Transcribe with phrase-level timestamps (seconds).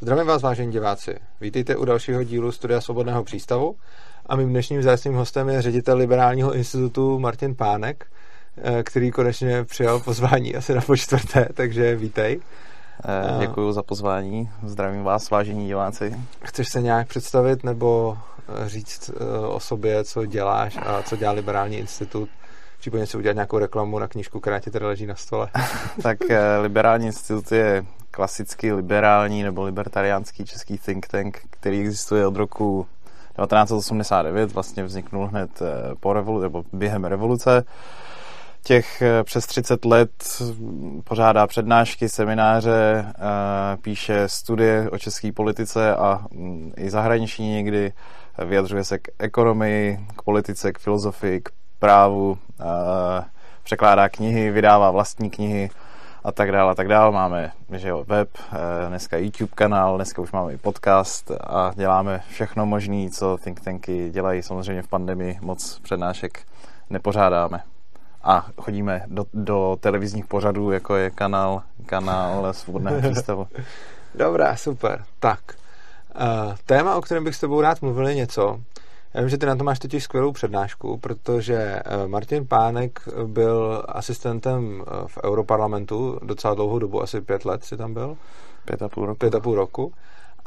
[0.00, 1.18] Zdravím vás, vážení diváci.
[1.40, 3.76] Vítejte u dalšího dílu Studia Svobodného přístavu
[4.26, 8.06] a mým dnešním vzácným hostem je ředitel Liberálního institutu Martin Pánek,
[8.56, 12.40] eh, který konečně přijal pozvání asi na počtvrté, takže vítej.
[13.04, 16.16] Eh, děkuji za pozvání, zdravím vás, vážení diváci.
[16.44, 18.18] Chceš se nějak představit nebo
[18.48, 19.10] eh, říct
[19.48, 22.28] o sobě, co děláš a co dělá Liberální institut?
[22.78, 25.48] Případně si udělat nějakou reklamu na knížku, která ti tady leží na stole.
[26.02, 26.18] tak
[26.62, 27.84] Liberální institut je
[28.16, 32.86] klasicky liberální nebo libertariánský český think tank, který existuje od roku
[33.36, 37.64] 1989, vlastně vzniknul hned eh, po revolu- nebo během revoluce.
[38.62, 40.10] Těch eh, přes 30 let
[41.04, 47.92] pořádá přednášky, semináře, eh, píše studie o české politice a mm, i zahraniční někdy,
[48.46, 52.38] vyjadřuje se k ekonomii, k politice, k filozofii, k právu,
[53.62, 55.70] překládá knihy, vydává vlastní knihy,
[56.26, 57.12] a tak dále a tak dále.
[57.12, 62.22] Máme že jo, web, eh, dneska YouTube kanál, dneska už máme i podcast a děláme
[62.30, 64.42] všechno možné, co think tanky dělají.
[64.42, 66.42] Samozřejmě v pandemii moc přednášek
[66.90, 67.62] nepořádáme.
[68.22, 73.46] A chodíme do, do televizních pořadů, jako je kanál, kanál Svobodného přístavu.
[74.14, 75.04] Dobrá, super.
[75.18, 75.40] Tak,
[76.14, 78.60] uh, téma, o kterém bych s tebou rád mluvil, je něco,
[79.16, 83.84] já vím, že ty na to máš totiž skvělou přednášku, protože eh, Martin Pánek byl
[83.88, 88.16] asistentem eh, v Europarlamentu docela dlouhou dobu, asi pět let si tam byl.
[88.64, 89.18] Pět a půl roku.
[89.18, 89.92] Pět a půl roku.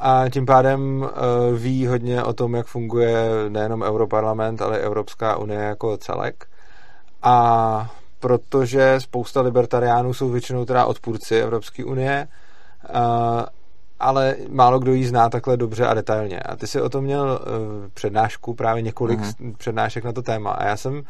[0.00, 5.36] A tím pádem eh, ví hodně o tom, jak funguje nejenom Europarlament, ale i Evropská
[5.36, 6.46] unie jako celek.
[7.22, 12.28] A protože spousta libertariánů jsou většinou teda odpůrci Evropské unie,
[14.00, 16.40] ale málo kdo ji zná takhle dobře a detailně.
[16.40, 19.54] A ty jsi o tom měl uh, přednášku, právě několik uh-huh.
[19.58, 21.02] přednášek na to téma a já jsem uh,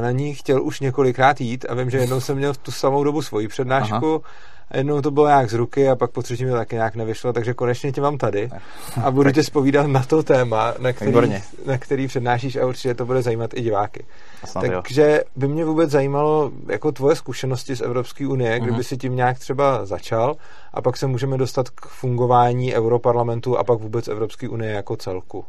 [0.00, 3.04] na ní chtěl už několikrát jít a vím, že jednou jsem měl v tu samou
[3.04, 6.44] dobu svoji přednášku Aha a jednou to bylo nějak z ruky a pak po třetí
[6.44, 8.50] mi to taky nějak nevyšlo, takže konečně tě mám tady
[9.04, 11.12] a budu tě spovídat na to téma, na který,
[11.66, 14.04] na který přednášíš a určitě to bude zajímat i diváky.
[14.52, 18.82] Takže by mě vůbec zajímalo jako tvoje zkušenosti z Evropské unie, kdyby uh-huh.
[18.82, 20.36] si tím nějak třeba začal
[20.74, 25.44] a pak se můžeme dostat k fungování Europarlamentu a pak vůbec Evropské unie jako celku.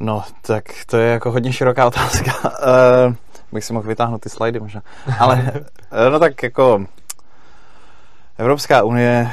[0.00, 2.32] No, tak to je jako hodně široká otázka.
[2.44, 3.14] Uh,
[3.52, 4.82] bych si mohl vytáhnout ty slajdy možná.
[5.18, 5.52] Ale,
[6.06, 6.86] eh, no tak jako
[8.42, 9.30] Evropská unie,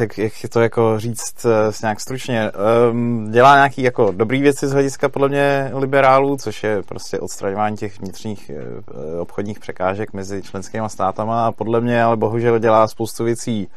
[0.00, 1.50] jak, jak to jako říct uh,
[1.82, 2.50] nějak stručně,
[2.90, 7.76] um, dělá nějaký jako dobrý věci z hlediska podle mě liberálů, což je prostě odstraňování
[7.76, 13.24] těch vnitřních uh, obchodních překážek mezi členskými státama a podle mě ale bohužel dělá spoustu
[13.24, 13.68] věcí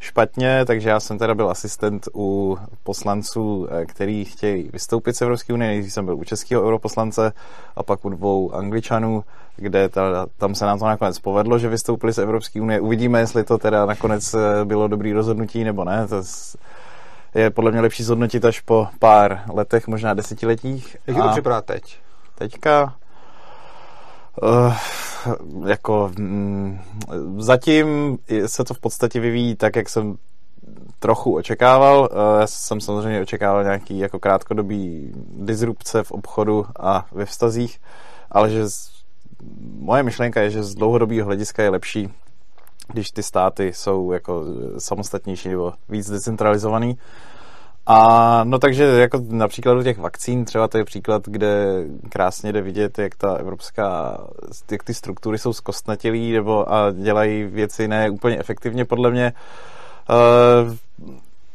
[0.00, 5.52] špatně, takže já jsem teda byl asistent u poslanců, eh, který chtějí vystoupit z Evropské
[5.52, 5.70] unie.
[5.70, 7.32] Nejdřív jsem byl u českého europoslance
[7.76, 9.24] a pak u dvou angličanů,
[9.56, 12.80] kde teda, tam se nám to nakonec povedlo, že vystoupili z Evropské unie.
[12.80, 16.08] Uvidíme, jestli to teda nakonec eh, bylo dobrý rozhodnutí nebo ne.
[16.08, 16.22] To
[17.34, 20.96] je podle mě lepší zhodnotit až po pár letech, možná desetiletích.
[21.06, 21.98] Jak to připadá teď?
[22.34, 22.94] Teďka
[24.42, 24.74] Uh,
[25.66, 26.78] jako mm,
[27.38, 30.16] zatím se to v podstatě vyvíjí tak, jak jsem
[30.98, 32.08] trochu očekával.
[32.12, 37.80] Uh, já jsem samozřejmě očekával nějaký jako krátkodobý disrupce v obchodu a ve vztazích,
[38.30, 38.90] ale že z,
[39.78, 42.08] moje myšlenka je, že z dlouhodobého hlediska je lepší,
[42.92, 44.44] když ty státy jsou jako
[44.78, 46.98] samostatnější nebo víc decentralizovaný
[47.86, 52.62] a no takže jako například u těch vakcín, třeba to je příklad, kde krásně jde
[52.62, 54.18] vidět, jak ta evropská,
[54.70, 59.32] jak ty struktury jsou zkostnatělý nebo a dělají věci ne úplně efektivně podle mě.
[60.10, 60.74] Uh,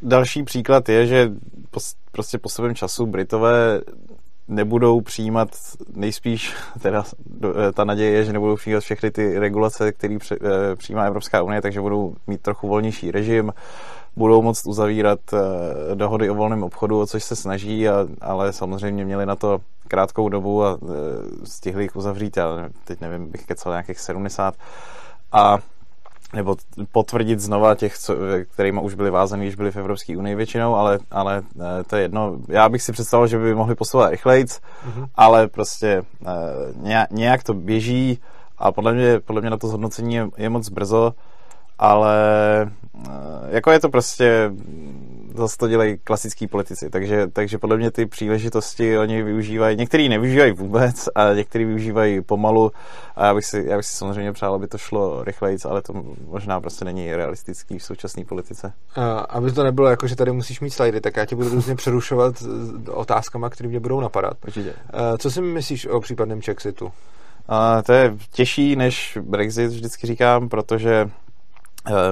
[0.01, 1.31] další příklad je, že
[1.71, 1.79] po,
[2.11, 3.81] prostě po svém času Britové
[4.47, 5.49] nebudou přijímat
[5.95, 7.03] nejspíš, teda
[7.43, 10.37] eh, ta naděje je, že nebudou přijímat všechny ty regulace, které eh,
[10.75, 13.53] přijímá Evropská unie, takže budou mít trochu volnější režim,
[14.19, 19.05] budou moct uzavírat eh, dohody o volném obchodu, o což se snaží, a, ale samozřejmě
[19.05, 20.77] měli na to krátkou dobu a
[21.43, 24.55] stihli jich uzavřít, já teď nevím, bych kecal nějakých 70
[25.31, 25.57] a
[26.33, 26.55] nebo
[26.91, 28.15] potvrdit znova těch, co,
[28.51, 32.01] kterými už byli vázaný, když byli v Evropské unii většinou, ale, ale eh, to je
[32.01, 32.37] jedno.
[32.47, 35.07] Já bych si představil, že by mohli posouvat rychlejc, mm-hmm.
[35.15, 38.19] ale prostě eh, nějak to běží
[38.57, 41.13] a podle mě, podle mě na to zhodnocení je, je moc brzo,
[41.79, 42.15] ale
[43.07, 43.09] eh,
[43.49, 44.51] jako je to prostě
[45.35, 50.51] zase to dělají klasický politici, takže, takže podle mě ty příležitosti oni využívají, některý nevyužívají
[50.51, 52.71] vůbec a některý využívají pomalu
[53.15, 55.93] a já bych si, já bych si samozřejmě přál, aby to šlo rychleji, ale to
[56.27, 58.73] možná prostě není realistický v současné politice.
[58.95, 61.75] A, aby to nebylo jako, že tady musíš mít slajdy, tak já tě budu různě
[61.75, 62.43] přerušovat
[62.91, 64.33] otázkama, které mě budou napadat.
[64.47, 64.73] Určitě.
[65.17, 66.85] Co si myslíš o případném Chexitu?
[66.85, 66.91] Uh,
[67.85, 71.09] to je těžší než Brexit, vždycky říkám, protože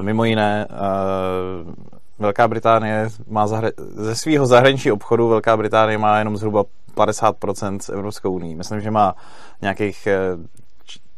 [0.01, 1.73] mimo jiné uh,
[2.19, 6.63] Velká Británie má zahra- ze svého zahraničního obchodu Velká Británie má jenom zhruba
[6.95, 8.55] 50% s Evropskou unii.
[8.55, 9.15] Myslím, že má
[9.61, 10.07] nějakých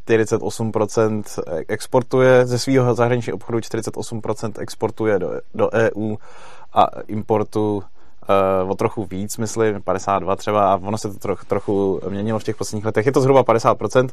[0.08, 6.16] 48% eh, exportuje ze svého zahraničního obchodu, 48% exportuje do, do EU
[6.72, 7.76] a importu
[8.64, 12.44] uh, o trochu víc, myslím, 52 třeba, a ono se to troch, trochu měnilo v
[12.44, 13.06] těch posledních letech.
[13.06, 14.08] Je to zhruba 50%.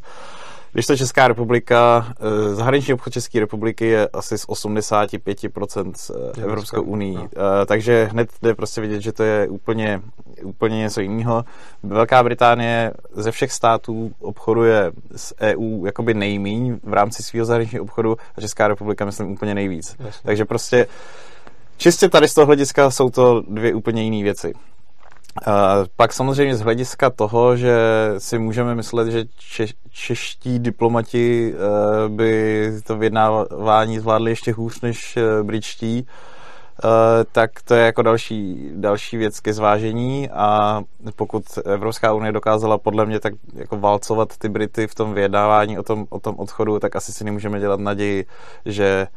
[0.78, 6.82] Když to Česká republika, eh, zahraniční obchod České republiky je asi z 85% eh, Evropskou
[6.82, 7.16] unii.
[7.16, 7.28] No.
[7.66, 10.02] Takže hned jde prostě vidět, že to je úplně,
[10.44, 11.46] úplně něco jiného.
[11.84, 18.18] Velká Británie ze všech států obchoduje s EU jakoby nejmíň v rámci svého zahraničního obchodu
[18.38, 19.96] a Česká republika, myslím, úplně nejvíc.
[20.00, 20.22] Jasně.
[20.26, 20.88] Takže prostě
[21.78, 24.54] čistě tady z toho hlediska jsou to dvě úplně jiné věci.
[25.95, 27.78] Pak samozřejmě z hlediska toho, že
[28.18, 35.18] si můžeme myslet, že če- čeští diplomati uh, by to vyjednávání zvládli ještě hůř než
[35.18, 36.07] uh, britští,
[36.84, 36.89] uh,
[37.31, 40.30] tak to je jako další, další věc ke zvážení.
[40.30, 40.81] A
[41.16, 45.83] pokud Evropská unie dokázala podle mě tak jako válcovat ty Brity v tom vyjednávání o
[45.83, 48.25] tom, o tom odchodu, tak asi si nemůžeme dělat naději,
[48.66, 49.07] že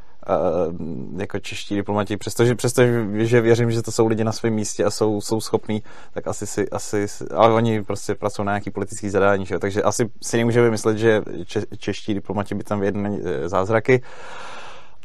[1.16, 4.90] jako čeští diplomati, přestože, přestože že věřím, že to jsou lidi na svém místě a
[4.90, 5.82] jsou, jsou schopní,
[6.14, 9.58] tak asi si, asi, ale oni prostě pracují na nějaký politický zadání, že?
[9.58, 14.02] takže asi si nemůžeme myslet, že če, čeští diplomati by tam vyjednali e, zázraky.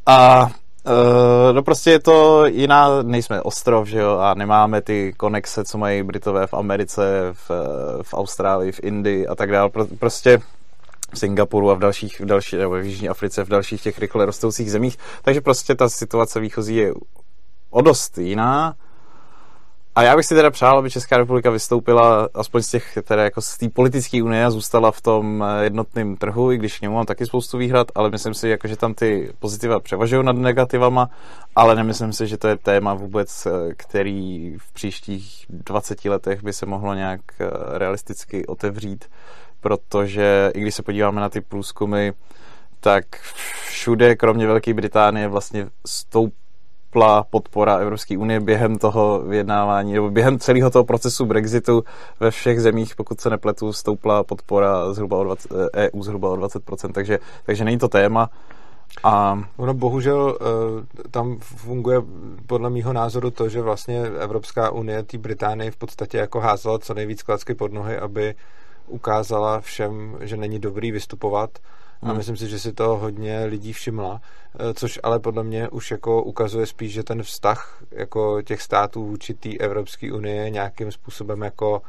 [0.05, 0.49] A
[0.87, 5.77] Uh, no prostě je to jiná, nejsme ostrov, že jo, a nemáme ty konexe, co
[5.77, 7.51] mají Britové v Americe, v,
[8.01, 9.69] v Austrálii, v Indii a tak dále.
[9.99, 10.39] Prostě
[11.13, 14.25] v Singapuru a v dalších, v další, nebo v Jižní Africe, v dalších těch rychle
[14.25, 14.97] rostoucích zemích.
[15.21, 16.93] Takže prostě ta situace výchozí je
[17.69, 18.75] o dost jiná.
[19.97, 23.41] A já bych si teda přál, aby Česká republika vystoupila aspoň z těch, teda jako
[23.41, 26.95] z té politické unie a zůstala v tom eh, jednotném trhu, i když k němu
[26.95, 31.09] mám taky spoustu výhrad, ale myslím si, jako, že tam ty pozitiva převažují nad negativama,
[31.55, 36.53] ale nemyslím si, že to je téma vůbec, eh, který v příštích 20 letech by
[36.53, 37.47] se mohlo nějak eh,
[37.77, 39.05] realisticky otevřít
[39.65, 42.11] protože i když se podíváme na ty průzkumy,
[42.79, 43.05] tak
[43.67, 50.69] všude, kromě Velké Británie, vlastně stoupla podpora Evropské unie během toho vyjednávání, nebo během celého
[50.69, 51.83] toho procesu Brexitu
[52.19, 56.91] ve všech zemích, pokud se nepletu, stoupla podpora zhruba o 20, EU zhruba o 20%,
[56.91, 58.29] takže, takže není to téma.
[59.03, 59.39] A...
[59.57, 62.01] Ono bohužel eh, tam funguje
[62.47, 66.93] podle mýho názoru to, že vlastně Evropská unie té Británii v podstatě jako házela co
[66.93, 68.35] nejvíc klacky pod nohy, aby
[68.87, 71.49] ukázala všem, že není dobrý vystupovat
[72.01, 72.17] a hmm.
[72.17, 74.21] myslím si, že si to hodně lidí všimla,
[74.59, 79.05] eh, což ale podle mě už jako ukazuje spíš, že ten vztah jako těch států
[79.05, 81.81] vůči té Evropské unie nějakým způsobem jako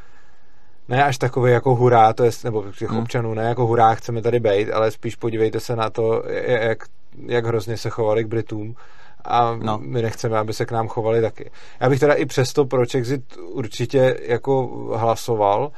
[0.88, 2.98] ne až takový jako hurá, to je, nebo těch hmm.
[2.98, 6.84] občanů, ne jako hurá, chceme tady být, ale spíš podívejte se na to, jak,
[7.26, 8.76] jak hrozně se chovali k Britům
[9.24, 9.78] a no.
[9.78, 11.50] my nechceme, aby se k nám chovali taky.
[11.80, 14.66] Já bych teda i přesto pro Exit určitě jako
[14.96, 15.72] hlasoval,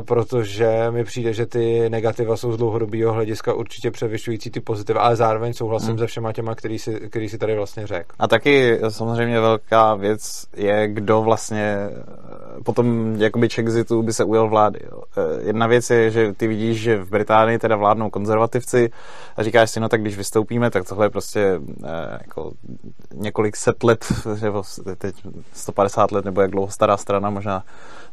[0.00, 5.16] protože mi přijde, že ty negativa jsou z dlouhodobého hlediska určitě převyšující ty pozitiva, ale
[5.16, 5.98] zároveň souhlasím hmm.
[5.98, 8.14] se všema těma, který si, který si tady vlastně řekl.
[8.18, 14.48] A taky samozřejmě velká věc je, kdo vlastně eh, potom jakoby Chexitu by se ujel
[14.48, 14.78] vlády.
[14.92, 15.02] Jo.
[15.16, 18.90] Eh, jedna věc je, že ty vidíš, že v Británii teda vládnou konzervativci
[19.36, 21.60] a říkáš si, no tak když vystoupíme, tak tohle je prostě
[22.20, 22.52] jako
[23.14, 24.04] několik set let,
[24.42, 24.62] nebo
[24.98, 25.14] teď
[25.52, 27.62] 150 let, nebo jak dlouho stará strana, možná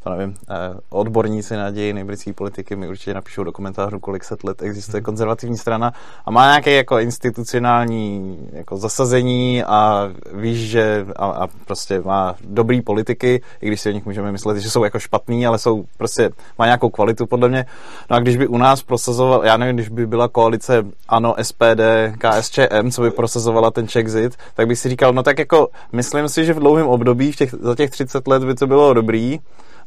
[0.04, 4.44] to nevím, eh, odborníci na dějiny britské politiky mi určitě napíšou do komentářů, kolik set
[4.44, 5.94] let existuje konzervativní strana
[6.26, 12.82] a má nějaké jako institucionální jako zasazení a víš, že a, a prostě má dobrý
[12.82, 16.30] politiky, i když si o nich můžeme myslet, že jsou jako špatný, ale jsou prostě,
[16.60, 17.66] má nějakou kvalitu podle mě.
[18.10, 21.82] No a když by u nás prosazoval, já nevím, když by byla koalice ANO, SPD,
[22.18, 26.46] KSČM, co by prosazovala ten Czexit, tak bych si říkal, no tak jako myslím si,
[26.46, 29.40] že v dlouhém období, v těch, za těch 30 let by to bylo dobrý,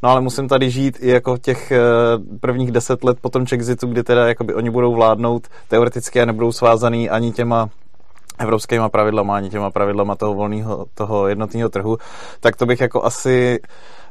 [0.04, 1.80] No ale musím tady žít i jako těch eh,
[2.40, 6.52] prvních deset let po tom Chexitu, kdy teda jakoby oni budou vládnout teoreticky a nebudou
[6.52, 7.70] svázaný ani těma
[8.38, 11.98] evropskými pravidlama, ani těma pravidlama toho volného, toho jednotného trhu,
[12.40, 13.60] tak to bych jako asi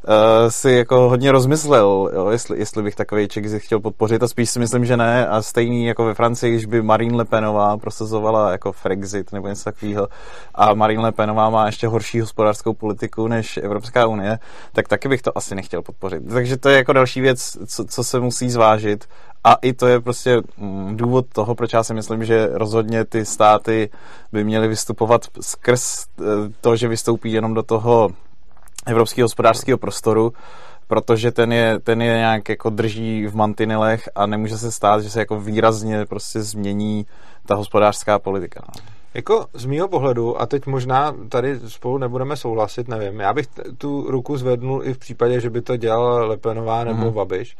[0.07, 4.23] uh, si jako hodně rozmyslel, jo, jestli, jestli bych takový Czech chtěl podpořit.
[4.23, 5.27] A spíš si myslím, že ne.
[5.27, 9.63] A stejný jako ve Francii, když by Marine Le Penová prosazovala jako Frexit nebo něco
[9.63, 10.07] takového
[10.55, 14.39] a Marine Le Penová má ještě horší hospodářskou politiku než Evropská unie,
[14.73, 16.23] tak taky bych to asi nechtěl podpořit.
[16.29, 19.05] Takže to je jako další věc, co, co se musí zvážit
[19.43, 23.25] a i to je prostě mm, důvod toho, proč já si myslím, že rozhodně ty
[23.25, 23.89] státy
[24.31, 26.23] by měly vystupovat skrz eh,
[26.61, 28.09] to, že vystoupí jenom do toho
[28.85, 30.33] evropského hospodářského prostoru,
[30.87, 35.09] protože ten je, ten je nějak jako drží v mantinelech a nemůže se stát, že
[35.09, 37.05] se jako výrazně prostě změní
[37.45, 38.61] ta hospodářská politika.
[38.67, 38.83] No.
[39.13, 43.47] Jako z mýho pohledu, a teď možná tady spolu nebudeme souhlasit, nevím, já bych
[43.77, 47.13] tu ruku zvednul i v případě, že by to dělal Lepenová nebo mm-hmm.
[47.13, 47.57] Babiš.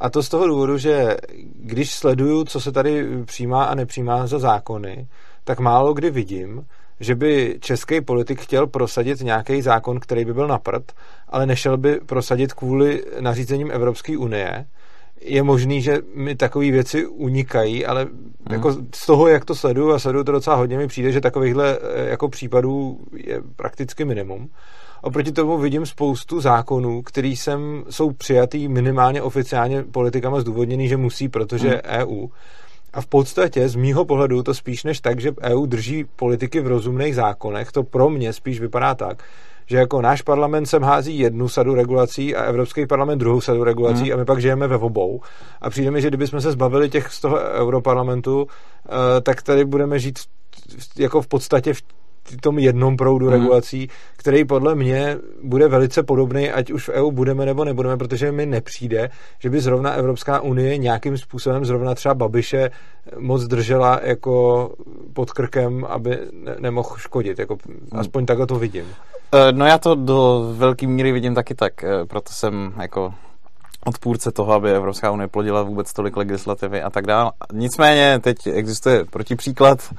[0.00, 1.16] A to z toho důvodu, že
[1.54, 5.08] když sleduju, co se tady přijímá a nepřijímá za zákony,
[5.44, 6.66] tak málo kdy vidím,
[7.00, 10.92] že by český politik chtěl prosadit nějaký zákon, který by byl na prd,
[11.28, 14.66] ale nešel by prosadit kvůli nařízením Evropské unie.
[15.20, 18.32] Je možný, že mi takové věci unikají, ale hmm.
[18.50, 21.78] jako z toho, jak to sleduju a sleduju to docela hodně, mi přijde, že takovýchhle
[21.82, 24.48] eh, jako případů je prakticky minimum.
[25.02, 31.28] Oproti tomu vidím spoustu zákonů, který sem jsou přijatý minimálně oficiálně politikama zdůvodněný, že musí,
[31.28, 31.80] protože hmm.
[31.84, 32.26] EU.
[32.92, 36.66] A v podstatě z mýho pohledu to spíš než tak, že EU drží politiky v
[36.66, 39.24] rozumných zákonech, to pro mě spíš vypadá tak,
[39.66, 44.02] že jako náš parlament sem hází jednu sadu regulací a Evropský parlament druhou sadu regulací
[44.02, 44.12] hmm.
[44.12, 45.20] a my pak žijeme ve obou.
[45.60, 48.48] A přijde mi, že kdybychom se zbavili těch z toho europarlamentu, uh,
[49.22, 50.18] tak tady budeme žít
[50.98, 51.82] jako v podstatě v
[52.36, 53.34] tom jednom proudu hmm.
[53.34, 58.32] regulací, který podle mě bude velice podobný, ať už v EU budeme nebo nebudeme, protože
[58.32, 62.70] mi nepřijde, že by zrovna Evropská unie nějakým způsobem zrovna třeba Babiše
[63.18, 64.70] moc držela jako
[65.12, 67.38] pod krkem, aby ne- nemohl škodit.
[67.38, 67.56] Jako,
[67.92, 68.84] aspoň takhle to vidím.
[69.34, 73.14] Eh, no já to do velké míry vidím taky tak, eh, proto jsem jako
[73.86, 77.32] odpůrce toho, aby Evropská unie plodila vůbec tolik legislativy a tak dále.
[77.52, 79.96] Nicméně teď existuje protipříklad uh,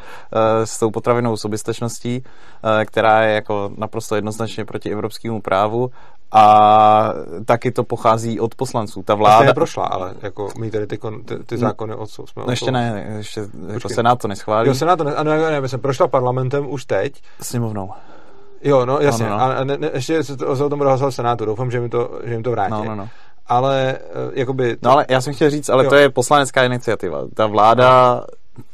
[0.64, 5.92] s tou potravinou soběstačností, uh, která je jako naprosto jednoznačně proti evropskému právu
[6.32, 7.14] a
[7.46, 9.04] taky to pochází od poslanců.
[9.04, 9.46] Ta vláda...
[9.46, 13.42] neprošla, ale jako my tady ty, ty, ty zákony od jsme No ještě ne, ještě
[13.68, 14.68] jako Senát to neschválí.
[14.68, 17.22] Jo, Senát to ne, ano, ne, ne, jsem prošla parlamentem už teď.
[17.42, 17.90] Sněmovnou.
[18.64, 19.26] Jo, no jasně.
[19.26, 19.44] No, no, no.
[19.44, 21.46] A ne, ne, ještě se, to, se o tom rozhodl Senátu.
[21.46, 22.72] Doufám, že mi to, že mi to vrátí.
[22.72, 23.10] No, no, no
[23.52, 24.78] ale eh, jakoby...
[24.78, 24.90] To...
[24.90, 25.90] No ale já jsem chtěl říct, ale jo.
[25.90, 27.22] to je poslanecká iniciativa.
[27.34, 28.22] Ta vláda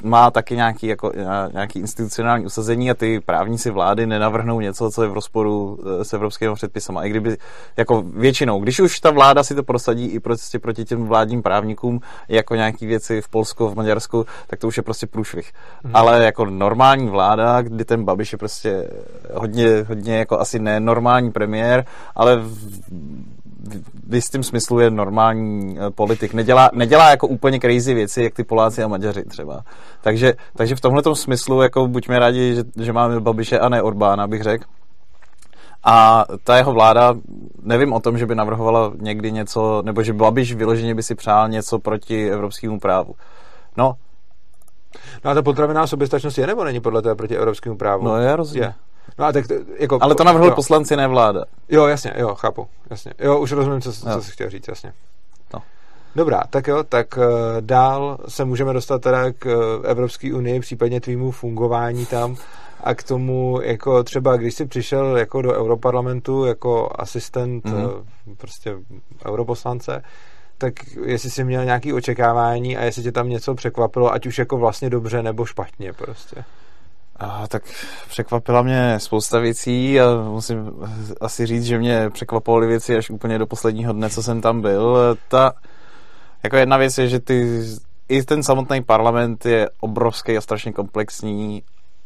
[0.03, 1.11] má taky nějaký, jako,
[1.53, 6.13] nějaký institucionální usazení a ty právníci vlády nenavrhnou něco, co je v rozporu eh, s
[6.13, 6.97] evropskými předpisem.
[6.97, 7.37] I kdyby,
[7.77, 11.99] jako většinou, když už ta vláda si to prosadí i prostě proti těm vládním právníkům,
[12.29, 15.51] jako nějaký věci v Polsku, v Maďarsku, tak to už je prostě průšvih.
[15.83, 15.95] Hmm.
[15.95, 18.89] Ale jako normální vláda, kdy ten Babiš je prostě
[19.33, 22.81] hodně, hodně jako asi nenormální premiér, ale v,
[24.07, 26.33] v jistém smyslu je normální eh, politik.
[26.33, 29.63] Nedělá, nedělá jako úplně crazy věci, jak ty Poláci a Maďaři třeba.
[30.01, 34.27] Takže, takže v tomhle smyslu jako buďme rádi, že, že máme Babiše a ne Orbána,
[34.27, 34.63] bych řekl.
[35.83, 37.15] A ta jeho vláda,
[37.61, 41.49] nevím o tom, že by navrhovala někdy něco, nebo že Babiš vyloženě by si přál
[41.49, 43.15] něco proti evropskému právu.
[43.77, 43.93] No,
[45.25, 48.03] No a ta potraviná soběstačnost je nebo není podle toho proti evropskému právu?
[48.03, 48.63] No je rozumím.
[48.63, 48.73] Je.
[49.19, 49.45] No a tak,
[49.79, 51.43] jako, Ale to navrhli poslanci, ne vláda.
[51.69, 52.67] Jo, jasně, jo, chápu.
[52.89, 53.13] Jasně.
[53.19, 54.93] Jo, už rozumím, co, co jsi chtěl říct, jasně.
[55.53, 55.61] No.
[56.15, 57.23] Dobrá, tak jo, tak uh,
[57.59, 62.35] dál se můžeme dostat teda k uh, Evropské unii, případně tvýmu fungování tam
[62.83, 68.03] a k tomu, jako třeba když jsi přišel jako do Europarlamentu jako asistent mm-hmm.
[68.37, 68.75] prostě
[69.25, 70.03] europoslance,
[70.57, 70.73] tak
[71.05, 74.89] jestli jsi měl nějaké očekávání a jestli tě tam něco překvapilo, ať už jako vlastně
[74.89, 76.43] dobře nebo špatně prostě.
[77.19, 77.63] A, tak
[78.09, 80.71] překvapila mě spousta věcí a musím
[81.21, 85.17] asi říct, že mě překvapovaly věci až úplně do posledního dne, co jsem tam byl.
[85.27, 85.53] Ta,
[86.43, 87.63] jako jedna věc je, že ty,
[88.09, 91.63] i ten samotný parlament je obrovský a strašně komplexní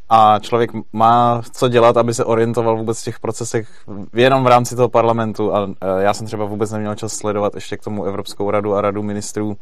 [0.09, 3.69] a člověk má co dělat, aby se orientoval vůbec v těch procesech
[4.13, 7.83] jenom v rámci toho parlamentu a já jsem třeba vůbec neměl čas sledovat ještě k
[7.83, 9.57] tomu Evropskou radu a radu ministrů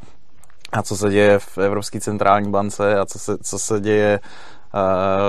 [0.71, 4.19] a co se děje v Evropské centrální bance a co se, co se děje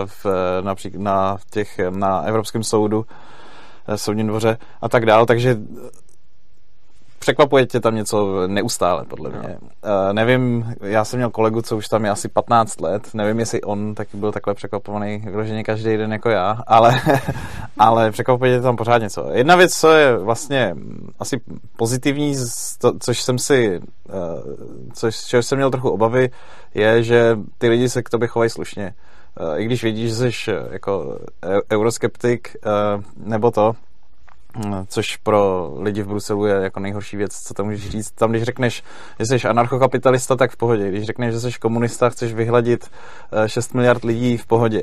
[0.06, 0.26] v,
[0.60, 3.06] například na, těch, na Evropském soudu,
[3.88, 5.56] eh, soudním dvoře a tak dále, takže
[7.20, 9.58] překvapuje tě tam něco neustále, podle mě.
[9.58, 13.62] Uh, nevím, já jsem měl kolegu, co už tam je asi 15 let, nevím, jestli
[13.62, 17.00] on taky byl takhle překvapovaný vyloženě každý den jako já, ale,
[17.78, 19.26] ale překvapuje tě tam pořád něco.
[19.32, 20.74] Jedna věc, co je vlastně
[21.18, 21.40] asi
[21.76, 22.34] pozitivní,
[22.78, 24.54] to, což jsem si, uh,
[24.94, 26.30] což, čeho jsem měl trochu obavy,
[26.74, 28.94] je, že ty lidi se k tobě chovají slušně.
[28.94, 29.19] Eh,
[29.56, 33.72] i když vidíš, že jsi eh, jako e- euroskeptik eh, nebo to,
[34.86, 38.10] což pro lidi v Bruselu je jako nejhorší věc, co tam můžeš říct.
[38.10, 38.82] Tam, když řekneš,
[39.18, 40.88] že jsi anarchokapitalista, tak v pohodě.
[40.88, 42.90] Když řekneš, že jsi komunista, chceš vyhladit
[43.46, 44.82] 6 miliard lidí v pohodě.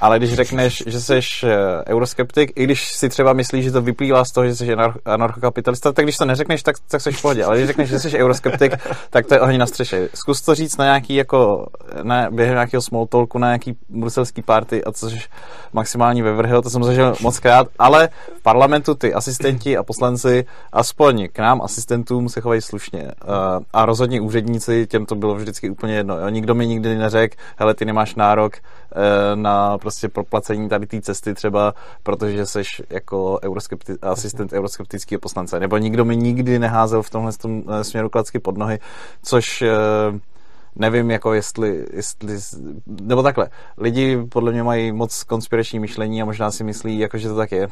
[0.00, 1.50] Ale když řekneš, že jsi uh,
[1.86, 6.04] euroskeptik, i když si třeba myslíš, že to vyplývá z toho, že jsi anarchokapitalista, tak
[6.04, 7.44] když to neřekneš, tak, tak jsi v pohodě.
[7.44, 8.72] Ale když řekneš, že jsi euroskeptik,
[9.10, 10.08] tak to je ohně na střeše.
[10.14, 11.66] Zkus to říct na nějaký jako,
[12.02, 15.28] ne, během nějakého small talku, na nějaký bruselský party a což
[15.72, 18.08] maximální vevrhel, to jsem zažil moc krát, ale
[18.38, 23.10] v parlamentu ty asistenti a poslanci aspoň k nám asistentům se chovají slušně.
[23.72, 26.18] A rozhodně úředníci, těm to bylo vždycky úplně jedno.
[26.18, 26.28] Jo.
[26.28, 29.02] Nikdo mi nikdy neřekl, hele, ty nemáš nárok uh,
[29.34, 35.60] na prostě proplacení tady té cesty třeba, protože jsi jako euroskepti- asistent euroskeptického poslance.
[35.60, 38.78] Nebo nikdo mi nikdy neházel v tomhle tom směru klacky pod nohy,
[39.22, 40.18] což uh,
[40.76, 42.38] nevím, jako jestli, jestli,
[42.86, 43.48] nebo takhle,
[43.78, 47.52] lidi podle mě mají moc konspirační myšlení a možná si myslí, jako, že to tak
[47.52, 47.68] je.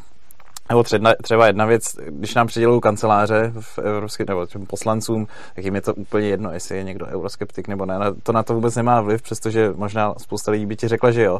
[0.69, 5.65] Nebo třeba, třeba jedna věc, když nám přidělují kanceláře v evropský, nebo těm poslancům, tak
[5.65, 7.99] jim je to úplně jedno, jestli je někdo euroskeptik nebo ne.
[8.23, 11.39] To na to vůbec nemá vliv, přestože možná spousta lidí by ti řekla, že jo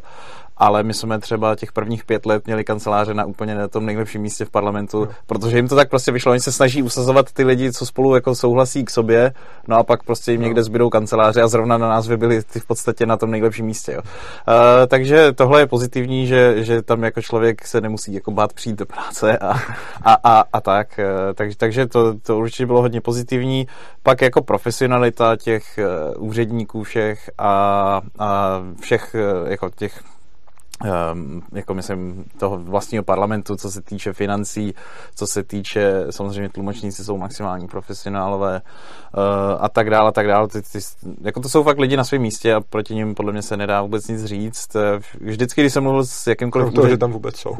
[0.57, 4.21] ale my jsme třeba těch prvních pět let měli kanceláře na úplně na tom nejlepším
[4.21, 5.11] místě v parlamentu, no.
[5.25, 6.31] protože jim to tak prostě vyšlo.
[6.31, 9.33] Oni se snaží usazovat ty lidi, co spolu jako souhlasí k sobě,
[9.67, 10.45] no a pak prostě jim no.
[10.45, 13.91] někde zbydou kanceláře a zrovna na nás byli ty v podstatě na tom nejlepším místě.
[13.91, 14.01] Jo.
[14.01, 14.53] Uh,
[14.87, 18.85] takže tohle je pozitivní, že, že tam jako člověk se nemusí jako bát přijít do
[18.85, 19.59] práce a,
[20.03, 20.99] a, a, a tak.
[20.99, 23.67] Uh, takže, takže to, to určitě bylo hodně pozitivní.
[24.03, 25.79] Pak jako profesionalita těch
[26.17, 30.03] uh, úředníků všech a, a všech uh, jako těch
[31.53, 34.73] jako myslím toho vlastního parlamentu, co se týče financí,
[35.15, 38.61] co se týče, samozřejmě tlumočníci jsou maximální profesionálové
[39.17, 39.21] uh,
[39.59, 40.47] a tak dále, a tak dále.
[40.47, 40.79] Ty, ty,
[41.21, 43.81] jako to jsou fakt lidi na svém místě a proti nim podle mě se nedá
[43.81, 44.75] vůbec nic říct.
[44.75, 46.73] Eh, vždycky, když jsem mluvil s jakýmkoliv...
[46.73, 46.89] To, úřad...
[46.89, 47.51] že tam vůbec jsou.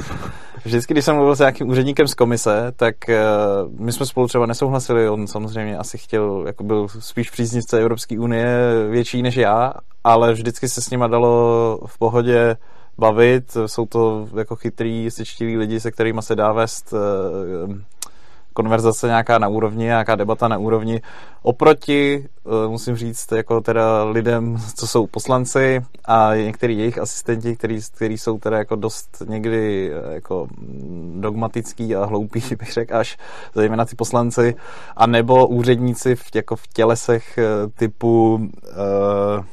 [0.64, 4.46] Vždycky, když jsem mluvil s nějakým úředníkem z komise, tak uh, my jsme spolu třeba
[4.46, 5.08] nesouhlasili.
[5.08, 8.46] On samozřejmě asi chtěl, jako byl spíš příznivce Evropské unie
[8.90, 9.72] větší než já,
[10.04, 12.56] ale vždycky se s nima dalo v pohodě
[12.98, 13.56] bavit.
[13.66, 17.74] Jsou to jako chytrý, sečtiví lidi, se kterými se dá vést uh,
[18.52, 21.02] konverzace nějaká na úrovni, nějaká debata na úrovni.
[21.42, 27.78] Oproti, eh, musím říct, jako teda lidem, co jsou poslanci a některý jejich asistenti, který,
[27.94, 30.48] který jsou teda jako dost někdy eh, jako
[31.14, 33.18] dogmatický a hloupý, bych řekl až,
[33.54, 34.54] zejména ty poslanci,
[34.96, 39.44] a nebo úředníci v, jako v tělesech eh, typu uh,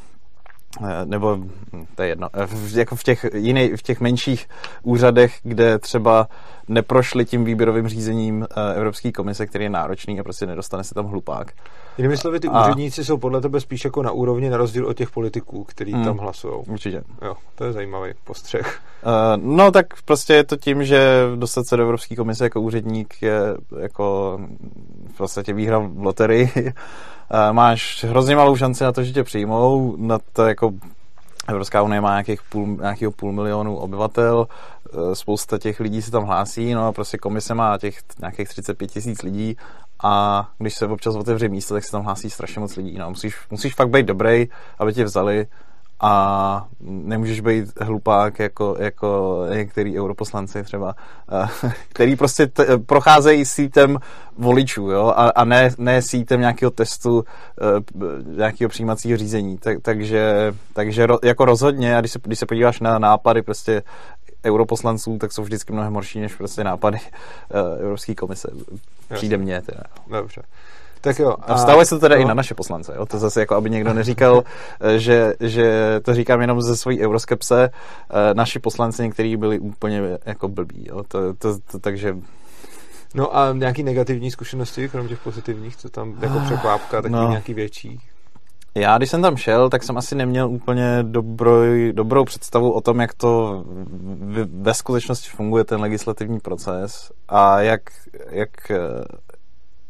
[1.06, 2.28] nebo hm, to je jedno,
[2.76, 4.48] jako v těch, jiný, v těch menších
[4.84, 6.28] úřadech, kde třeba
[6.68, 11.06] neprošli tím výběrovým řízením eh, Evropské komise, který je náročný a prostě nedostane se tam
[11.06, 11.52] hlupák.
[11.98, 12.66] Jinými slovy, ty a...
[12.66, 16.06] úředníci jsou podle tebe spíš jako na úrovni na rozdíl od těch politiků, kteří hmm,
[16.06, 16.54] tam hlasují.
[16.68, 17.04] Určitě.
[17.22, 18.82] Jo, to je zajímavý postřeh.
[19.06, 19.12] Uh,
[19.44, 23.40] no tak prostě je to tím, že dostat se do Evropské komise jako úředník je
[23.80, 24.40] jako
[25.14, 26.74] v podstatě výhra v loterii.
[27.52, 30.72] Máš hrozně malou šanci na to, že tě přijmou, na to jako
[31.48, 34.48] Evropská unie má nějakých půl, nějakého půl milionu obyvatel,
[35.12, 38.88] e, spousta těch lidí se tam hlásí, no a prostě komise má těch nějakých 35
[38.88, 39.58] tisíc lidí.
[40.04, 42.98] A když se občas otevře místo, tak se tam hlásí strašně moc lidí.
[42.98, 44.48] No, musíš, musíš fakt být dobrý,
[44.80, 45.48] aby tě vzali
[46.00, 50.96] a nemůžeš být hlupák jako, jako některý europoslanci třeba,
[51.90, 53.98] který prostě t- procházejí sítem
[54.38, 57.24] voličů, jo, a, a ne, ne sítem nějakého testu,
[57.62, 59.58] e, nějakého přijímacího řízení.
[59.58, 63.84] Tak, takže, takže ro, jako rozhodně, a když se, když se podíváš na nápady prostě
[64.46, 68.48] europoslanců, tak jsou vždycky mnohem horší než prostě nápady uh, Evropské komise.
[69.14, 69.84] Přijde mně teda.
[70.08, 70.42] Dobře.
[71.02, 71.36] Tak jo.
[71.42, 72.22] A vztahuje se to teda no.
[72.22, 72.94] i na naše poslance.
[72.96, 73.06] Jo?
[73.06, 74.44] To zase jako, aby někdo neříkal,
[74.82, 77.70] eh, že, že to říkám jenom ze svojí euroskepse.
[77.70, 80.86] Eh, naši poslanci někteří byli úplně jako blbí.
[80.90, 81.04] Jo?
[81.08, 82.16] To, to, to, takže
[83.16, 87.30] No a nějaký negativní zkušenosti, krom těch pozitivních, co tam jako překvápka, taky no.
[87.30, 88.00] nějaký větší?
[88.76, 93.00] Já, když jsem tam šel, tak jsem asi neměl úplně dobrou, dobrou představu o tom,
[93.00, 93.64] jak to
[94.52, 97.82] ve skutečnosti funguje ten legislativní proces a jak,
[98.30, 98.72] jak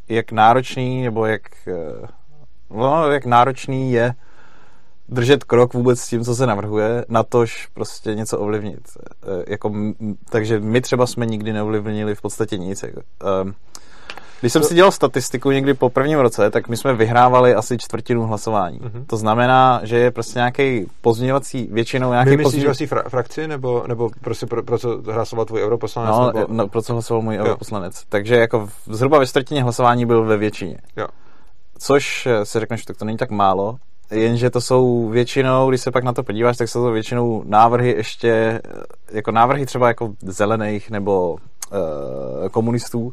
[0.09, 2.07] jak náročný, nebo jak, eh,
[2.69, 4.13] no, jak náročný je
[5.09, 8.81] držet krok vůbec s tím, co se navrhuje, na tož prostě něco ovlivnit.
[8.97, 9.73] Eh, jako,
[10.29, 12.83] takže my třeba jsme nikdy neovlivnili v podstatě nic.
[12.83, 13.01] Jako,
[13.43, 13.55] um,
[14.39, 14.67] když jsem to...
[14.67, 18.79] si dělal statistiku někdy po prvním roce, tak my jsme vyhrávali asi čtvrtinu hlasování.
[18.79, 19.05] Uh-huh.
[19.07, 22.89] To znamená, že je prostě nějaký pozměňovací, většinou nějaký My myslíš pozměň...
[22.89, 26.15] fra- frakci, nebo, nebo prostě pro, pro co hlasoval tvůj europoslanec?
[26.15, 26.53] No, nebo...
[26.53, 27.43] no, pro co hlasoval můj jo.
[27.45, 28.03] europoslanec.
[28.09, 30.77] Takže jako zhruba ve čtvrtině hlasování byl ve většině.
[30.97, 31.07] Jo.
[31.77, 33.77] Což eh, si řekneš, tak to není tak málo,
[34.11, 37.93] jenže to jsou většinou, když se pak na to podíváš, tak jsou to většinou návrhy
[37.97, 38.61] ještě, eh,
[39.11, 41.31] jako návrhy třeba jako zelených nebo
[41.71, 43.11] uh, komunistů,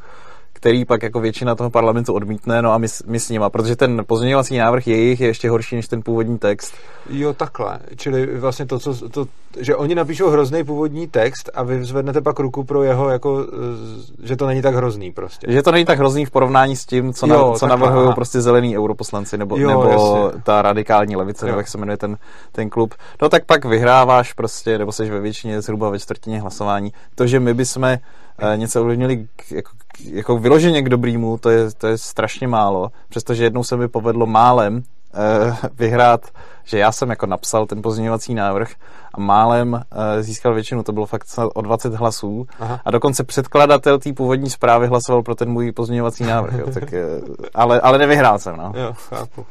[0.64, 4.02] který pak jako většina toho parlamentu odmítne, no a my, my s nima, protože ten
[4.06, 6.74] pozměňovací návrh jejich je ještě horší než ten původní text.
[7.10, 7.78] Jo, takhle.
[7.96, 9.26] Čili vlastně to, co, to,
[9.58, 13.46] že oni napíšou hrozný původní text a vy zvednete pak ruku pro jeho, jako,
[14.22, 15.46] že to není tak hrozný prostě.
[15.52, 18.40] Že to není tak hrozný v porovnání s tím, co, jo, na, co navrhují prostě
[18.40, 21.46] zelení europoslanci nebo, jo, nebo ta radikální levice, jo.
[21.46, 22.16] nebo jak se jmenuje ten,
[22.52, 22.94] ten klub.
[23.22, 26.92] No tak pak vyhráváš prostě, nebo jsi ve většině zhruba ve čtvrtině hlasování.
[27.14, 27.98] To, že my bychom
[28.56, 33.64] něco ovlivnili jako, jako vyloženě k dobrýmu, to je, to je strašně málo, přestože jednou
[33.64, 36.20] se mi povedlo málem uh, vyhrát,
[36.64, 38.72] že já jsem jako napsal ten pozměňovací návrh
[39.14, 39.80] a málem uh,
[40.20, 42.80] získal většinu, to bylo fakt o 20 hlasů Aha.
[42.84, 47.34] a dokonce předkladatel té původní zprávy hlasoval pro ten můj pozměňovací návrh, jo, tak, uh,
[47.54, 48.56] ale, ale nevyhrál jsem.
[48.56, 48.72] No.
[48.76, 49.46] Jo, chápu.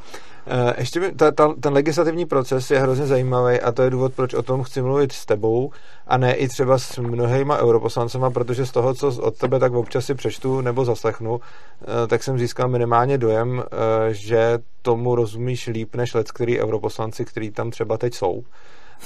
[0.48, 4.14] Eh, ještě by, ta, ta, ten legislativní proces je hrozně zajímavý a to je důvod,
[4.14, 5.72] proč o tom chci mluvit s tebou
[6.08, 10.06] a ne i třeba s mnohýma europoslancema, protože z toho, co od tebe tak občas
[10.06, 11.40] si přečtu nebo zaslechnu,
[11.82, 17.26] eh, tak jsem získal minimálně dojem, eh, že tomu rozumíš líp než let, který europoslanci,
[17.26, 18.44] který tam třeba teď jsou.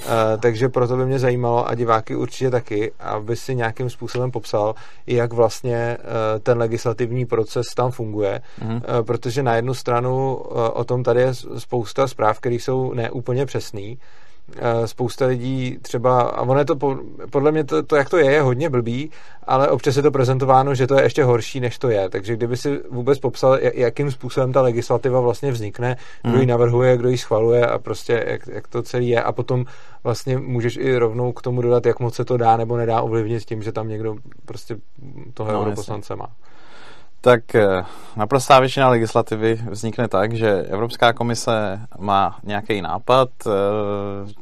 [0.05, 4.75] Uh, takže proto by mě zajímalo, a diváky určitě taky, aby si nějakým způsobem popsal,
[5.07, 8.81] jak vlastně uh, ten legislativní proces tam funguje, mm.
[9.01, 10.35] protože na jednu stranu
[10.73, 14.26] o tom tady je spousta zpráv, které jsou neúplně přesný, Eh,
[14.85, 16.75] spousta lidí třeba, a ono je to,
[17.29, 19.11] podle mě to, to, jak to je, je hodně blbý,
[19.43, 22.09] ale občas je to prezentováno, že to je ještě horší, než to je.
[22.09, 26.49] Takže kdyby si vůbec popsal, jakým způsobem ta legislativa vlastně vznikne, kdo ji hmm.
[26.49, 29.65] navrhuje, kdo ji schvaluje a prostě jak, jak to celý je a potom
[30.03, 33.45] vlastně můžeš i rovnou k tomu dodat, jak moc se to dá nebo nedá ovlivnit
[33.45, 34.77] tím, že tam někdo prostě
[35.33, 36.27] toho no, europoslance má
[37.21, 37.83] tak eh,
[38.15, 43.51] naprostá většina legislativy vznikne tak, že Evropská komise má nějaký nápad, eh,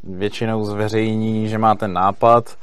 [0.04, 2.58] většinou zveřejní, že má ten nápad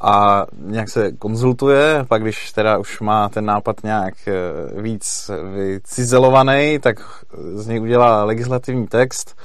[0.00, 6.78] a nějak se konzultuje, pak když teda už má ten nápad nějak eh, víc vycizelovaný,
[6.78, 9.36] tak z něj udělá legislativní text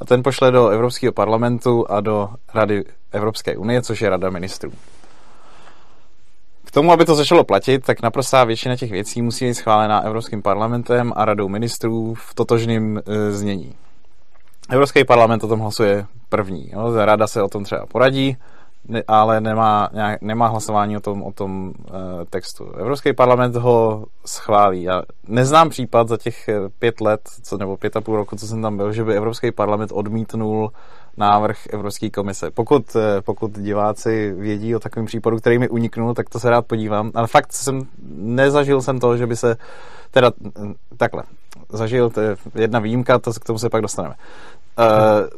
[0.00, 4.72] a ten pošle do Evropského parlamentu a do Rady Evropské unie, což je Rada ministrů.
[6.70, 10.42] K tomu, aby to začalo platit, tak naprostá většina těch věcí musí být schválená Evropským
[10.42, 13.74] parlamentem a radou ministrů v totožném e, znění.
[14.70, 16.70] Evropský parlament o tom hlasuje první.
[16.72, 16.92] Jo?
[16.94, 18.36] Rada se o tom třeba poradí,
[18.88, 22.72] ne, ale nemá, nějak, nemá hlasování o tom, o tom e, textu.
[22.72, 24.82] Evropský parlament ho schválí.
[24.82, 28.46] Já neznám případ za těch e, pět let, co, nebo pět a půl roku, co
[28.46, 30.72] jsem tam byl, že by Evropský parlament odmítnul
[31.20, 32.50] návrh Evropské komise.
[32.50, 36.66] Pokud, eh, pokud diváci vědí o takovém případu, který mi uniknul, tak to se rád
[36.66, 37.10] podívám.
[37.14, 37.82] Ale fakt jsem,
[38.16, 39.56] nezažil jsem to, že by se,
[40.10, 40.32] teda
[40.96, 41.22] takhle,
[41.68, 44.14] zažil, to je jedna výjimka, to, k tomu se pak dostaneme.
[44.78, 45.28] Uh,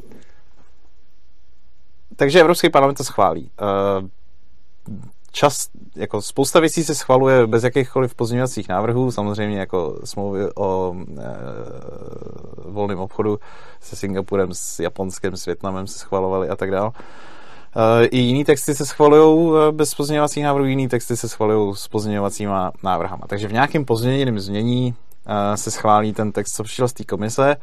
[2.17, 3.51] takže Evropský parlament to schválí.
[3.61, 4.09] Uh,
[5.33, 11.25] čas, jako spousta věcí se schvaluje bez jakýchkoliv pozměňovacích návrhů, samozřejmě jako smlouvy o e,
[12.65, 13.39] volném obchodu
[13.81, 16.91] se Singapurem, s Japonskem, s Větnamem se schvalovaly a tak dále.
[18.11, 22.73] I jiný texty se schvalují e, bez pozměňovacích návrhů, jiný texty se schvalují s pozměňovacíma
[22.83, 23.27] návrhama.
[23.27, 24.95] Takže v nějakém pozměněném změní
[25.27, 27.57] e, se schválí ten text, co přišel z té komise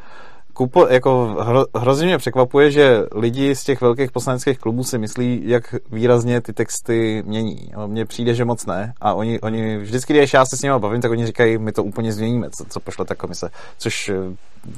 [0.60, 5.42] kupo, jako hro, hrozně mě překvapuje, že lidi z těch velkých poslaneckých klubů si myslí,
[5.46, 7.72] jak výrazně ty texty mění.
[7.88, 8.94] Mně přijde, že moc ne.
[9.02, 11.84] A oni, oni vždycky, když já se s nimi bavím, tak oni říkají, my to
[11.84, 13.50] úplně změníme, co, co pošle ta komise.
[13.78, 14.16] Což eh,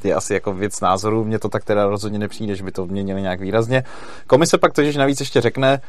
[0.08, 1.26] je asi jako věc názoru.
[1.26, 3.84] Mně to tak teda rozhodně nepřijde, že by to měnili nějak výrazně.
[4.28, 5.82] Komise pak totiž navíc ještě řekne,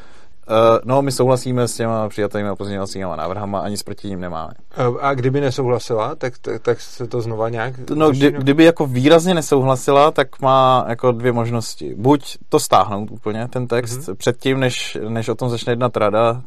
[0.49, 4.53] Uh, no, my souhlasíme s těma přijatými pozměňovacími návrhama, ani s proti ním nemáme.
[5.01, 7.89] A kdyby nesouhlasila, tak, tak, tak se to znova nějak...
[7.89, 11.95] No, kdy, kdyby jako výrazně nesouhlasila, tak má jako dvě možnosti.
[11.97, 14.15] Buď to stáhnout úplně, ten text, mm-hmm.
[14.15, 16.41] předtím, než, než o tom začne jednat rada,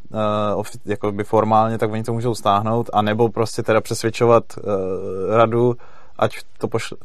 [0.56, 5.76] uh, jako by formálně, tak oni to můžou stáhnout, anebo prostě teda přesvědčovat uh, radu,
[6.18, 6.96] ať to pošle,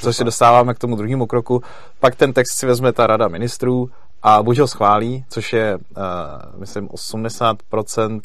[0.00, 1.62] což se dostáváme k tomu druhému kroku.
[2.00, 3.90] Pak ten text si vezme ta rada ministrů
[4.22, 8.20] a buď ho schválí, což je, uh, myslím, 80%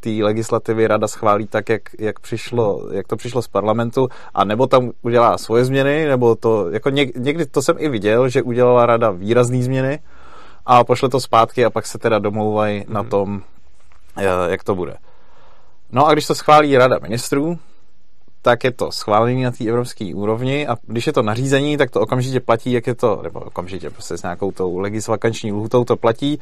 [0.00, 4.66] té legislativy rada schválí tak, jak, jak, přišlo, jak to přišlo z parlamentu, a nebo
[4.66, 8.86] tam udělá svoje změny, nebo to, jako něk, někdy to jsem i viděl, že udělala
[8.86, 10.00] rada výrazné změny
[10.66, 12.92] a pošle to zpátky a pak se teda domlouvají mm-hmm.
[12.92, 13.10] na mhm.
[13.10, 13.42] tom,
[14.16, 14.96] eh, jak to bude.
[15.92, 17.58] No a když to schválí rada ministrů,
[18.44, 22.00] tak je to schválení na té evropské úrovni a když je to nařízení, tak to
[22.00, 26.38] okamžitě platí, jak je to, nebo okamžitě prostě s nějakou tou legisvakanční lhutou to platí,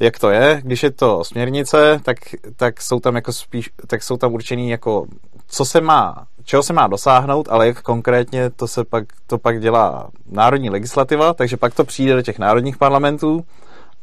[0.00, 0.60] jak to je.
[0.64, 2.16] Když je to směrnice, tak,
[2.56, 5.06] tak jsou tam jako spíš, tak jsou tam určený jako,
[5.46, 9.60] co se má, čeho se má dosáhnout, ale jak konkrétně to se pak, to pak
[9.60, 13.44] dělá národní legislativa, takže pak to přijde do těch národních parlamentů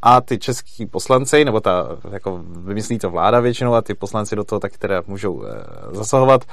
[0.02, 4.44] a ty český poslanci, nebo ta, jako vymyslí to vláda většinou a ty poslanci do
[4.44, 5.48] toho taky teda můžou e,
[5.92, 6.46] zasahovat,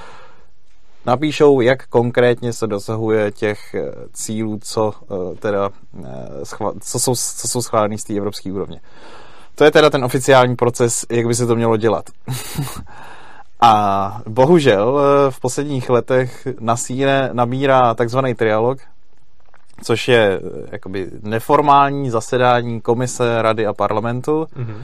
[1.06, 5.70] napíšou, jak konkrétně se dosahuje těch eh, cílů, co, eh, teda,
[6.04, 6.44] eh,
[6.80, 8.80] co, jsou, co jsou schváleny z té evropské úrovně.
[9.54, 12.04] To je teda ten oficiální proces, jak by se to mělo dělat.
[13.60, 18.78] A bohužel v posledních letech nasíne, nabírá takzvaný trialog,
[19.82, 20.40] což je
[20.72, 24.82] jakoby neformální zasedání komise, rady a parlamentu, mm-hmm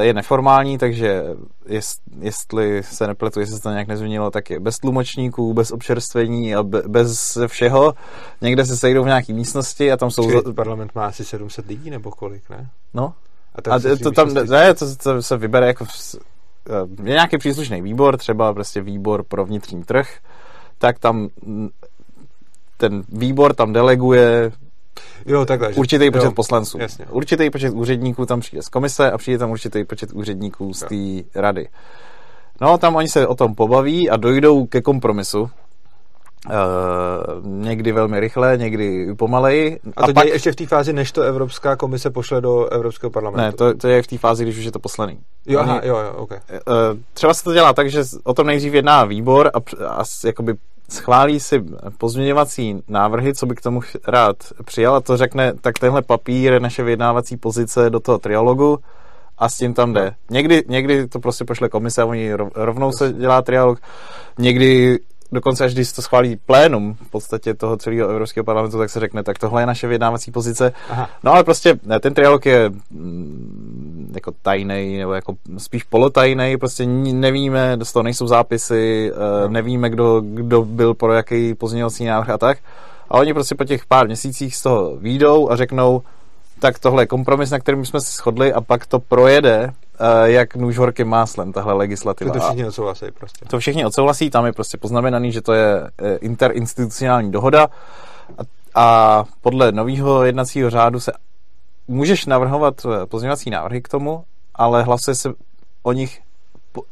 [0.00, 1.24] je neformální, takže
[1.66, 6.54] jest, jestli se nepletu, jestli se to nějak nezměnilo, tak je bez tlumočníků, bez občerstvení
[6.54, 7.94] a be, bez všeho.
[8.40, 10.22] Někde se sejdou v nějaké místnosti a tam jsou...
[10.22, 12.70] Počkej, parlament má asi 700 lidí nebo kolik, ne?
[12.94, 13.14] No.
[13.70, 15.86] A, a to tam, ne, to, to se vybere jako...
[16.70, 20.18] Eh, je nějaký příslušný výbor, třeba prostě výbor pro vnitřní trh,
[20.78, 21.28] tak tam
[22.76, 24.52] ten výbor tam deleguje
[25.26, 25.68] Jo, takhle.
[25.68, 26.78] Určitý počet jo, poslanců.
[26.78, 27.06] Jasně.
[27.10, 31.40] Určitý počet úředníků tam přijde z komise a přijde tam určitý počet úředníků z té
[31.40, 31.68] rady.
[32.60, 35.50] No, tam oni se o tom pobaví a dojdou ke kompromisu.
[36.50, 39.80] Uh, někdy velmi rychle, někdy pomaleji.
[39.96, 40.26] A to a pak...
[40.26, 43.64] ještě v té fázi, než to Evropská komise pošle do Evropského parlamentu?
[43.64, 45.18] Ne, to, to je v té fázi, když už je to poslaný.
[45.46, 46.30] Jo, aha, jo, jo, ok.
[46.30, 46.36] Uh,
[47.12, 50.54] třeba se to dělá tak, že o tom nejdřív jedná výbor a, a jakoby
[50.88, 51.64] schválí si
[51.98, 56.60] pozměňovací návrhy, co by k tomu rád přijal a to řekne, tak tenhle papír je
[56.60, 58.78] naše vyjednávací pozice do toho trialogu
[59.38, 60.14] a s tím tam jde.
[60.30, 63.78] Někdy, někdy to prostě pošle komise a oni rovnou se dělá trialog,
[64.38, 64.98] někdy
[65.32, 69.22] dokonce až když to schválí plénum v podstatě toho celého Evropského parlamentu, tak se řekne,
[69.22, 70.72] tak tohle je naše vyjednávací pozice.
[70.90, 71.10] Aha.
[71.22, 77.78] No ale prostě ten trialog je mm, jako tajný nebo jako spíš polotajný, prostě nevíme,
[77.82, 79.48] z toho nejsou zápisy, no.
[79.48, 82.58] nevíme, kdo, kdo byl pro jaký pozměňovací návrh a tak.
[83.10, 86.02] A oni prostě po těch pár měsících z toho výjdou a řeknou,
[86.58, 89.72] tak tohle je kompromis, na kterým jsme se shodli a pak to projede
[90.24, 92.32] jak nůž horkým máslem, tahle legislativa.
[92.32, 93.44] To, to všichni odsouhlasí prostě.
[93.48, 97.68] To všichni odsouhlasí, tam je prostě poznamenaný, že to je eh, interinstitucionální dohoda
[98.38, 98.42] a,
[98.74, 101.12] a podle nového jednacího řádu se
[101.88, 104.24] můžeš navrhovat eh, pozměňovací návrhy k tomu,
[104.54, 105.32] ale hlasuje se
[105.82, 106.20] o nich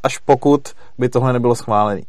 [0.03, 2.03] až pokud by tohle nebylo schválený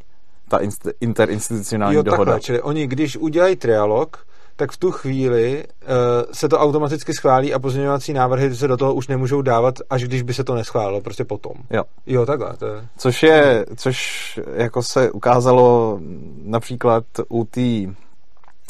[0.50, 0.60] ta
[1.00, 2.32] interinstitucionální jo, dohoda.
[2.32, 4.28] Takhle, čili oni, když udělají trialog,
[4.62, 5.88] tak v tu chvíli uh,
[6.32, 10.22] se to automaticky schválí a pozměňovací návrhy se do toho už nemůžou dávat, až když
[10.22, 11.54] by se to neschválilo, prostě potom.
[11.70, 11.84] Jo.
[12.06, 12.58] Jo, takhle.
[12.58, 12.88] To je...
[12.98, 16.00] Což je, což jako se ukázalo
[16.44, 17.62] například u té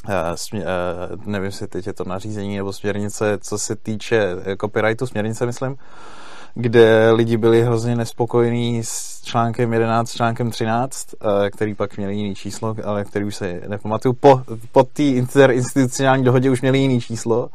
[0.07, 5.07] Uh, smě, uh, nevím, jestli teď je to nařízení nebo směrnice, co se týče copyrightu,
[5.07, 5.75] směrnice, myslím,
[6.53, 12.35] kde lidi byli hrozně nespokojení s článkem 11, článkem 13, eh, který pak měli jiný
[12.35, 14.13] číslo, ale který už se nepamatuju.
[14.13, 17.49] Po, po té interinstitucionální dohodě už měli jiný číslo.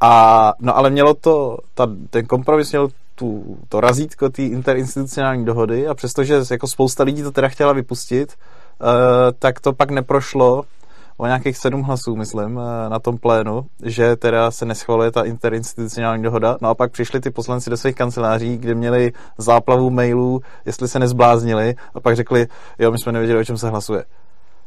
[0.00, 5.86] A, no ale mělo to, ta, ten kompromis měl tu, to razítko té interinstitucionální dohody
[5.86, 8.88] a přestože jako spousta lidí to teda chtěla vypustit, uh,
[9.38, 10.64] tak to pak neprošlo
[11.20, 16.22] o nějakých sedm hlasů, myslím, eh, na tom plénu, že teda se neschvaluje ta interinstitucionální
[16.22, 16.56] dohoda.
[16.60, 20.98] No a pak přišli ty poslanci do svých kanceláří, kde měli záplavu mailů, jestli se
[20.98, 22.46] nezbláznili a pak řekli,
[22.78, 24.04] jo, my jsme nevěděli, o čem se hlasuje.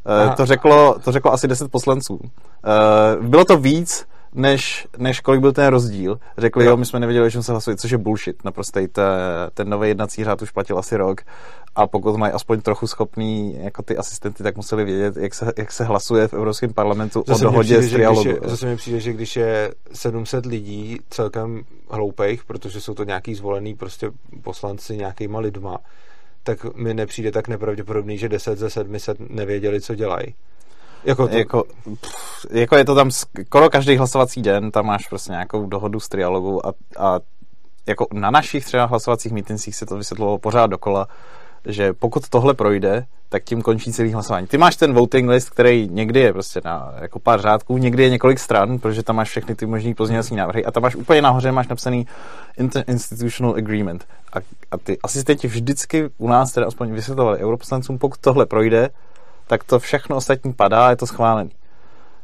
[0.06, 0.36] Eh, Aha.
[0.36, 2.20] To řeklo, to řeklo asi 10 poslanců.
[2.24, 6.20] Eh, bylo to víc, než, než kolik byl ten rozdíl.
[6.38, 8.44] Řekli, jo, jo my jsme nevěděli, o čem se hlasuje, což je bullshit.
[8.44, 8.88] Naprostej
[9.54, 11.22] ten nový jednací řád už platil asi rok
[11.76, 15.72] a pokud mají aspoň trochu schopný jako ty asistenty, tak museli vědět, jak se, jak
[15.72, 18.30] se hlasuje v Evropském parlamentu zase o dohodě přijde, z trialogu.
[18.30, 23.36] Je, zase mi přijde, že když je 700 lidí celkem hloupých, protože jsou to nějaký
[23.36, 25.78] zvolený prostě poslanci nějakýma lidma,
[26.44, 30.36] tak mi nepřijde tak nepravděpodobný, že 10 ze 700 nevěděli, co dělají.
[31.06, 31.38] Jako, to...
[31.38, 31.64] jako,
[32.02, 36.10] pff, jako je to tam skoro každý hlasovací den, tam máš prostě nějakou dohodu z
[36.10, 37.20] trialogu a, a
[37.88, 41.08] jako na našich třeba hlasovacích mítincích se to vysvětlovalo pořád dokola,
[41.66, 44.48] že pokud tohle projde, tak tím končí celý hlasování.
[44.48, 48.10] Ty máš ten voting list, který někdy je prostě na jako pár řádků, někdy je
[48.10, 51.52] několik stran, protože tam máš všechny ty možný pozměňovací návrhy a tam máš úplně nahoře
[51.52, 52.08] máš napsaný
[52.88, 54.08] Institutional Agreement.
[54.34, 54.38] A,
[54.72, 58.90] a ty asistenti vždycky u nás teda aspoň vysvětlovali europoslancům, pokud tohle projde,
[59.48, 61.52] tak to všechno ostatní padá a je to schválený.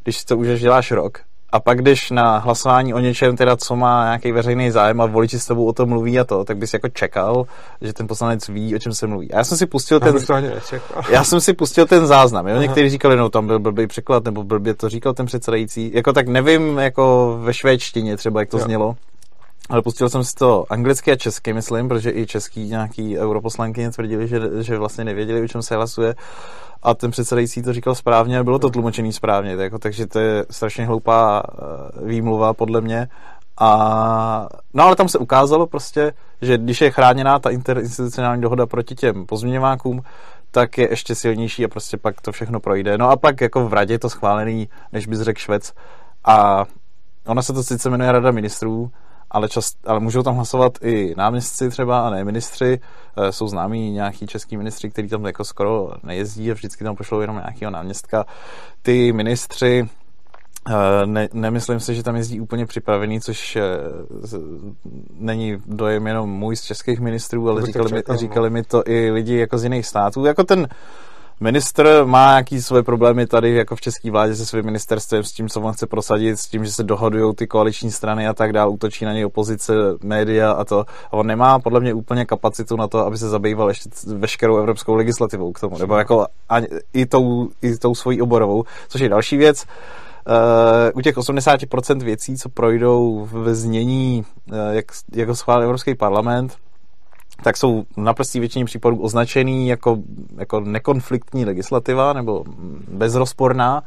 [0.04, 1.20] Když to už děláš rok,
[1.52, 5.40] a pak když na hlasování o něčem, teda co má nějaký veřejný zájem a voliči
[5.40, 7.46] s tebou o tom mluví a to, tak bys jako čekal,
[7.82, 9.32] že ten poslanec ví, o čem se mluví.
[9.32, 10.16] A já jsem si pustil ten...
[11.10, 12.62] Já jsem si pustil ten záznam, jo?
[12.62, 15.92] Někteří říkali, no tam byl blbý překlad, nebo blbě to říkal ten předsedající.
[15.94, 18.64] Jako tak nevím, jako ve švédštině třeba, jak to jo.
[18.64, 18.96] znělo.
[19.70, 24.28] Ale pustil jsem si to anglicky a česky, myslím, protože i český nějaký europoslankyně tvrdili,
[24.28, 26.16] že, že vlastně nevěděli, o čem se hlasuje
[26.84, 30.20] a ten předsedající to říkal správně a bylo to tlumočený správně, tak jako, takže to
[30.20, 33.08] je strašně hloupá eh, výmluva podle mě.
[33.62, 38.96] A, no ale tam se ukázalo prostě, že když je chráněná ta interinstitucionální dohoda proti
[38.96, 40.02] těm pozměňovákům,
[40.52, 42.98] tak je ještě silnější a prostě pak to všechno projde.
[42.98, 45.74] No a pak jako v radě je to schválený, než bys řekl Švec.
[46.26, 46.66] A
[47.28, 48.92] ona se to sice jmenuje Rada ministrů,
[49.32, 52.80] ale, čas, ale můžou tam hlasovat i náměstci třeba a ne ministři.
[53.18, 57.22] E, jsou známí nějaký český ministři, kteří tam jako skoro nejezdí a vždycky tam pošlou
[57.22, 58.26] jenom nějakého náměstka.
[58.82, 59.90] Ty ministři
[61.06, 63.58] ne, nemyslím si, že tam jezdí úplně připravený, což
[65.14, 69.38] není dojem jenom můj z českých ministrů, ale říkali mi, říkali mi to i lidi
[69.38, 70.26] jako z jiných států.
[70.26, 70.68] Jako ten
[71.42, 75.50] Ministr má nějaký své problémy tady jako v české vládě se svým ministerstvem, s tím,
[75.50, 78.72] co on chce prosadit, s tím, že se dohodují ty koaliční strany a tak dále,
[78.72, 79.74] útočí na něj opozice,
[80.04, 80.80] média a to.
[80.80, 84.96] A on nemá podle mě úplně kapacitu na to, aby se zabýval ještě veškerou evropskou
[84.96, 89.38] legislativou k tomu, nebo jako ani, i, tou, i tou svojí oborovou, což je další
[89.38, 89.66] věc.
[90.28, 90.36] Uh,
[90.94, 96.58] u těch 80% věcí, co projdou ve znění, uh, jak, jako schválil Evropský parlament,
[97.44, 99.98] tak jsou naprostý většině případů označený jako,
[100.38, 102.44] jako nekonfliktní legislativa nebo
[102.88, 103.84] bezrozporná,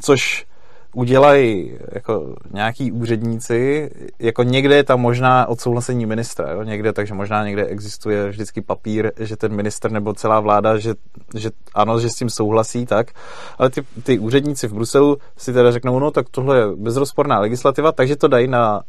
[0.00, 0.46] což
[0.94, 6.62] udělají jako nějaký úředníci, jako někde je tam možná odsouhlasení ministra, jo?
[6.62, 10.94] někde, takže možná někde existuje vždycky papír, že ten minister nebo celá vláda, že,
[11.36, 13.10] že ano, že s tím souhlasí, tak,
[13.58, 17.92] ale ty, ty úředníci v Bruselu si teda řeknou, no tak tohle je bezrozporná legislativa,
[17.92, 18.82] takže to dají na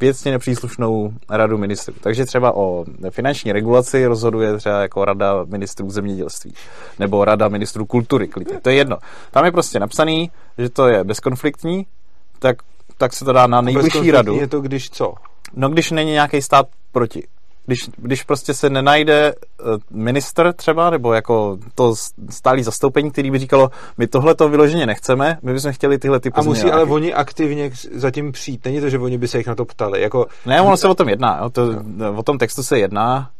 [0.00, 1.94] věcně nepříslušnou radu ministrů.
[2.00, 6.54] Takže třeba o finanční regulaci rozhoduje třeba jako rada ministrů zemědělství
[6.98, 8.28] nebo rada ministrů kultury.
[8.28, 8.60] Klidně.
[8.60, 8.98] To je jedno.
[9.30, 11.86] Tam je prostě napsaný, že to je bezkonfliktní,
[12.38, 12.56] tak,
[12.98, 14.36] tak se to dá na nejvyšší radu.
[14.36, 15.14] je to když co?
[15.54, 17.26] No když není nějaký stát proti
[17.70, 21.94] když, když prostě se nenajde eh, minister třeba, nebo jako to
[22.30, 26.30] stálý zastoupení, který by říkalo, my tohle to vyloženě nechceme, my bychom chtěli tyhle ty
[26.34, 28.64] A musí ale oni aktivně zatím přijít.
[28.64, 30.02] Není to, že oni by se jich na to ptali.
[30.02, 30.26] Jako...
[30.46, 31.38] Ne, ono se o tom jedná.
[31.42, 31.50] Jo.
[31.50, 32.14] To, no.
[32.16, 33.30] O tom textu se jedná.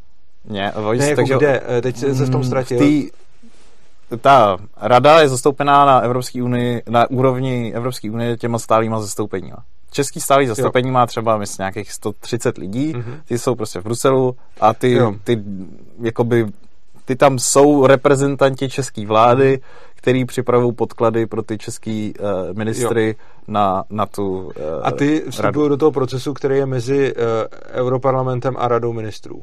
[0.44, 1.62] Ne, ne jako takže, kde?
[1.68, 2.78] Eh, teď se v tom mm, ztratil.
[2.78, 3.10] Tý,
[4.20, 9.56] ta rada je zastoupená na Evropské unii, na úrovni Evropské unie těma stálýma zastoupeníma.
[9.90, 10.92] Český stálý zastoupení jo.
[10.92, 13.20] má třeba myslím, nějakých 130 lidí, mm-hmm.
[13.28, 15.42] ty jsou prostě v Bruselu a ty, ty
[16.02, 16.46] jakoby
[17.10, 19.60] ty tam jsou reprezentanti české vlády, mhm.
[19.94, 23.24] který připravují podklady pro ty český uh, ministry jo.
[23.48, 27.22] na, na tu uh, A ty vstupují do toho procesu, který je mezi uh,
[27.72, 29.42] Europarlamentem a radou ministrů.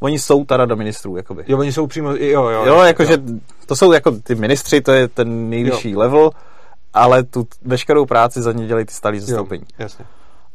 [0.00, 1.44] Oni jsou ta rada ministrů, jakoby.
[1.48, 2.64] Jo, oni jsou přímo, jo, jo.
[2.66, 3.18] Jo, jakože
[3.66, 5.98] to jsou jako ty ministři, to je ten nejvyšší jo.
[5.98, 6.30] level
[6.94, 9.62] ale tu veškerou práci za ně dělají ty stálí zastoupení.
[9.62, 10.04] Jo, jasně.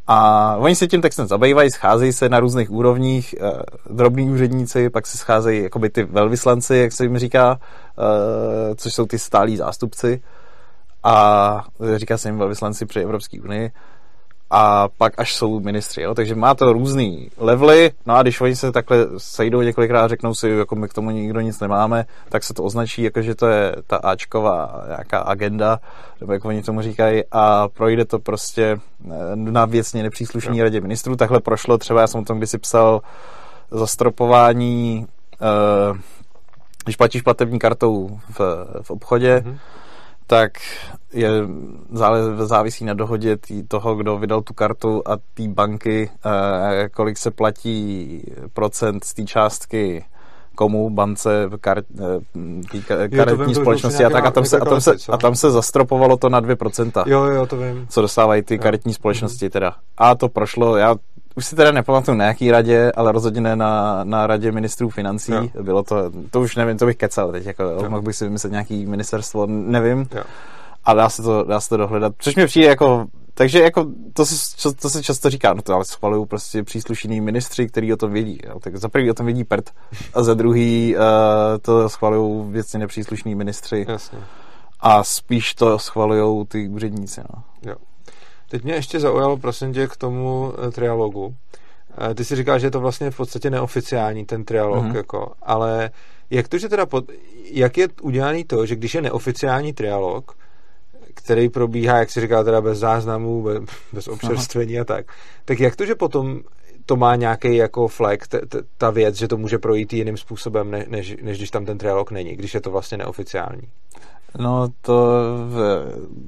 [0.08, 3.52] A oni se tím textem zabývají, scházejí se na různých úrovních, eh,
[3.89, 9.06] drobní úředníci, pak se scházejí jakoby ty velvyslanci, jak se jim říká, eh, což jsou
[9.06, 10.21] ty stálí zástupci.
[11.04, 13.71] A říká se jim velvyslanci při Evropské unii
[14.49, 16.15] a pak až jsou ministři, jo?
[16.15, 20.36] takže má to různý levely, no a když oni se takhle sejdou několikrát a řeknou
[20.36, 23.47] si, jako my k tomu nikdo nic nemáme, tak se to označí, jako že to
[23.47, 25.79] je ta Ačková nějaká agenda,
[26.21, 31.15] nebo jak oni tomu říkají, a projde to prostě eh, na věcně nepříslušní radě ministrů.
[31.15, 33.01] Takhle prošlo třeba, já jsem o tom kdysi psal,
[33.71, 35.99] zastropování, eh,
[36.83, 38.39] když platíš platební kartou v,
[38.81, 39.57] v obchodě, mm-hmm
[40.27, 40.51] tak
[41.13, 41.29] je
[42.37, 47.31] závisí na dohodě tý, toho, kdo vydal tu kartu a té banky, eh, kolik se
[47.31, 48.21] platí
[48.53, 50.05] procent z té částky
[50.55, 52.19] komu, bance, kar, eh,
[52.71, 52.83] tý,
[53.15, 56.29] karetní společnosti a tak a tam, se, a, tam se, a tam se zastropovalo to
[56.29, 57.03] na 2%.
[57.07, 57.87] Jo, jo, to vím.
[57.89, 59.75] Co dostávají ty karetní společnosti teda.
[59.97, 60.95] A to prošlo, já
[61.38, 65.32] už si teda nepamatuju na jaký radě, ale rozhodně ne na, na radě ministrů financí.
[65.32, 65.63] Jo.
[65.63, 67.89] Bylo to, to už nevím, to bych kecal teď, jako, jo.
[67.89, 70.08] mohl bych si vymyslet nějaký ministerstvo, nevím.
[70.15, 70.23] Jo.
[70.86, 72.13] A dá se, to, dá se to dohledat.
[72.19, 75.86] Což mi přijde jako, takže jako to se, to se často říká, no to ale
[75.86, 78.39] schvalují prostě příslušní ministři, kteří o tom vědí.
[78.47, 78.60] Jo.
[78.60, 79.69] Tak za prvý o tom vědí prd
[80.13, 81.04] a za druhý uh,
[81.62, 83.86] to schvalují věcně nepříslušní ministři.
[83.89, 84.19] Jasně.
[84.80, 87.21] A spíš to schvalují ty úředníci.
[87.36, 87.43] No.
[87.71, 87.76] Jo.
[88.49, 91.25] Teď mě ještě zaujalo, prosím tě, k tomu uh, trialogu.
[91.25, 94.95] Uh, ty si říkal, že je to vlastně v podstatě neoficiální ten trialog, mm-hmm.
[94.95, 95.89] jako, ale
[96.29, 97.05] jak to, že teda pod,
[97.51, 100.38] jak je udělaný to, že když je neoficiální trialog,
[101.13, 105.05] který probíhá, jak si říkal, teda bez záznamů, bez, bez občerstvení a tak,
[105.45, 106.41] tak jak to, že potom
[106.86, 110.71] to má nějaký jako flag, t, t, ta věc, že to může projít jiným způsobem,
[110.71, 113.69] ne, než, než když tam ten trialog není, když je to vlastně neoficiální?
[114.39, 115.21] No to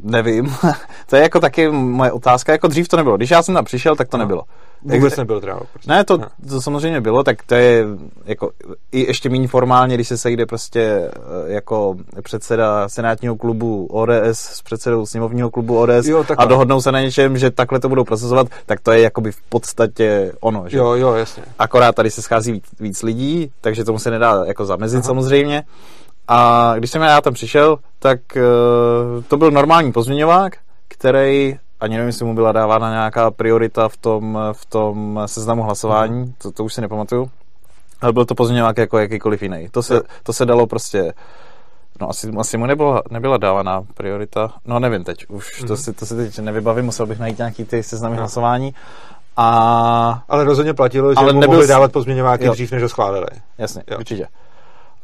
[0.03, 0.55] nevím.
[1.09, 2.51] to je jako taky moje otázka.
[2.51, 3.17] Jako dřív to nebylo.
[3.17, 4.23] Když já jsem tam přišel, tak to no.
[4.23, 4.43] nebylo.
[4.83, 5.67] Vůbec nebyl trialog.
[5.73, 5.91] Prostě.
[5.91, 6.27] Ne, to, no.
[6.49, 7.85] to samozřejmě bylo, tak to je
[8.25, 8.51] jako
[8.91, 11.11] i ještě méně formálně, když se sejde prostě eh,
[11.45, 17.01] jako předseda senátního klubu ODS s předsedou sněmovního klubu ODS jo, a dohodnou se na
[17.01, 20.63] něčem, že takhle to budou procesovat, tak to je jakoby v podstatě ono.
[20.67, 20.77] Že?
[20.77, 21.43] Jo, jo, jasně.
[21.59, 25.07] Akorát tady se schází víc, víc lidí, takže tomu se nedá jako zamezit Aha.
[25.07, 25.63] samozřejmě.
[26.31, 30.57] A když jsem já tam přišel, tak uh, to byl normální pozměňovák,
[30.87, 36.19] který ani nevím, jestli mu byla dávána nějaká priorita v tom, v tom seznamu hlasování,
[36.19, 36.33] mm.
[36.37, 37.31] to, to už si nepamatuju,
[38.01, 39.67] ale byl to pozměňovák jako jakýkoliv jiný.
[39.71, 41.13] To se, to se dalo prostě
[42.01, 44.53] No asi, asi mu nebyla, nebyla dávaná priorita.
[44.65, 45.67] No nevím teď, už mm-hmm.
[45.67, 48.21] to, si, to si teď nevybavím, musel bych najít nějaký ty seznamy no.
[48.21, 48.75] hlasování.
[49.37, 50.23] A...
[50.29, 51.55] Ale rozhodně platilo, že ale mu nebyl...
[51.55, 52.53] mohli dávat pozměňováky jo.
[52.53, 53.27] dřív, než ho schválili.
[53.57, 53.97] Jasně, jo.
[53.97, 54.27] určitě.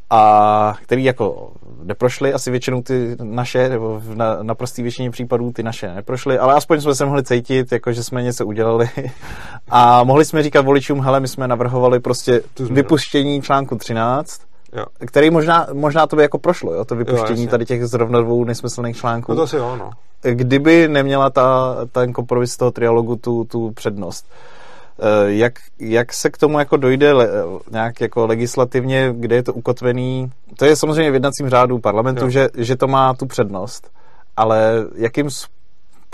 [0.09, 1.51] A který jako
[1.83, 6.53] neprošly, asi většinou ty naše, nebo v na, naprostý většině případů ty naše neprošly, ale
[6.53, 8.89] aspoň jsme se mohli cítit, jako že jsme něco udělali.
[9.69, 14.41] A mohli jsme říkat voličům, hele, my jsme navrhovali prostě vypuštění článku 13,
[14.73, 14.85] Jo.
[15.05, 18.43] který možná, možná to by jako prošlo, jo, to vypuštění jo, tady těch zrovna dvou
[18.43, 19.31] nesmyslných článků.
[19.31, 19.91] No to si jo, no.
[20.31, 24.25] Kdyby neměla ta, ten kompromis toho trialogu tu, tu přednost.
[24.31, 24.55] Eh,
[25.25, 27.29] jak, jak se k tomu jako dojde le,
[27.71, 30.31] nějak jako legislativně, kde je to ukotvený?
[30.57, 33.91] To je samozřejmě v jednacím řádu parlamentu, že, že to má tu přednost,
[34.37, 35.29] ale jakým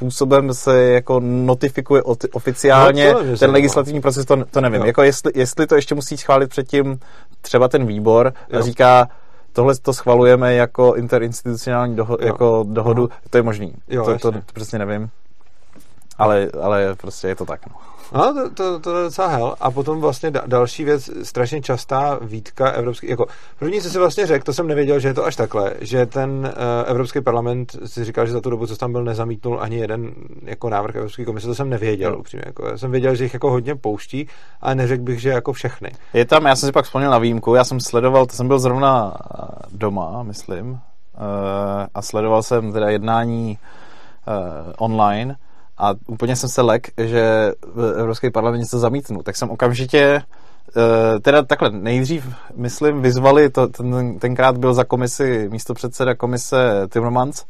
[0.01, 2.03] způsobem se jako notifikuje
[2.33, 4.81] oficiálně no, ten legislativní proces, to, to nevím.
[4.81, 4.87] Jo.
[4.87, 6.99] Jako jestli, jestli to ještě musí schválit předtím
[7.41, 8.59] třeba ten výbor jo.
[8.59, 9.07] a říká,
[9.53, 13.21] tohle to schvalujeme jako interinstitucionální doho- jako dohodu, Aha.
[13.29, 13.73] to je možný.
[13.87, 15.09] Jo, to, to, to přesně nevím.
[16.17, 17.67] Ale, ale prostě je to tak.
[17.67, 17.90] No.
[18.11, 19.55] No, to, to, to je docela hell.
[19.59, 23.25] A potom vlastně da, další věc, strašně častá výtka evropský, jako
[23.59, 26.29] první, co si vlastně řekl, to jsem nevěděl, že je to až takhle, že ten
[26.29, 30.13] uh, Evropský parlament si říkal, že za tu dobu, co tam byl, nezamítnul ani jeden
[30.43, 32.17] jako návrh Evropské komise, to jsem nevěděl, no.
[32.17, 32.43] upřímně.
[32.45, 34.27] Jako, já jsem věděl, že jich jako hodně pouští,
[34.61, 35.91] ale neřekl bych, že jako všechny.
[36.13, 38.59] Je tam, já jsem si pak vzpomněl na výjimku, já jsem sledoval, to jsem byl
[38.59, 39.13] zrovna
[39.71, 40.79] doma, myslím, uh,
[41.93, 43.57] a sledoval jsem teda jednání
[44.27, 45.35] uh, online
[45.81, 50.21] a úplně jsem se lek, že v Evropský parlament něco zamítnu, tak jsem okamžitě
[50.77, 52.25] eh, teda takhle, nejdřív,
[52.55, 57.45] myslím, vyzvali, to, ten, tenkrát byl za komisi místo předseda komise Timmermans,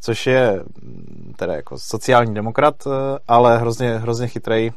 [0.00, 4.70] což je mm, teda jako sociální demokrat, eh, ale hrozně, hrozně chytrý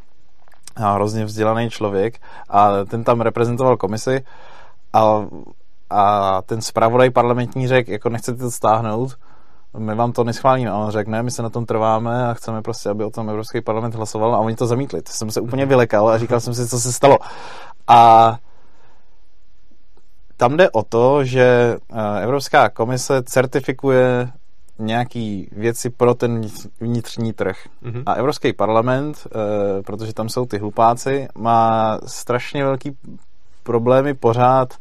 [0.75, 2.21] a hrozně vzdělaný člověk.
[2.49, 4.23] A ten tam reprezentoval komisi.
[4.93, 5.27] A,
[5.89, 9.17] a ten zpravodaj parlamentní řekl, jako nechcete to stáhnout,
[9.77, 10.71] my vám to neschválíme.
[10.71, 13.29] A on řekl, ne, my se na tom trváme a chceme prostě, aby o tom
[13.29, 15.01] Evropský parlament hlasoval a oni to zamítli.
[15.01, 17.17] To jsem se úplně vylekal a říkal jsem si, co se stalo.
[17.87, 18.37] A
[20.37, 24.31] tam jde o to, že eh, Evropská komise certifikuje
[24.79, 26.41] nějaký věci pro ten
[26.79, 27.57] vnitřní trh.
[27.83, 28.03] Mm-hmm.
[28.05, 32.97] A Evropský parlament, e, protože tam jsou ty hlupáci, má strašně velký
[33.63, 34.73] problémy pořád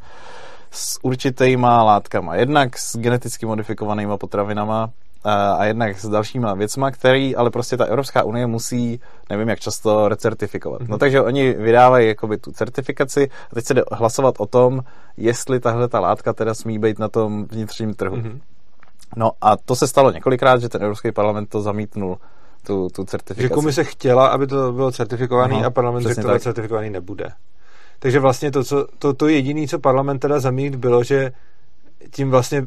[0.74, 2.36] s určitýma látkama.
[2.36, 4.90] Jednak s geneticky modifikovanýma potravinama
[5.58, 9.00] a jednak s dalšíma věcma, který ale prostě ta Evropská unie musí,
[9.30, 10.80] nevím jak často, recertifikovat.
[10.80, 10.88] Mm-hmm.
[10.88, 14.80] No takže oni vydávají jakoby tu certifikaci a teď se jde hlasovat o tom,
[15.16, 18.16] jestli tahle ta látka teda smí být na tom vnitřním trhu.
[18.16, 18.40] Mm-hmm.
[19.16, 22.18] No a to se stalo několikrát, že ten Evropský parlament to zamítnul
[22.66, 23.42] tu, tu certifikaci.
[23.42, 27.28] Že komise chtěla, aby to bylo certifikovaný Aha, a parlament řekl, že to certifikovaný nebude.
[28.04, 31.32] Takže vlastně to, co, to, to jediné, co parlament teda zamít, bylo, že
[32.10, 32.66] tím vlastně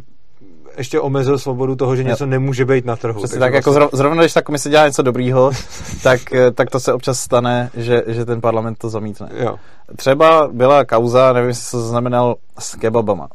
[0.77, 3.19] ještě omezil svobodu toho, že něco nemůže být na trhu.
[3.19, 3.83] Přesně tak, jako vlastně...
[3.83, 5.51] jako zrovna, když ta komise dělá něco dobrýho,
[6.03, 9.29] tak, eh, tak to se občas stane, že, že ten parlament to zamítne.
[9.37, 9.55] Jo.
[9.95, 13.27] Třeba byla kauza, nevím, jestli to znamenal, s kebabama.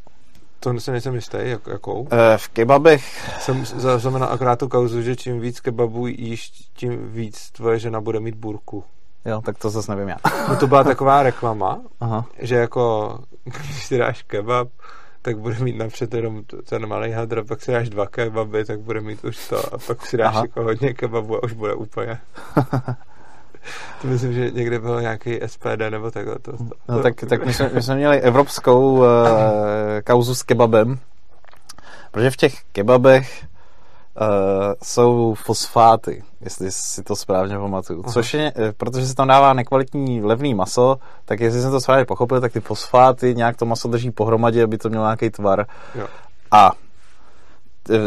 [0.61, 2.09] To se nejsem jistý, jak, jakou?
[2.11, 3.05] E, v kebabech...
[3.41, 8.21] Jsem zaznamenal akorát tu kauzu, že čím víc kebabů jíš, tím víc tvoje žena bude
[8.21, 8.85] mít burku.
[9.25, 10.17] Jo, tak to zase nevím já.
[10.49, 12.27] No to byla taková reklama, Aha.
[12.39, 14.69] že jako, když si dáš kebab,
[15.23, 19.01] tak bude mít napřed jenom ten malý hadr, pak si dáš dva kebaby, tak bude
[19.01, 20.43] mít už to a pak si dáš Aha.
[20.45, 22.19] jako hodně kebabu a už bude úplně.
[24.03, 26.39] to myslím, že někde bylo nějaký SPD nebo takhle.
[26.39, 29.07] To, to, no to, tak, to, tak my, jsme, my jsme měli evropskou uh,
[30.05, 30.99] kauzu s kebabem,
[32.11, 33.47] protože v těch kebabech
[34.21, 34.27] uh,
[34.83, 38.03] jsou fosfáty, jestli si to správně pamatuju.
[38.05, 38.13] Aha.
[38.13, 42.05] Což je, eh, protože se tam dává nekvalitní levný maso, tak jestli jsem to správně
[42.05, 45.67] pochopil, tak ty fosfáty nějak to maso drží pohromadě, aby to mělo nějaký tvar.
[45.95, 46.07] Jo.
[46.51, 46.73] A
[47.91, 47.99] eh,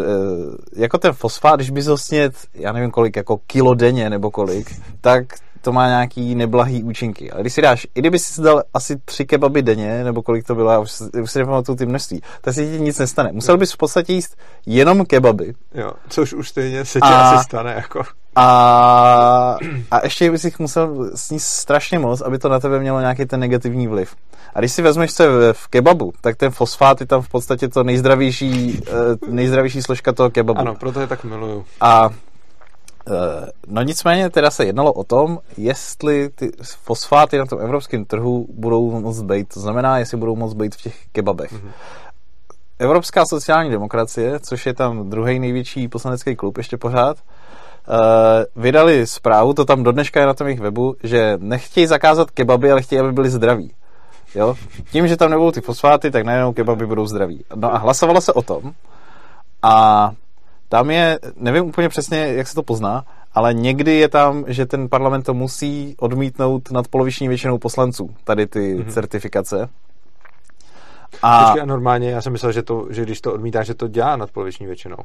[0.75, 4.81] jako ten fosfát, když bys ho snět, já nevím kolik, jako kilo denně nebo kolik,
[5.01, 5.23] tak
[5.66, 7.32] to má nějaký neblahý účinky.
[7.32, 10.55] Ale když si dáš, i kdyby si dal asi tři kebaby denně, nebo kolik to
[10.55, 10.91] bylo, já už,
[11.24, 13.32] už si nepamatuju ty množství, tak si ti nic nestane.
[13.32, 15.53] Musel bys v podstatě jíst jenom kebaby.
[15.74, 18.03] Jo, což už stejně se ti a, asi stane, jako.
[18.36, 19.57] A,
[19.91, 23.39] a ještě bys jich musel sníst strašně moc, aby to na tebe mělo nějaký ten
[23.39, 24.16] negativní vliv.
[24.55, 27.68] A když si vezmeš se v, v kebabu, tak ten fosfát je tam v podstatě
[27.68, 28.91] to nejzdravější, eh,
[29.28, 30.59] nejzdravější složka toho kebabu.
[30.59, 31.66] Ano, proto je tak miluju.
[31.82, 32.09] A
[33.67, 36.51] no nicméně teda se jednalo o tom, jestli ty
[36.83, 39.53] fosfáty na tom evropském trhu budou moc být.
[39.53, 41.53] To znamená, jestli budou moc být v těch kebabech.
[41.53, 41.71] Mm-hmm.
[42.79, 49.53] Evropská sociální demokracie, což je tam druhý největší poslanecký klub ještě pořád, uh, vydali zprávu,
[49.53, 52.99] to tam do dneška je na tom jejich webu, že nechtějí zakázat kebaby, ale chtějí,
[52.99, 53.71] aby byly zdraví.
[54.35, 54.55] Jo?
[54.91, 57.43] Tím, že tam nebudou ty fosfáty, tak najednou kebaby budou zdraví.
[57.55, 58.73] No a hlasovalo se o tom,
[59.61, 60.11] A
[60.70, 64.89] tam je, nevím úplně přesně, jak se to pozná, ale někdy je tam, že ten
[64.89, 68.91] parlament to musí odmítnout nad poloviční většinou poslanců, tady ty mm-hmm.
[68.91, 69.70] certifikace.
[71.22, 71.43] A...
[71.43, 74.16] Počkej, a normálně já jsem myslel, že, to, že když to odmítá, že to dělá
[74.16, 74.97] nad poloviční většinou.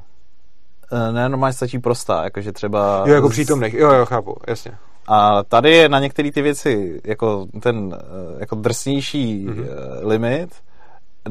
[0.92, 3.04] Eh, ne, normálně stačí prostá, jakože třeba...
[3.06, 4.72] Jo, jako přítomných, jo, jo, chápu, jasně.
[5.08, 9.66] A tady je na některé ty věci jako ten eh, jako drsnější mm-hmm.
[10.02, 10.50] limit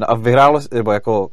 [0.06, 1.28] a vyhrál, nebo jako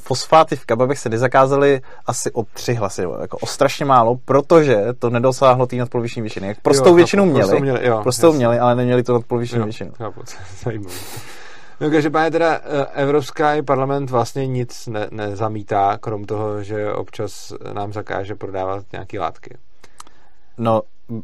[0.00, 5.10] fosfáty v kababech se nezakázaly asi o tři hlasy, jako o strašně málo, protože to
[5.10, 6.46] nedosáhlo té nadpoloviční většiny.
[6.46, 9.58] Jak prostou jo, většinu chápu, měli, prostou měli, jo, prostou měli, ale neměli to nadpoloviční
[9.58, 9.92] jo, většinu.
[9.98, 10.20] Chápu,
[10.64, 10.94] zajímavé.
[11.80, 17.92] No, každopádně teda eh, Evropský parlament vlastně nic ne, nezamítá, krom toho, že občas nám
[17.92, 19.56] zakáže prodávat nějaké látky.
[20.58, 20.82] No,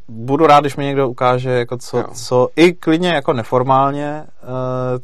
[0.09, 4.47] budu rád, když mi někdo ukáže, jako co, co i klidně jako neformálně, eh,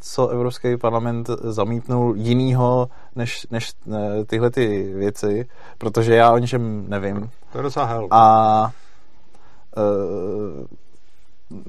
[0.00, 5.46] co Evropský parlament zamítnul jinýho než, než eh, tyhle ty věci,
[5.78, 7.30] protože já o ničem nevím.
[7.52, 8.08] To je docela hell.
[8.10, 8.70] A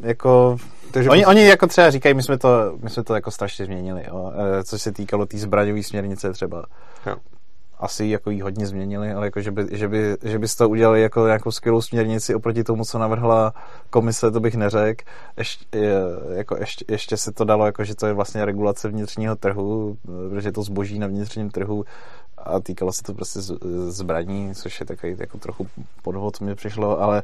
[0.02, 0.58] jako
[0.92, 2.50] takže oni, oni jako třeba říkají, my jsme to,
[2.84, 4.32] my jsme to jako strašně změnili, jo.
[4.36, 6.66] E, co se týkalo té tý zbraňové směrnice třeba.
[7.06, 7.16] Jo.
[7.80, 11.02] Asi jako jí hodně změnili, ale jako, že, by, že, by, že byste to udělali
[11.02, 13.54] jako nějakou skvělou směrnici oproti tomu, co navrhla
[13.90, 15.06] komise, to bych neřekl.
[15.38, 15.66] Ještě,
[16.34, 19.98] jako ještě, ještě se to dalo, jako, že to je vlastně regulace vnitřního trhu,
[20.30, 21.86] protože to zboží na vnitřním trhu
[22.38, 23.40] a týkalo se to prostě
[23.88, 25.68] zbraní, což je takový jako trochu
[26.02, 27.24] podvod, mi přišlo, ale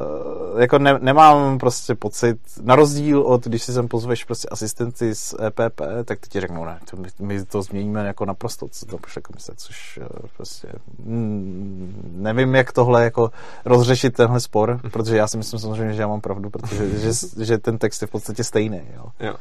[0.00, 5.14] uh, jako ne, nemám prostě pocit, na rozdíl od, když si sem pozveš prostě asistenty
[5.14, 8.98] z EPP, tak ti řeknou, ne, to, my, my to změníme jako naprosto, co to
[8.98, 10.68] pošle komise, což uh, prostě
[10.98, 13.30] mm, nevím, jak tohle jako
[13.64, 17.58] rozřešit tenhle spor, protože já si myslím samozřejmě, že já mám pravdu, protože že, že
[17.58, 19.04] ten text je v podstatě stejný, jo.
[19.20, 19.34] jo.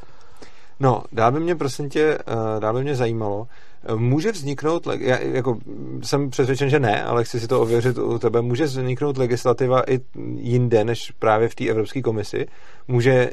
[0.79, 3.47] No, dál by mě, prosím tě, uh, dál by mě zajímalo,
[3.95, 5.57] Může vzniknout, já jako
[6.03, 9.99] jsem přesvědčen, že ne, ale chci si to ověřit u tebe, může vzniknout legislativa i
[10.35, 12.47] jinde, než právě v té Evropské komisi?
[12.87, 13.29] Může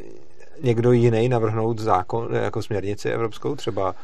[0.62, 3.95] někdo jiný navrhnout zákon, jako směrnici evropskou, třeba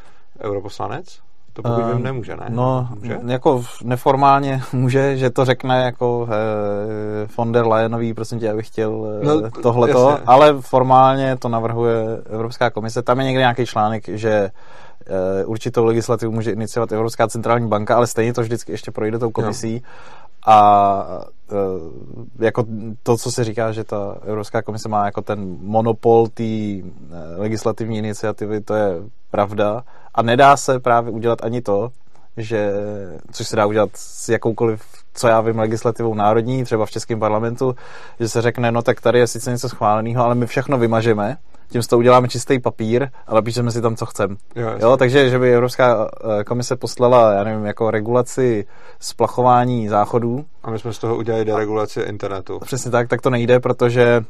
[0.41, 1.21] europoslanec?
[1.53, 2.46] To pokud vím, ehm, nemůže, ne?
[2.48, 3.18] No, může?
[3.26, 9.07] jako neformálně může, že to řekne jako eh, von der Leyenový, prosím tě, abych chtěl
[9.22, 10.24] eh, no, tohleto, jasně.
[10.26, 13.03] ale formálně to navrhuje Evropská komise.
[13.03, 14.51] Tam je někde nějaký článek, že
[15.07, 19.30] Eh, určitou legislativu může iniciovat Evropská centrální banka, ale stejně to vždycky ještě projde tou
[19.30, 19.74] komisí.
[19.74, 20.53] No.
[20.53, 21.05] A
[22.38, 22.64] jako
[23.03, 26.82] to, co se říká, že ta Evropská komise má jako ten monopol té eh,
[27.36, 28.94] legislativní iniciativy, to je
[29.30, 29.84] pravda.
[30.14, 31.90] A nedá se právě udělat ani to,
[32.36, 32.72] že,
[33.32, 34.82] což se dá udělat s jakoukoliv,
[35.14, 37.74] co já vím, legislativou národní, třeba v Českém parlamentu,
[38.20, 41.36] že se řekne, no tak tady je sice něco schváleného, ale my všechno vymažeme
[41.71, 44.37] tím to uděláme čistý papír a napíšeme si tam, co chceme.
[44.57, 46.11] Jo, jo, takže, že by Evropská
[46.41, 48.66] eh, komise poslala, já nevím, jako regulaci
[49.01, 50.45] splachování záchodů.
[50.62, 52.59] A my jsme z toho udělali deregulaci internetu.
[52.59, 54.25] Přesně tak, tak to nejde, protože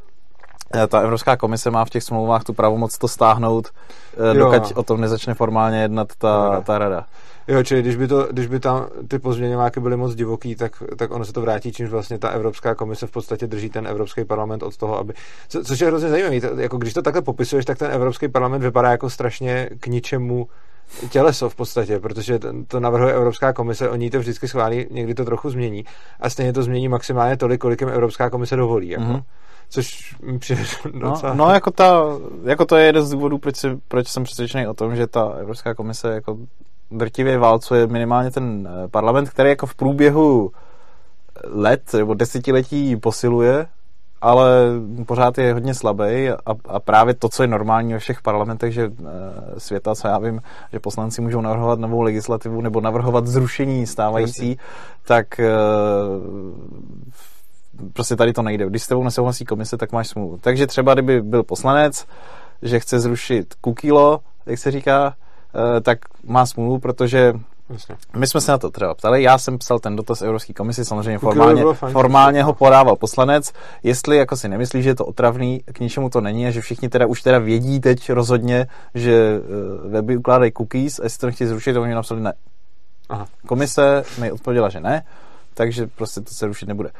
[0.74, 4.50] eh, ta Evropská komise má v těch smlouvách tu pravomoc to stáhnout, eh, jo.
[4.50, 7.06] dokud o tom nezačne formálně jednat ta, ta rada.
[7.48, 11.10] Jo, čili když by, to, když by tam ty pozměňováky byly moc divoký, tak, tak
[11.10, 14.62] ono se to vrátí, čímž vlastně ta Evropská komise v podstatě drží ten Evropský parlament
[14.62, 15.12] od toho, aby...
[15.48, 18.90] Co, což je hrozně zajímavé, jako když to takhle popisuješ, tak ten Evropský parlament vypadá
[18.90, 20.48] jako strašně k ničemu
[21.10, 22.38] těleso v podstatě, protože
[22.68, 25.84] to navrhuje Evropská komise, oni to vždycky schválí, někdy to trochu změní
[26.20, 28.88] a stejně to změní maximálně tolik, kolik jim Evropská komise dovolí.
[28.88, 29.04] Jako.
[29.04, 29.22] Mm-hmm.
[29.68, 30.62] Což mi přijde
[30.92, 31.34] no, docela...
[31.34, 32.02] No, no jako, ta,
[32.44, 35.34] jako to je jeden z důvodů, proč, si, proč jsem přesvědčený o tom, že ta
[35.40, 36.38] Evropská komise jako
[36.90, 40.52] drtivě válcuje minimálně ten eh, parlament, který jako v průběhu
[41.44, 43.66] let nebo desetiletí posiluje,
[44.20, 44.50] ale
[45.06, 48.84] pořád je hodně slabý a, a právě to, co je normální ve všech parlamentech, že
[48.84, 54.58] e, světa, co já vím, že poslanci můžou navrhovat novou legislativu nebo navrhovat zrušení stávající,
[55.06, 55.50] tak e,
[57.92, 58.66] prostě tady to nejde.
[58.66, 60.38] Když s tebou nesouhlasí komise, tak máš smůlu.
[60.40, 62.06] Takže třeba, kdyby byl poslanec,
[62.62, 65.29] že chce zrušit kukilo, jak se říká, Eh,
[65.82, 67.34] tak má smůlu, protože
[67.70, 67.96] Jasně.
[68.16, 71.18] My jsme se na to třeba ptali, já jsem psal ten dotaz Evropské komisi, samozřejmě
[71.18, 76.10] formálně, formálně ho podával poslanec, jestli jako si nemyslí, že je to otravný, k ničemu
[76.10, 79.40] to není a že všichni teda už teda vědí teď rozhodně, že
[79.84, 82.32] uh, weby ukládají cookies a jestli to nechtějí zrušit, to oni napsali ne.
[83.08, 83.26] Aha.
[83.46, 85.02] Komise mi odpověděla, že ne,
[85.54, 86.90] takže prostě to se rušit nebude.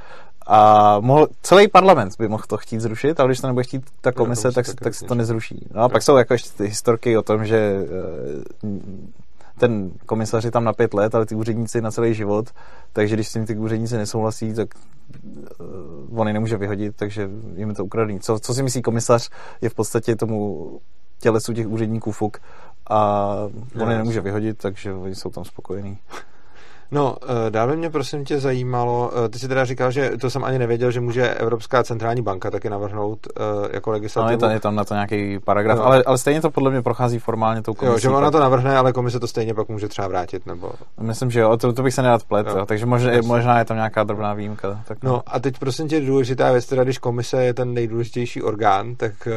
[0.47, 4.13] A mohl, celý parlament by mohl to chtít zrušit, ale když to nebude chtít ta
[4.13, 5.69] komise, no, tak, tak, tak se to nezruší.
[5.75, 9.21] No a pak jsou jako ještě ty historky o tom, že eh,
[9.61, 12.51] ten komisař je tam na pět let, ale ty úředníci na celý život,
[12.93, 14.69] takže když s tím ty úředníci nesouhlasí, tak
[16.11, 18.21] uh, on je nemůže vyhodit, takže jim je to ukradený.
[18.21, 19.31] Co, co si myslí komisař,
[19.61, 20.81] je v podstatě tomu
[21.19, 22.39] tělesu těch úředníků fuk
[22.91, 23.35] a
[23.83, 25.99] on je nemůže vyhodit, takže oni jsou tam spokojení.
[26.93, 30.45] No, eh, dále mě prosím tě zajímalo, eh, ty jsi teda říkal, že to jsem
[30.45, 34.29] ani nevěděl, že může Evropská centrální banka taky navrhnout uh, jako legislativu.
[34.29, 35.85] No, je, tam, je tam na to nějaký paragraf, no.
[35.85, 37.93] ale, ale stejně to podle mě prochází formálně tou komisí.
[37.93, 40.73] Jo, že ona to navrhne, ale komise to stejně pak může třeba vrátit, nebo...
[41.01, 42.57] Myslím, že jo, to, to bych se nedat plet, jo.
[42.59, 44.83] Jo, takže možná, je, možná je tam nějaká drobná výjimka.
[44.89, 45.11] Tak no.
[45.11, 49.29] no a teď prosím tě důležitá věc, teda když komise je ten nejdůležitější orgán, tak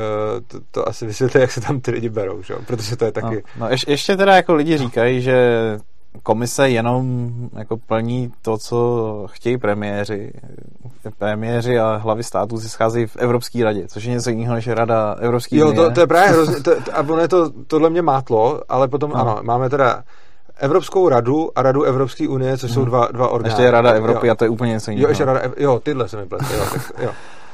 [0.47, 2.56] to, to asi vysvětlí, jak se tam ty lidi berou, že?
[2.68, 3.36] protože to je taky...
[3.36, 5.78] No, no ješ, ještě teda jako lidi říkají, že
[6.24, 10.34] komise jenom jako plní to, co chtějí premiéři.
[11.18, 15.16] Premiéři a hlavy států se scházejí v Evropské radě, což je něco jiného než rada
[15.20, 18.61] Evropské Jo, to, to, je právě hrozně, to, a ono je to, tohle mě mátlo,
[18.70, 19.16] ale potom no.
[19.16, 20.03] ano, máme teda
[20.57, 22.74] Evropskou radu a Radu Evropské unie, což hmm.
[22.74, 22.89] jsou mhm.
[22.89, 23.49] dva, dva orgány.
[23.49, 24.32] Ještě je Rada Evropy jo.
[24.34, 25.03] a to je úplně něco jiného.
[25.03, 27.11] Jo, ještě Rada, jo, tyhle se mi plete, jo, tak, jo.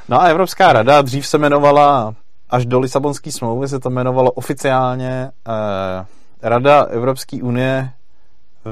[0.10, 2.14] No a Evropská rada dřív se jmenovala,
[2.50, 6.06] až do Lisabonské smlouvy se to jmenovalo oficiálně eh,
[6.42, 7.92] Rada Evropské unie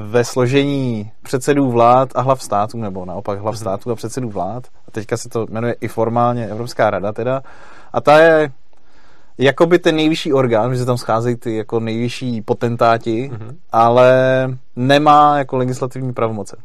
[0.06, 3.60] ve složení předsedů vlád a hlav států, nebo naopak hlav mhm.
[3.60, 4.66] států a předsedů vlád.
[4.88, 7.42] A teďka se to jmenuje i formálně Evropská rada teda.
[7.92, 8.50] A ta je
[9.38, 13.56] jakoby ten nejvyšší orgán, že se tam scházejí ty jako nejvyšší potentáti, mm-hmm.
[13.72, 14.12] ale
[14.76, 16.56] nemá jako legislativní pravomoce.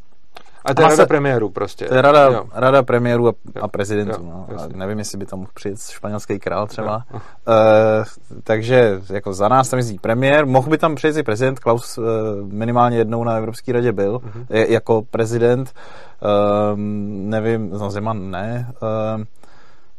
[0.65, 1.85] A to je rada premiérů prostě.
[1.85, 4.21] To je rada, rada premiérů a, a prezidentů.
[4.23, 4.61] Jo, no.
[4.61, 7.05] a nevím, jestli by tam mohl přijet španělský král třeba.
[7.13, 7.19] Jo.
[7.19, 8.05] Uh,
[8.43, 10.45] takže jako za nás tam jezdí premiér.
[10.45, 11.59] Mohl by tam přijet i prezident.
[11.59, 12.05] Klaus uh,
[12.41, 14.45] minimálně jednou na Evropské radě byl uh-huh.
[14.49, 15.73] je, jako prezident.
[16.21, 16.79] Uh,
[17.29, 18.73] nevím, no Zeman ne.
[19.17, 19.23] Uh,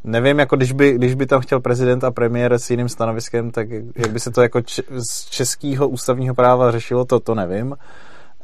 [0.06, 3.68] Nevím, jako když by, když by tam chtěl prezident a premiér s jiným stanoviskem, tak
[3.96, 7.76] jak by se to jako č- z českého ústavního práva řešilo, to, to nevím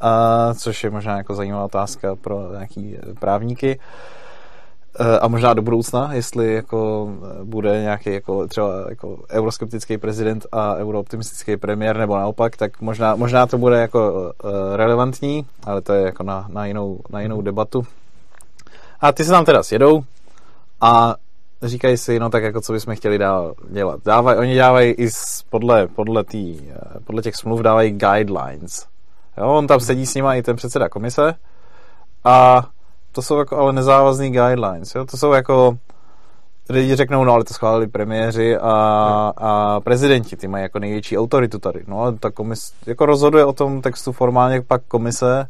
[0.01, 3.79] a, což je možná jako zajímavá otázka pro nějaký právníky.
[4.99, 7.09] E, a možná do budoucna, jestli jako
[7.43, 13.47] bude nějaký jako třeba jako euroskeptický prezident a eurooptimistický premiér nebo naopak, tak možná, možná
[13.47, 17.85] to bude jako e, relevantní, ale to je jako na, na, jinou, na jinou debatu.
[19.01, 20.03] A ty se tam teda sjedou
[20.81, 21.15] a
[21.61, 23.99] říkají si, no tak jako co bychom chtěli dál dělat.
[24.05, 25.09] Dávaj, oni dávají i
[25.49, 28.90] podle, podle, tý, e, podle těch smluv dávají guidelines.
[29.41, 31.33] Jo, on tam sedí s nima i ten předseda komise
[32.23, 32.67] a
[33.11, 34.95] to jsou jako ale nezávazný guidelines.
[34.95, 35.05] Jo?
[35.05, 35.77] To jsou jako
[36.69, 41.59] lidi řeknou, no ale to schválili premiéři a, a prezidenti, ty mají jako největší autoritu
[41.59, 41.83] tady.
[41.87, 45.47] No ale ta komise, jako rozhoduje o tom textu formálně pak komise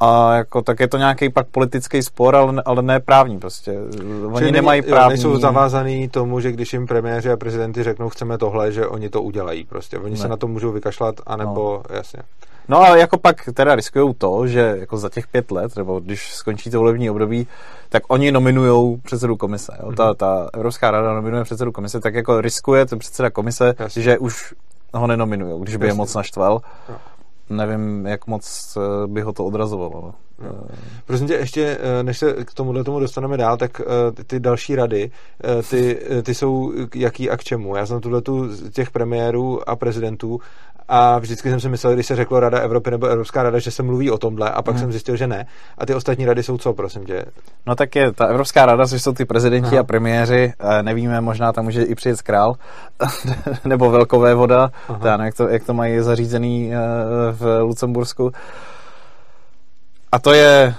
[0.00, 3.78] a jako, tak je to nějaký pak politický spor, ale, ale ne právní prostě.
[4.26, 5.04] Oni Čili nemají právní...
[5.04, 9.08] Jo, nejsou zavázaný tomu, že když jim premiéři a prezidenty řeknou, chceme tohle, že oni
[9.08, 9.98] to udělají prostě.
[9.98, 10.16] Oni ne.
[10.16, 11.96] se na to můžou vykašlat, anebo, no.
[11.96, 12.22] jasně.
[12.70, 16.34] No ale jako pak teda riskují to, že jako za těch pět let, nebo když
[16.34, 17.46] skončí to volební období,
[17.88, 19.72] tak oni nominují předsedu komise.
[19.82, 19.88] Jo?
[19.88, 19.94] Mm-hmm.
[19.94, 24.02] Ta, ta Evropská rada nominuje předsedu komise, tak jako riskuje ten předseda komise, Jasně.
[24.02, 24.54] že už
[24.94, 25.94] ho nenominují, když by Jasně.
[25.94, 26.60] je moc naštval.
[27.50, 30.02] No nevím, jak moc eh, by ho to odrazovalo.
[30.02, 30.14] No.
[30.40, 30.62] No.
[31.06, 33.80] Prosím tě, ještě eh, než se k tomuhle tomu dostaneme dál, tak
[34.26, 35.10] ty další rady,
[35.70, 37.76] ty, ty jsou jaký a k čemu?
[37.76, 40.40] Já jsem tuhle tu těch premiérů a prezidentů
[40.92, 43.82] a vždycky jsem si myslel, když se řeklo Rada Evropy nebo Evropská rada, že se
[43.82, 44.80] mluví o tomhle a pak hmm.
[44.80, 45.46] jsem zjistil, že ne.
[45.78, 47.24] A ty ostatní rady jsou co, prosím tě?
[47.66, 49.80] No tak je ta Evropská rada, což jsou ty prezidenti Aha.
[49.80, 52.54] a premiéři, nevíme, možná tam může i přijet král
[53.64, 54.70] nebo velkové voda,
[55.22, 56.72] jak, to, jak to mají zařízený
[57.32, 58.32] v Lucembursku.
[60.12, 60.74] A to je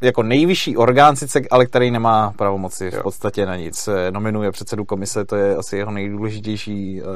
[0.00, 3.88] jako nejvyšší orgán sice, ale který nemá pravomoci v podstatě na nic.
[4.10, 7.08] Nominuje předsedu komise, to je asi jeho nejdůležitější uh,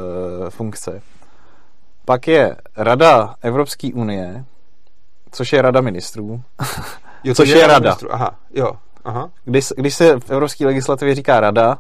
[0.49, 1.03] funkce.
[2.05, 4.45] Pak je Rada Evropské unie,
[5.31, 6.43] což je Rada ministrů.
[7.25, 7.79] Jo, což je, je Rada.
[7.79, 8.15] Ministrů.
[8.15, 8.73] Aha, jo.
[9.05, 9.31] Aha.
[9.45, 11.79] Když, když se v evropské legislativě říká Rada,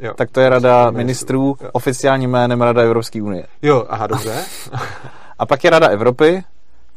[0.00, 0.14] jo.
[0.14, 3.46] tak to je Rada ministrů, ministrů oficiálním jménem Rada Evropské unie.
[3.62, 4.44] Jo, aha, dobře.
[5.38, 6.44] A pak je Rada Evropy,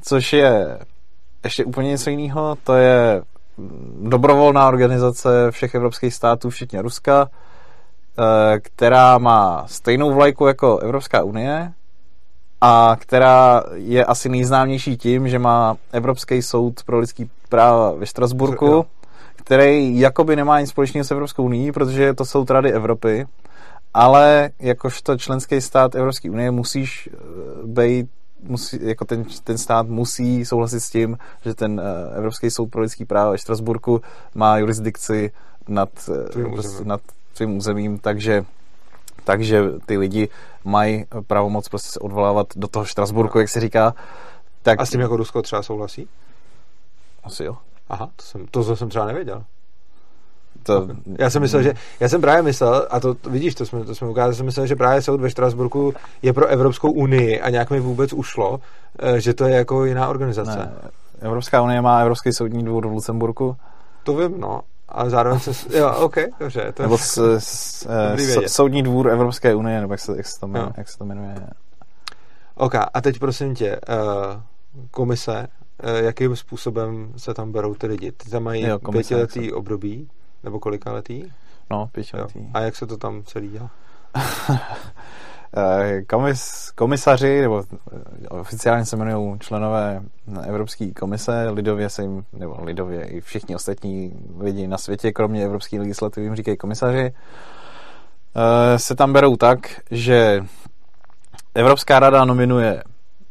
[0.01, 0.79] což je
[1.43, 2.57] ještě úplně něco jiného.
[2.63, 3.21] To je
[4.01, 11.73] dobrovolná organizace všech evropských států, včetně Ruska, eh, která má stejnou vlajku jako Evropská unie
[12.61, 18.85] a která je asi nejznámější tím, že má Evropský soud pro lidský práva ve Štrasburku,
[19.35, 23.27] který jakoby nemá nic společného s Evropskou unii, protože je to soud Rady Evropy,
[23.93, 27.17] ale jakožto členský stát Evropské unie musíš eh,
[27.65, 28.07] být
[28.43, 32.81] musí, jako ten, ten stát musí souhlasit s tím, že ten uh, Evropský soud pro
[32.81, 34.01] lidský práva ve Štrasburku
[34.35, 35.31] má jurisdikci
[35.67, 35.89] nad,
[36.35, 37.01] uh, prostě, nad
[37.33, 38.45] svým územím, takže
[39.23, 40.29] takže ty lidi
[40.63, 43.95] mají pravomoc prostě se odvolávat do toho Štrasburku, jak se říká.
[44.61, 44.81] Tak...
[44.81, 46.07] A s tím jako Rusko třeba souhlasí?
[47.23, 47.57] Asi jo.
[47.89, 49.43] Aha, to jsem, to jsem třeba nevěděl.
[50.63, 50.87] To...
[51.19, 53.95] Já jsem myslel, že, já jsem právě myslel, a to, to vidíš, to jsme, to
[53.95, 57.69] jsme ukázali, jsem myslel, že právě soud ve Štrasburku je pro Evropskou unii a nějak
[57.69, 58.59] mi vůbec ušlo,
[58.99, 60.57] eh, že to je jako jiná organizace.
[60.57, 60.71] Ne,
[61.21, 63.57] Evropská unie má Evropský soudní dvůr v Lucemburku.
[64.03, 64.61] To vím, no.
[64.89, 65.77] Ale zároveň se...
[65.77, 66.71] Jo, OK, dobře.
[66.73, 67.87] To nebo s, s,
[68.17, 71.05] s, soudní dvůr Evropské unie, nebo jak se, jak se, to, jmenuje, jak se to
[71.05, 71.35] jmenuje.
[72.55, 74.41] OK, a teď prosím tě, uh,
[74.91, 75.47] komise,
[75.83, 78.11] uh, jakým způsobem se tam berou ty lidi?
[78.11, 80.09] Ty tam mají jo, komise, pětiletý období,
[80.43, 81.23] nebo kolika letý?
[81.69, 82.39] No, pětiletý.
[82.39, 82.45] Jo.
[82.53, 83.69] A jak se to tam celý dělá?
[85.57, 87.63] Eh, komis, komisaři, nebo
[88.29, 90.01] oficiálně se jmenují členové
[90.43, 95.79] Evropské komise, lidově se jim, nebo lidově i všichni ostatní lidi na světě, kromě evropské
[95.79, 97.13] legislativy, jim říkají komisaři,
[98.77, 99.59] se tam berou tak,
[99.91, 100.45] že
[101.55, 102.83] Evropská rada nominuje,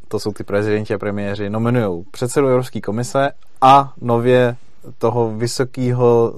[0.07, 3.31] to jsou ty prezidenti a premiéři, nominují předsedu Evropské komise
[3.61, 4.55] a nově
[4.97, 6.33] toho vysokého,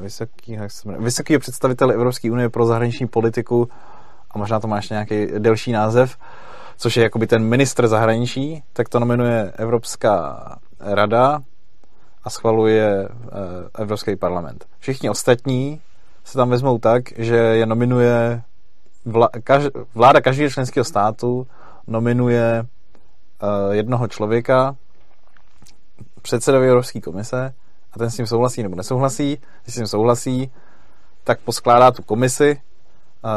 [0.00, 0.66] vysokého,
[0.98, 3.68] vysokého představitele Evropské unie pro zahraniční politiku
[4.30, 6.16] a možná to má ještě nějaký delší název,
[6.76, 10.38] což je jakoby ten ministr zahraničí, tak to nominuje Evropská
[10.80, 11.42] rada
[12.24, 14.66] a schvaluje eh, Evropský parlament.
[14.78, 15.80] Všichni ostatní
[16.24, 18.42] se tam vezmou tak, že je nominuje
[19.94, 21.46] vláda každého členského státu
[21.86, 24.76] nominuje uh, jednoho člověka
[26.22, 27.54] předsedovi Evropské komise
[27.92, 29.38] a ten s tím souhlasí nebo nesouhlasí.
[29.62, 30.50] Když s tím souhlasí,
[31.24, 32.60] tak poskládá tu komisi
[33.24, 33.30] uh,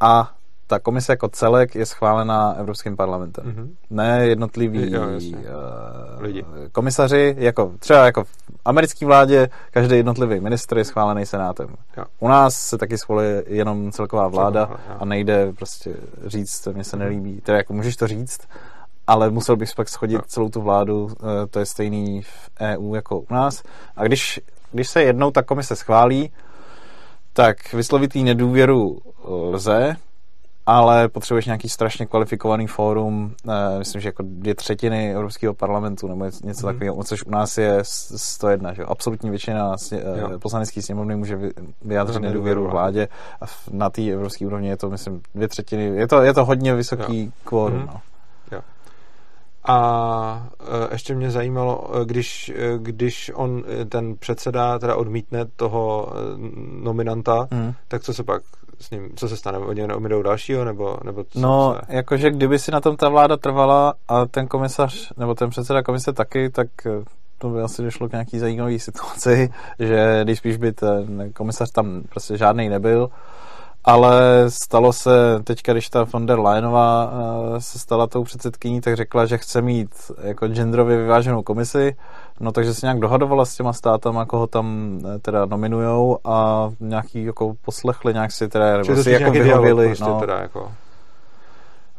[0.00, 0.34] a
[0.66, 3.44] ta komise jako celek je schválená Evropským parlamentem.
[3.44, 3.68] Mm-hmm.
[3.90, 6.44] Ne jednotliví jo, uh, Lidi.
[6.72, 8.30] komisaři, jako třeba jako v
[8.64, 11.68] americké vládě každý jednotlivý ministr je schválený senátem.
[11.96, 12.04] Jo.
[12.20, 16.96] U nás se taky schvaluje jenom celková vláda Celková, a nejde prostě říct, mně se
[16.96, 17.04] mhm.
[17.04, 17.40] nelíbí.
[17.40, 18.40] Teda jako můžeš to říct,
[19.06, 20.22] ale musel bych pak schodit jo.
[20.26, 23.62] celou tu vládu, eh, to je stejný v EU jako u nás.
[23.96, 24.40] A když,
[24.72, 26.32] když se jednou ta komise schválí,
[27.32, 29.96] tak vyslovit jí nedůvěru lze,
[30.66, 36.24] ale potřebuješ nějaký strašně kvalifikovaný fórum, eh, myslím, že jako dvě třetiny Evropského parlamentu nebo
[36.24, 36.72] něco mm.
[36.72, 41.38] takového, což u nás je 101, že absolutní většina eh, poslanecké sněmovny může
[41.82, 43.08] vyjádřit no, nedůvěru vládě
[43.40, 46.74] a na té evropské úrovni je to, myslím, dvě třetiny, je to, je to hodně
[46.74, 47.80] vysoký kvórum.
[47.80, 47.86] Mm.
[47.86, 48.00] No.
[49.64, 56.12] A e, ještě mě zajímalo, e, když, e, když on, ten předseda, teda odmítne toho
[56.82, 57.72] nominanta, mm.
[57.88, 58.42] tak co se pak
[58.80, 59.58] s ním, co se stane?
[59.58, 61.96] Oni nominujou dalšího, nebo, nebo co No, se...
[61.96, 66.12] jakože kdyby si na tom ta vláda trvala a ten komisař, nebo ten předseda komise
[66.12, 66.68] taky, tak
[67.38, 72.02] to by asi došlo k nějaký zajímavé situaci, že když spíš by ten komisař tam
[72.08, 73.10] prostě žádný nebyl,
[73.84, 75.10] ale stalo se
[75.44, 79.62] teďka, když ta von der Leyenová eh, se stala tou předsedkyní, tak řekla, že chce
[79.62, 79.90] mít
[80.22, 81.96] jako genderově vyváženou komisi,
[82.40, 87.24] no takže se nějak dohadovala s těma státama, koho tam eh, teda nominujou a nějaký
[87.24, 89.86] jako poslechli, nějak si teda nebo si jako vyhovili.
[89.86, 90.72] Prostě no, teda jako.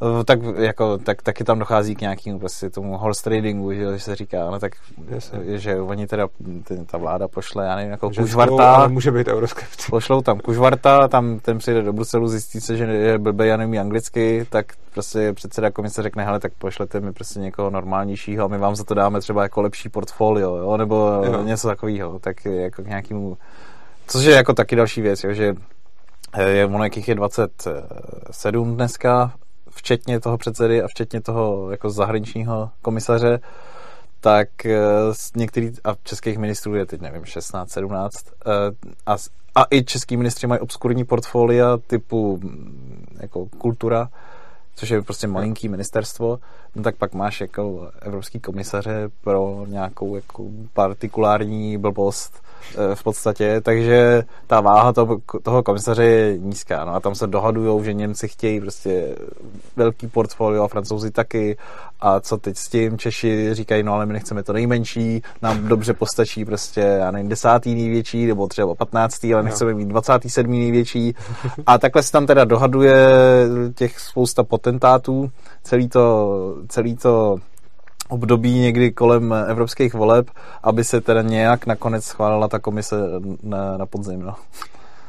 [0.03, 4.15] Eh, tak, jako, tak taky tam dochází k nějakému prostě tomu horse tradingu, že, se
[4.15, 4.71] říká, ale tak,
[5.07, 5.39] Jasně.
[5.59, 6.27] že oni teda,
[6.63, 8.75] ty, ta vláda pošle, já nevím, jako že kužvarta.
[8.75, 9.89] Ale může být euroskeptik.
[9.89, 13.79] Pošlou tam kužvarta, tam ten přijde do Bruselu, zjistí se, že je blbý a nemí
[13.79, 18.57] anglicky, tak prostě předseda komise řekne, hele, tak pošlete mi prostě někoho normálnějšího a my
[18.57, 21.43] vám za to dáme třeba jako lepší portfolio, jo, nebo jo.
[21.43, 23.37] něco takového, tak jako k nějakému,
[24.07, 25.55] což je jako taky další věc, jo, že
[26.47, 29.33] je, ono jakých je 27 dneska
[29.76, 33.39] včetně toho předsedy a včetně toho jako zahraničního komisaře,
[34.19, 34.80] tak eh,
[35.36, 38.51] některý, a českých ministrů je teď nevím, 16, 17, eh,
[39.05, 39.17] a,
[39.55, 44.09] a i český ministři mají obskurní portfolia typu mm, jako kultura,
[44.76, 46.39] což je prostě malinký ministerstvo,
[46.76, 50.43] no tak pak máš jako evropský komisaře pro nějakou jako
[50.74, 52.42] partikulární blbost, Eh,
[52.93, 56.86] v podstatě, takže ta váha toho, toho komisaře je nízká.
[56.86, 59.16] No a tam se dohadujou, že Němci chtějí prostě
[59.76, 61.57] velký portfolio a Francouzi taky.
[62.01, 62.97] A co teď s tím?
[62.97, 67.76] Češi říkají, no ale my nechceme to nejmenší, nám dobře postačí prostě, já nevím, desátý
[67.76, 71.16] největší nebo třeba patnáctý, ale nechceme mít dvacátý sedmý největší.
[71.66, 72.95] A takhle se tam teda dohaduje
[73.76, 75.32] těch spousta potentátů,
[75.64, 77.38] celý to, celý to
[78.09, 80.31] období někdy kolem evropských voleb,
[80.63, 82.95] aby se teda nějak nakonec schválila ta komise
[83.43, 84.21] na, na podzim.
[84.21, 84.35] No.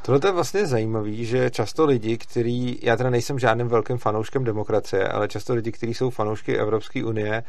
[0.02, 5.08] Tohle je vlastně zajímavý, že často lidi, kteří, já teda nejsem žádným velkým fanouškem demokracie,
[5.08, 7.44] ale často lidi, kteří jsou fanoušky Evropské unie,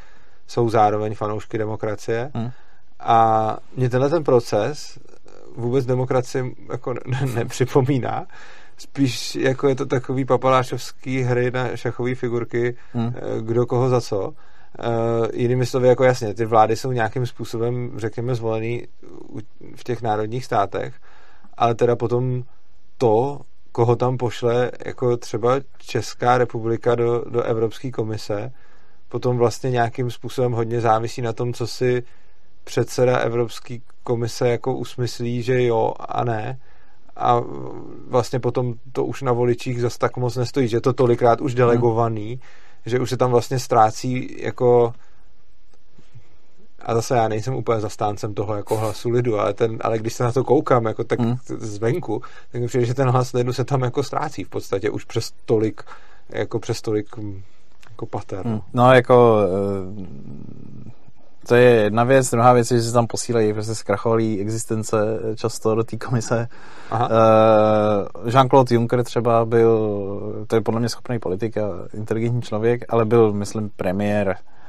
[0.47, 2.31] jsou zároveň fanoušky demokracie.
[2.33, 2.51] Hmm.
[2.99, 4.99] A mě tenhle ten proces
[5.55, 6.93] vůbec demokracii jako
[7.35, 8.25] nepřipomíná.
[8.77, 13.13] Spíš jako je to takový papalášovský hry na šachové figurky, hmm.
[13.15, 14.33] Eh, kdo koho za co.
[14.80, 18.88] Uh, jinými slovy, jako jasně, ty vlády jsou nějakým způsobem, řekněme, zvolený
[19.76, 20.93] v těch národních státech,
[21.57, 22.43] ale teda potom
[22.97, 23.39] to,
[23.71, 28.51] koho tam pošle jako třeba Česká republika do, do Evropské komise,
[29.09, 32.03] potom vlastně nějakým způsobem hodně závisí na tom, co si
[32.63, 36.59] předseda Evropské komise jako usmyslí, že jo a ne.
[37.15, 37.41] A
[38.07, 42.30] vlastně potom to už na voličích zase tak moc nestojí, že to tolikrát už delegovaný,
[42.30, 42.39] hmm.
[42.86, 44.93] Že už se tam vlastně ztrácí jako
[46.79, 50.23] a zase já nejsem úplně zastáncem toho jako hlasu lidu, ale, ten, ale když se
[50.23, 51.36] na to koukám jako tak hmm.
[51.47, 52.21] zvenku,
[52.51, 55.33] tak mi přijde, že ten hlas lidu se tam jako ztrácí v podstatě už přes
[55.45, 55.83] tolik
[56.29, 57.41] jako přes tolik hm,
[57.89, 58.45] jako pater.
[58.45, 58.61] Hmm.
[58.73, 60.05] No jako eh,
[61.47, 64.97] to je jedna věc, druhá věc je, že se tam posílají prostě zkrachovalý existence
[65.35, 66.47] často do té komise.
[66.91, 67.09] Aha.
[67.09, 73.05] Uh, Jean-Claude Juncker třeba byl, to je podle mě schopný politik a inteligentní člověk, ale
[73.05, 74.64] byl, myslím, premiér Eh,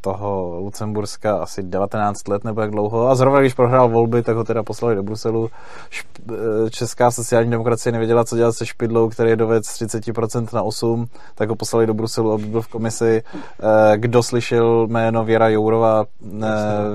[0.00, 4.44] toho Lucemburska asi 19 let nebo jak dlouho a zrovna když prohrál volby, tak ho
[4.44, 5.50] teda poslali do Bruselu.
[6.32, 10.62] Eh, Česká sociální demokracie nevěděla, co dělat se Špidlou, který je doved z 30% na
[10.62, 13.22] 8, tak ho poslali do Bruselu, aby byl v komisi.
[13.34, 16.04] Eh, kdo slyšel jméno Věra Jourová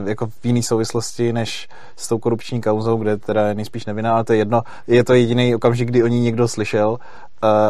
[0.06, 4.24] jako v jiné souvislosti než s tou korupční kauzou, kde teda je nejspíš nevinná, ale
[4.24, 4.62] to je jedno.
[4.88, 6.98] Je to jediný okamžik, kdy o ní někdo slyšel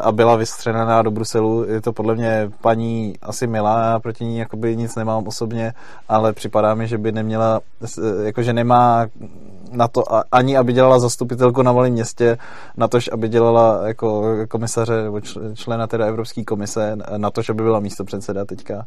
[0.04, 1.64] a byla vystřenaná do Bruselu.
[1.64, 5.74] Je to podle mě paní asi milá, já proti ní jakoby nic nemám osobně,
[6.10, 7.60] ale připadá mi, že by neměla,
[8.24, 9.08] jakože nemá
[9.72, 12.38] na to ani, aby dělala zastupitelku na malém městě,
[12.78, 15.22] na tož, aby dělala jako komisaře nebo
[15.54, 18.86] člena teda Evropské komise, na to, aby byla místo předseda teďka.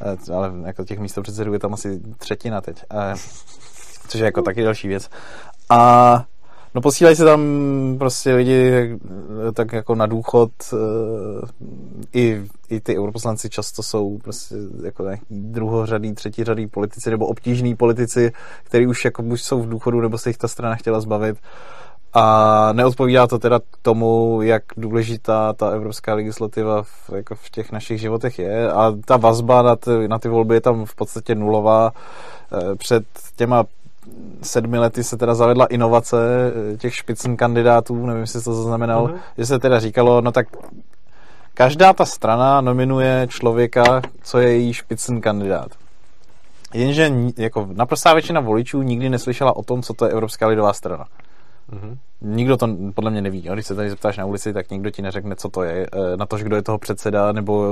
[0.00, 2.84] E, ale jako těch místo předsedů je tam asi třetina teď.
[2.90, 3.14] E,
[4.08, 5.08] což je jako taky další věc.
[5.70, 6.24] A
[6.74, 7.40] No posílají se tam
[7.98, 8.98] prostě lidi
[9.54, 10.76] tak jako na důchod eh,
[12.12, 14.54] i, i ty europoslanci často jsou prostě
[14.84, 18.32] jako nějaký druhořadý, třetiřadý politici nebo obtížní politici,
[18.64, 21.36] kteří už jako buď jsou v důchodu, nebo se jich ta strana chtěla zbavit.
[22.12, 28.00] A neodpovídá to teda tomu, jak důležitá ta evropská legislativa v, jako v těch našich
[28.00, 28.72] životech je.
[28.72, 31.92] A ta vazba na ty, na ty volby je tam v podstatě nulová.
[32.52, 33.04] Eh, před
[33.36, 33.64] těma
[34.42, 36.16] sedmi lety se teda zavedla inovace
[36.72, 39.18] eh, těch špicn kandidátů, nevím, jestli to zaznamenal, uh-huh.
[39.38, 40.46] že se teda říkalo, no tak
[41.54, 45.68] každá ta strana nominuje člověka, co je její špicn kandidát.
[46.74, 51.04] Jenže jako naprostá většina voličů nikdy neslyšela o tom, co to je Evropská lidová strana.
[51.72, 51.96] Uh-huh.
[52.20, 53.48] Nikdo to podle mě neví.
[53.52, 56.26] Když se tady zeptáš na ulici, tak nikdo ti neřekne, co to je, eh, na
[56.26, 57.66] to, kdo je toho předseda, nebo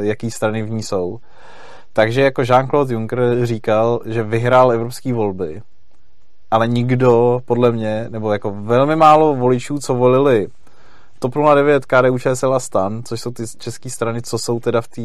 [0.00, 1.18] eh, jaký strany v ní jsou.
[1.92, 5.62] Takže jako Jean-Claude Juncker říkal, že vyhrál evropské volby,
[6.50, 10.48] ale nikdo, podle mě, nebo jako velmi málo voličů, co volili
[11.18, 14.88] TOP 09, KDU, ČSL a STAN, což jsou ty české strany, co jsou teda v
[14.88, 15.02] té,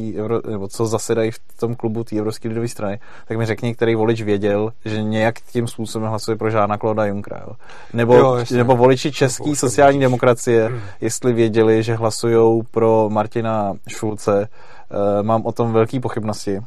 [0.51, 4.21] nebo co zasedají v tom klubu té Evropské lidové strany, tak mi řekni, který volič
[4.21, 7.41] věděl, že nějak tím způsobem hlasuje pro Žána Kloda Junkra.
[7.47, 7.53] Jo?
[7.93, 10.71] Nebo, jo, nebo voliči české sociální demokracie,
[11.01, 16.59] jestli věděli, že hlasují pro Martina Šulce, uh, mám o tom velké pochybnosti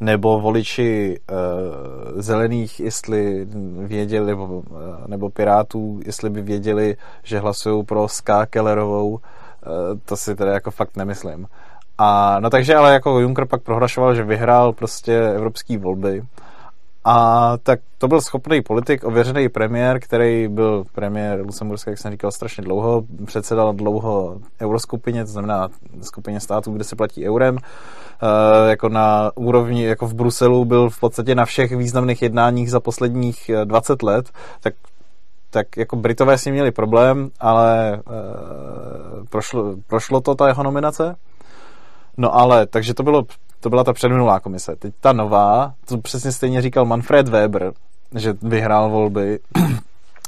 [0.00, 3.46] nebo voliči uh, zelených, jestli
[3.78, 4.62] věděli, nebo, uh,
[5.06, 9.18] nebo pirátů, jestli by věděli, že hlasují pro Ska Kellerovou, uh,
[10.04, 11.46] to si teda jako fakt nemyslím.
[11.98, 16.22] A no takže ale jako Juncker pak prohlašoval, že vyhrál prostě evropské volby
[17.10, 22.30] a tak to byl schopný politik, ověřený premiér, který byl premiér Lucemburska, jak jsem říkal,
[22.30, 25.68] strašně dlouho, předsedal dlouho euroskupině, to znamená
[26.02, 27.58] skupině států, kde se platí eurem.
[27.58, 32.80] E, jako na úrovni, jako v Bruselu byl v podstatě na všech významných jednáních za
[32.80, 34.30] posledních 20 let,
[34.60, 34.74] tak
[35.50, 38.00] tak jako Britové s ním měli problém, ale e,
[39.30, 41.16] prošlo, prošlo to ta jeho nominace.
[42.16, 43.22] No ale, takže to bylo
[43.60, 44.76] to byla ta předminulá komise.
[44.76, 47.72] Teď ta nová, to přesně stejně říkal Manfred Weber,
[48.14, 49.38] že vyhrál volby.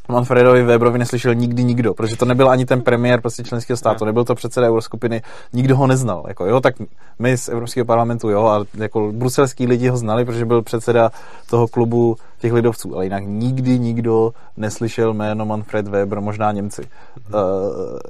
[0.08, 4.24] Manfredovi Weberovi neslyšel nikdy nikdo, protože to nebyl ani ten premiér prostě členského státu, nebyl
[4.24, 5.22] to předseda euroskupiny,
[5.52, 6.24] nikdo ho neznal.
[6.28, 6.74] Jako, jo, tak
[7.18, 11.10] my z Evropského parlamentu, jo, a jako bruselský lidi ho znali, protože byl předseda
[11.50, 17.34] toho klubu těch lidovců, ale jinak nikdy nikdo neslyšel jméno Manfred Weber, možná Němci, mm.
[17.34, 17.40] uh,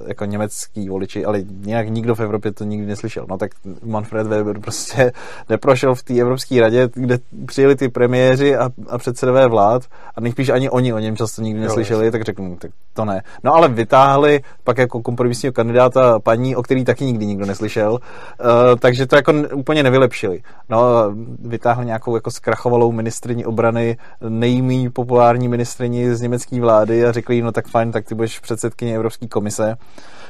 [0.07, 3.25] jako německý voliči, ale nějak nikdo v Evropě to nikdy neslyšel.
[3.29, 3.51] No tak
[3.83, 5.11] Manfred Weber prostě
[5.49, 9.83] neprošel v té Evropské radě, kde přijeli ty premiéři a, a předsedové vlád
[10.15, 13.21] a nejspíš ani oni o něm často nikdy neslyšeli, jo, tak řeknu, tak to ne.
[13.43, 17.99] No ale vytáhli pak jako kompromisního kandidáta paní, o který taky nikdy nikdo neslyšel, uh,
[18.79, 20.41] takže to jako úplně nevylepšili.
[20.69, 20.79] No,
[21.39, 23.97] vytáhl nějakou jako zkrachovalou ministrině obrany
[24.29, 28.39] nejméně populární ministrině z německé vlády a řekli jí, no tak fajn, tak ty budeš
[28.39, 29.75] předsedkyně Evropské komise,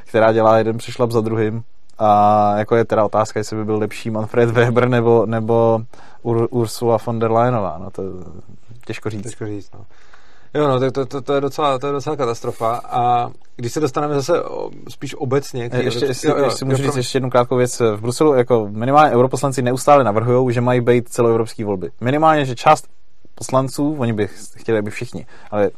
[0.06, 1.64] která dělá jeden přešlap za druhým.
[1.98, 5.80] A jako je teda otázka, jestli by byl lepší Manfred Weber nebo, nebo
[6.24, 7.78] Ur- Ursula von der Leyenová.
[7.84, 8.04] No to
[8.86, 9.24] těžko říct.
[9.24, 9.80] Těžko říct, no.
[10.54, 12.82] Jo, no, tak to, to, to, je docela, to je docela katastrofa.
[12.86, 14.34] A když se dostaneme zase
[14.90, 15.70] spíš obecně...
[15.70, 17.80] K ještě, ještě, jo, jo, ještě můžu říct ještě jednu krátkou věc.
[17.80, 21.92] V Bruselu jako minimálně europoslanci neustále navrhují, že mají být celoevropské volby.
[22.02, 22.88] Minimálně, že část
[23.36, 25.70] poslanců, oni by chtěli, aby všichni, ale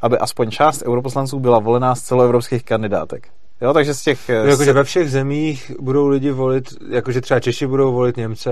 [0.00, 3.28] aby aspoň část europoslanců byla volená z celoevropských kandidátek.
[3.60, 4.28] Jo, takže z těch...
[4.28, 8.50] Jakože ve všech zemích budou lidi volit, jakože třeba Češi budou volit Němce,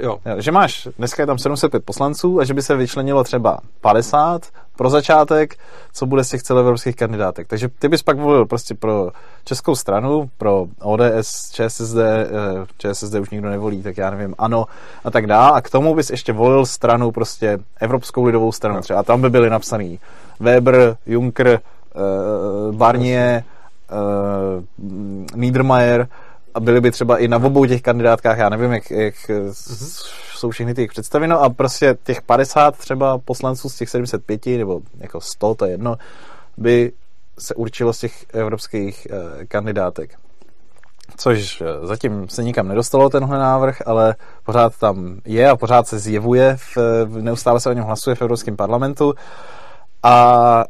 [0.00, 0.18] jo.
[0.26, 0.40] jo.
[0.40, 4.42] Že máš, dneska je tam 705 poslanců a že by se vyčlenilo třeba 50
[4.78, 5.56] pro začátek,
[5.92, 7.48] co bude z těch celoevropských kandidátek.
[7.48, 9.10] Takže ty bys pak volil prostě pro
[9.44, 12.26] českou stranu, pro ODS, ČSSD, eh,
[12.78, 14.66] ČSSD už nikdo nevolí, tak já nevím, ano
[15.04, 15.52] a tak dále.
[15.52, 18.82] A k tomu bys ještě volil stranu prostě Evropskou lidovou stranu no.
[18.82, 19.00] třeba.
[19.00, 19.98] A tam by byly napsaný
[20.40, 21.60] Weber, Juncker,
[21.94, 23.42] uh, Barnier,
[23.90, 24.64] uh,
[25.34, 26.08] Niedermayer
[26.54, 30.27] a byli by třeba i na obou těch kandidátkách, já nevím, jak, jak mm-hmm.
[30.38, 34.80] Jsou všechny ty představy, no a prostě těch 50 třeba poslanců z těch 75 nebo
[34.98, 35.96] jako 100, to je jedno,
[36.56, 36.92] by
[37.38, 40.18] se určilo z těch evropských uh, kandidátek.
[41.16, 44.14] Což zatím se nikam nedostalo tenhle návrh, ale
[44.44, 46.76] pořád tam je a pořád se zjevuje, v,
[47.20, 49.14] neustále se o něm hlasuje v Evropském parlamentu.
[50.02, 50.64] A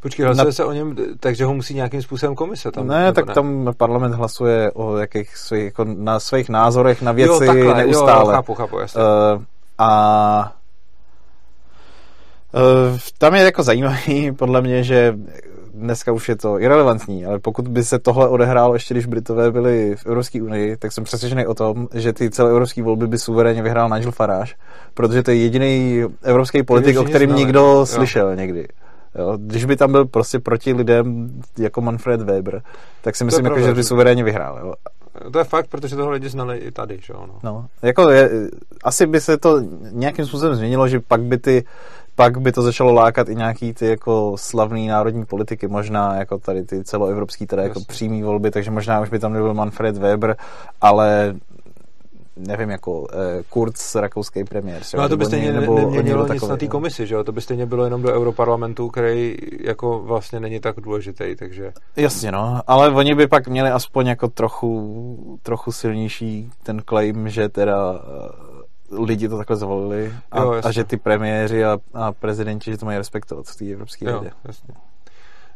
[0.00, 0.52] Počkej, hlasuje na...
[0.52, 2.86] se o něm, takže ho musí nějakým způsobem komise tam?
[2.86, 3.34] Ne, tak ne?
[3.34, 8.32] tam parlament hlasuje o jakých svých, jako na svých názorech na věci jo, takhle, neustále.
[8.32, 9.02] Jo, chápu, chápu, jasně.
[9.02, 9.42] Uh,
[9.78, 10.56] a
[12.54, 15.14] uh, tam je jako zajímavý podle mě, že
[15.74, 19.96] dneska už je to irrelevantní, ale pokud by se tohle odehrálo ještě, když Britové byli
[19.96, 23.62] v Evropské unii, tak jsem přesvědčený o tom, že ty celé evropské volby by suverénně
[23.62, 24.54] vyhrál Nigel Farage,
[24.94, 27.86] protože to je jediný evropský politik, o kterým nikdo jo.
[27.86, 28.68] slyšel někdy.
[29.14, 32.62] Jo, když by tam byl prostě proti lidem jako Manfred Weber,
[33.02, 34.58] tak si myslím, jako, že by suverénně vyhrál.
[34.58, 34.74] Jo.
[35.32, 37.34] To je fakt, protože toho lidi znali i tady, že ono.
[37.42, 38.30] No, jako je,
[38.84, 41.64] asi by se to nějakým způsobem změnilo, že pak by ty
[42.14, 46.64] pak by to začalo lákat i nějaký ty jako slavný národní politiky, možná jako tady
[46.64, 50.36] ty celoevropský, teda jako přímý volby, takže možná už by tam nebyl Manfred Weber,
[50.80, 51.34] ale
[52.46, 54.82] nevím, jako eh, Kurz, rakouský premiér.
[54.96, 57.24] No a to by stejně nebo neměnilo nic takový, na té komisi, že jo?
[57.24, 61.72] To by stejně bylo jenom do Europarlamentu, který jako vlastně není tak důležitý, takže...
[61.96, 67.48] Jasně, no, ale oni by pak měli aspoň jako trochu, trochu silnější ten claim, že
[67.48, 68.50] teda eh,
[68.98, 72.86] lidi to takhle zvolili a, jo, a že ty premiéři a, a prezidenti, že to
[72.86, 74.30] mají respektovat v té Evropské radě.
[74.44, 74.74] Jasně.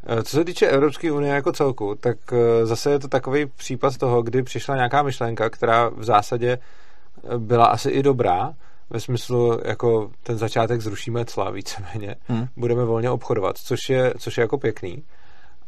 [0.06, 3.96] Eh, co se týče Evropské unie jako celku, tak eh, zase je to takový případ
[3.96, 8.54] toho, kdy přišla nějaká myšlenka, která v zásadě eh, byla asi i dobrá,
[8.90, 12.46] ve smyslu, jako ten začátek zrušíme cla víceméně, hmm.
[12.56, 15.02] budeme volně obchodovat, což je, což je jako pěkný.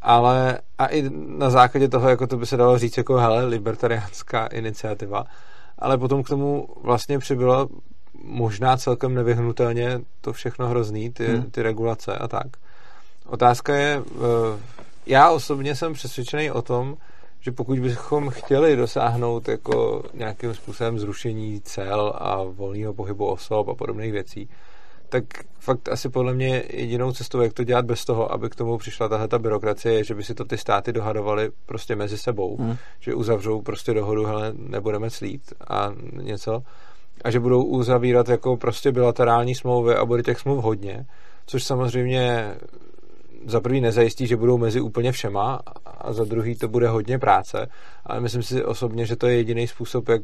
[0.02, 4.46] Ale a i na základě toho, jako to by se dalo říct, jako hele, libertariánská
[4.46, 5.24] iniciativa,
[5.78, 7.68] ale potom k tomu vlastně přibylo
[8.22, 11.50] možná celkem nevyhnutelně to všechno hrozný, ty, hmm.
[11.50, 12.46] ty regulace a tak.
[13.26, 14.60] Otázka je, eh,
[15.06, 16.96] já osobně jsem přesvědčený o tom,
[17.40, 23.74] že pokud bychom chtěli dosáhnout jako nějakým způsobem zrušení cel a volného pohybu osob a
[23.74, 24.48] podobných věcí,
[25.08, 25.24] tak
[25.58, 29.08] fakt asi podle mě jedinou cestou, jak to dělat bez toho, aby k tomu přišla
[29.08, 32.76] tahle ta byrokracie, je, že by si to ty státy dohadovaly prostě mezi sebou, hmm.
[33.00, 36.62] že uzavřou prostě dohodu, hele, nebudeme clít a něco,
[37.24, 41.06] a že budou uzavírat jako prostě bilaterální smlouvy a bude těch smluv hodně,
[41.46, 42.54] což samozřejmě
[43.46, 47.68] za prvý nezajistí, že budou mezi úplně všema a za druhý to bude hodně práce,
[48.04, 50.22] ale myslím si osobně, že to je jediný způsob, jak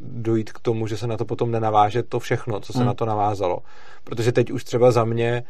[0.00, 2.86] dojít k tomu, že se na to potom nenaváže to všechno, co se hmm.
[2.86, 3.58] na to navázalo.
[4.04, 5.44] Protože teď už třeba za mě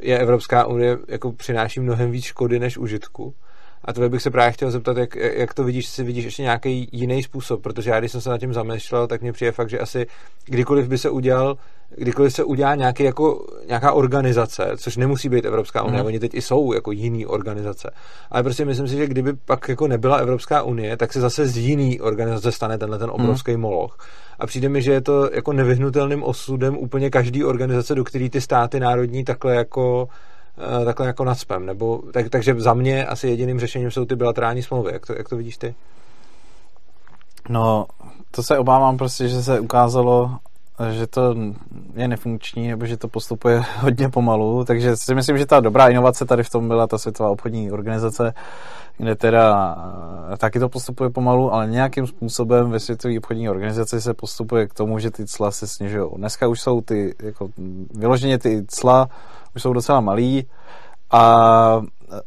[0.00, 3.34] je Evropská unie jako přináší mnohem víc škody než užitku.
[3.84, 6.88] A to bych se právě chtěl zeptat, jak, jak to vidíš, si vidíš ještě nějaký
[6.92, 9.78] jiný způsob, protože já, když jsem se nad tím zamýšlel, tak mě přijde fakt, že
[9.78, 10.06] asi
[10.44, 11.56] kdykoliv by se udělal
[11.96, 16.06] kdykoliv se udělá nějaký jako, nějaká organizace, což nemusí být Evropská unie, mm.
[16.06, 17.90] oni teď i jsou jako jiný organizace.
[18.30, 21.56] Ale prostě myslím si, že kdyby pak jako nebyla Evropská unie, tak se zase z
[21.56, 23.60] jiný organizace stane tenhle ten obrovský mm.
[23.60, 23.98] moloch.
[24.38, 28.40] A přijde mi, že je to jako nevyhnutelným osudem úplně každý organizace, do který ty
[28.40, 30.08] státy národní takhle jako
[30.84, 31.66] takhle jako nadspem.
[31.66, 34.92] Nebo, tak, takže za mě asi jediným řešením jsou ty bilaterální smlouvy.
[34.92, 35.74] Jak to, jak to vidíš ty?
[37.48, 37.86] No,
[38.30, 40.38] to se obávám prostě, že se ukázalo,
[40.90, 41.34] že to
[41.94, 46.24] je nefunkční nebo že to postupuje hodně pomalu, takže si myslím, že ta dobrá inovace
[46.24, 48.34] tady v tom byla ta Světová obchodní organizace,
[48.96, 49.76] kde teda
[50.32, 54.74] eh, taky to postupuje pomalu, ale nějakým způsobem ve Světové obchodní organizaci se postupuje k
[54.74, 56.10] tomu, že ty cla se snižují.
[56.16, 57.48] Dneska už jsou ty, jako
[57.94, 59.08] vyloženě ty cla
[59.56, 60.46] už jsou docela malý
[61.10, 61.80] a
[62.12, 62.20] eh,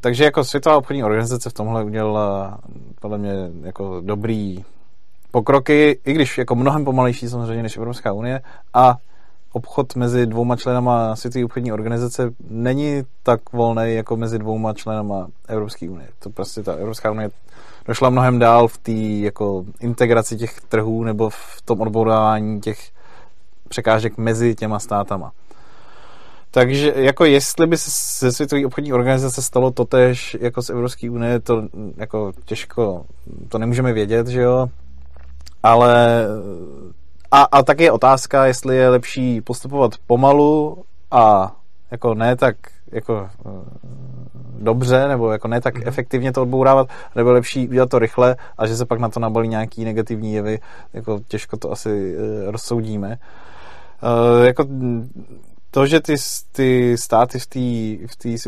[0.00, 2.58] takže jako Světová obchodní organizace v tomhle udělala
[3.00, 4.64] podle mě jako dobrý
[5.30, 8.40] pokroky, i když jako mnohem pomalejší samozřejmě než Evropská unie
[8.74, 8.96] a
[9.52, 15.90] obchod mezi dvouma členama Světové obchodní organizace není tak volný jako mezi dvouma členama Evropské
[15.90, 16.08] unie.
[16.18, 17.30] To prostě ta Evropská unie
[17.86, 22.78] došla mnohem dál v té jako integraci těch trhů nebo v tom odbourávání těch
[23.68, 25.32] překážek mezi těma státama.
[26.50, 27.90] Takže jako jestli by se
[28.26, 31.62] ze Světové obchodní organizace stalo totež jako z Evropské unie, to
[31.96, 33.04] jako těžko,
[33.48, 34.68] to nemůžeme vědět, že jo,
[35.62, 36.26] ale
[37.30, 41.56] a, a tak je otázka, jestli je lepší postupovat pomalu a
[41.90, 42.56] jako ne tak
[42.92, 43.52] jako uh,
[44.58, 45.88] dobře, nebo jako ne tak mm-hmm.
[45.88, 49.48] efektivně to odbourávat, nebo lepší udělat to rychle a že se pak na to nabalí
[49.48, 50.58] nějaký negativní jevy,
[50.92, 53.18] jako těžko to asi uh, rozsoudíme.
[54.38, 54.66] Uh, jako
[55.76, 56.14] to, že ty,
[56.52, 57.60] ty státy v té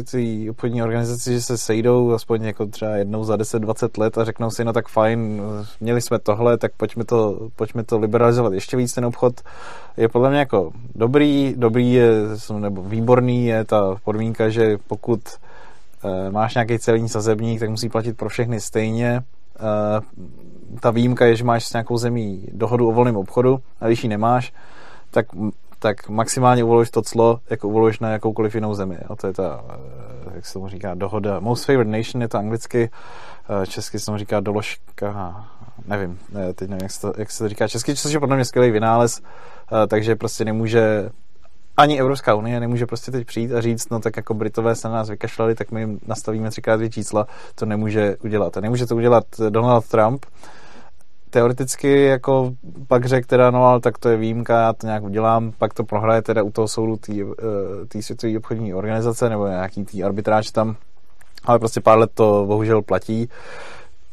[0.02, 4.24] v tý obchodní organizaci, že se sejdou aspoň jako třeba jednou za 10-20 let a
[4.24, 5.42] řeknou si, no tak fajn,
[5.80, 9.40] měli jsme tohle, tak pojďme to, pojďme to liberalizovat ještě víc ten obchod,
[9.96, 12.10] je podle mě jako dobrý, dobrý je,
[12.58, 15.20] nebo výborný je ta podmínka, že pokud
[16.04, 19.08] e, máš nějaký celní sazebník, tak musí platit pro všechny stejně.
[19.16, 19.20] E,
[20.80, 24.08] ta výjimka je, že máš s nějakou zemí dohodu o volném obchodu a když ji
[24.08, 24.52] nemáš,
[25.10, 25.26] tak
[25.78, 28.98] tak maximálně uvoluješ to clo, jako uvoluješ na jakoukoliv jinou zemi.
[29.08, 31.40] A to je ta, eh, jak se tomu říká, dohoda.
[31.40, 32.90] Most favored nation je to anglicky,
[33.62, 35.46] eh, česky se tomu říká doložka,
[35.86, 36.18] nevím,
[36.54, 38.70] teď nevím, jak se to, jak se to říká česky, což je podle mě skvělý
[38.70, 41.10] vynález, eh, takže prostě nemůže
[41.76, 44.94] ani Evropská unie nemůže prostě teď přijít a říct, no tak jako Britové se na
[44.94, 48.56] nás vykašlali, tak my jim nastavíme třikrát dvě čísla, to nemůže udělat.
[48.56, 50.26] A nemůže to udělat Donald Trump,
[51.30, 52.52] teoreticky jako
[52.86, 55.84] pak řekl teda, no ale tak to je výjimka, já to nějak udělám, pak to
[55.84, 57.12] prohraje teda u toho soudu té
[57.98, 60.76] eh, světové obchodní organizace nebo nějaký tý arbitráž tam,
[61.44, 63.28] ale prostě pár let to bohužel platí.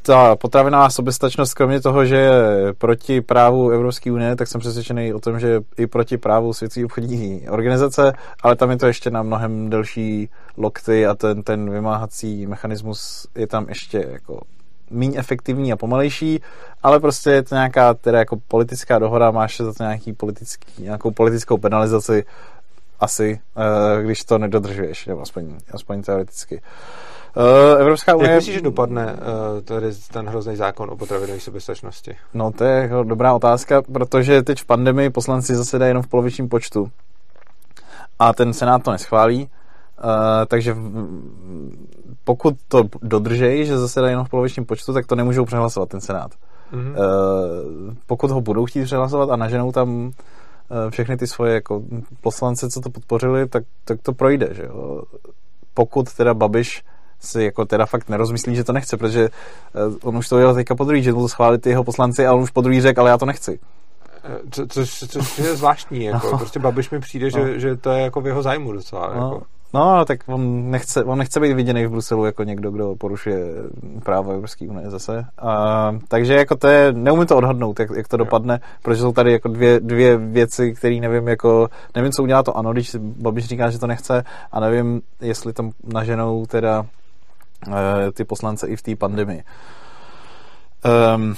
[0.02, 5.20] Ta potravinová soběstačnost, kromě toho, že je proti právu Evropské unie, tak jsem přesvědčený o
[5.20, 9.24] tom, že je i proti právu světové obchodní organizace, ale tam je to ještě na
[9.24, 14.42] mnohem delší lokty a ten, ten vymáhací mechanismus je tam ještě jako
[14.92, 16.42] méně efektivní a pomalejší,
[16.84, 21.12] ale prostě je to nějaká teda jako politická dohoda, máš za to nějaký politický, nějakou
[21.12, 22.26] politickou penalizaci
[23.00, 26.62] asi, eh, když to nedodržuješ, nebo aspoň, aspoň teoreticky.
[27.38, 28.30] Uh, Evropská unie...
[28.30, 32.16] Jak myslíš, že dopadne uh, tady ten hrozný zákon o potravinové soběstačnosti?
[32.34, 36.50] No, to je jako dobrá otázka, protože teď v pandemii poslanci zasedají jenom v polovičním
[36.50, 36.92] počtu
[38.20, 39.50] a ten senát to neschválí,
[40.48, 40.76] takže
[42.26, 46.32] pokud to dodržejí, že zasedají jenom v polovičním počtu, tak to nemůžou přehlasovat ten Senát.
[46.74, 46.90] Mm-hmm.
[46.90, 50.12] Uh, pokud ho budou chtít přehlasovat a naženou tam uh,
[50.90, 51.82] všechny ty svoje jako
[52.22, 54.50] poslance, co to podpořili, tak, tak to projde.
[54.52, 55.04] Že jo?
[55.74, 56.84] Pokud teda Babiš
[57.20, 59.30] si jako teda fakt nerozmyslí, že to nechce, protože
[59.88, 62.34] uh, on už to udělal teďka po druhý, že to schválili ty jeho poslanci a
[62.34, 63.60] on už po druhý řekl, ale já to nechci.
[64.52, 66.38] Co, což, což je zvláštní, jako, no.
[66.38, 67.30] prostě Babiš mi přijde, no.
[67.30, 69.14] že, že to je jako v jeho zájmu docela.
[69.14, 69.14] No.
[69.14, 69.55] Jako.
[69.76, 73.38] No, tak on nechce, on nechce být viděný v Bruselu jako někdo, kdo porušuje
[74.04, 75.26] právo Evropské unie zase.
[75.38, 79.32] A, takže jako to je, neumím to odhadnout, jak, jak to dopadne, protože jsou tady
[79.32, 83.70] jako dvě, dvě věci, které nevím, jako, nevím, co udělá to ano, když Babiš říká,
[83.70, 86.86] že to nechce a nevím, jestli tam naženou teda
[87.68, 89.44] e, ty poslance i v té pandemii.
[91.16, 91.36] Um,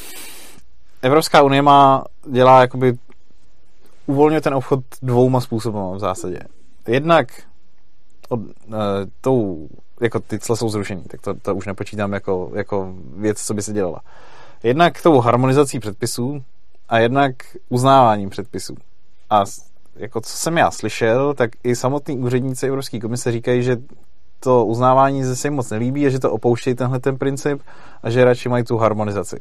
[1.02, 2.98] Evropská unie má, dělá jakoby
[4.06, 6.40] uvolňuje ten obchod dvouma způsoby v zásadě.
[6.88, 7.28] Jednak
[8.30, 8.76] od, uh,
[9.22, 9.68] tou,
[10.02, 13.62] jako ty cla jsou zrušení, tak to, to už nepočítám jako, jako věc, co by
[13.62, 14.02] se dělala.
[14.64, 16.44] Jednak tou harmonizací předpisů
[16.90, 17.36] a jednak
[17.70, 18.76] uznáváním předpisů.
[19.30, 19.44] A
[19.96, 23.78] jako co jsem já slyšel, tak i samotní úředníci Evropské komise říkají, že
[24.40, 27.62] to uznávání se jim moc nelíbí a že to opouštějí tenhle ten princip
[28.04, 29.40] a že radši mají tu harmonizaci.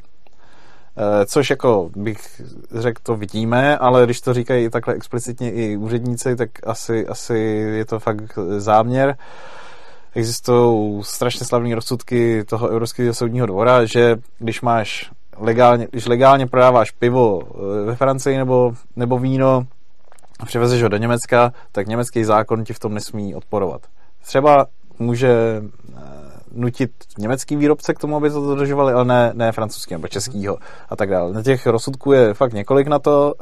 [0.99, 2.41] Eh, což jako bych
[2.75, 7.39] řekl, to vidíme, ale když to říkají takhle explicitně i úředníci, tak asi, asi
[7.77, 9.17] je to fakt záměr.
[10.15, 16.91] Existují strašně slavné rozsudky toho Evropského soudního dvora, že když máš legálně, když legálně prodáváš
[16.91, 19.67] pivo eh, ve Francii nebo, nebo víno
[20.41, 23.81] a přivezeš ho do Německa, tak německý zákon ti v tom nesmí odporovat.
[24.23, 24.67] Třeba
[24.99, 25.63] může
[26.57, 30.59] nutit německý výrobce k tomu, aby to dodržovali, ale ne, ne francouzský nebo českýho
[30.89, 31.33] a tak dále.
[31.33, 33.35] Na těch rozsudků je fakt několik na to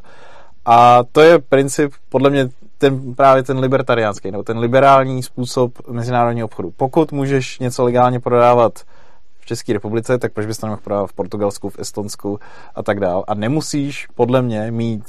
[0.64, 6.44] a to je princip, podle mě, ten, právě ten libertariánský, nebo ten liberální způsob mezinárodního
[6.44, 6.70] obchodu.
[6.76, 8.72] Pokud můžeš něco legálně prodávat
[9.40, 12.38] v České republice, tak proč bys to nemohl prodávat v Portugalsku, v Estonsku
[12.74, 13.24] a tak dále.
[13.28, 15.04] A nemusíš, podle mě, mít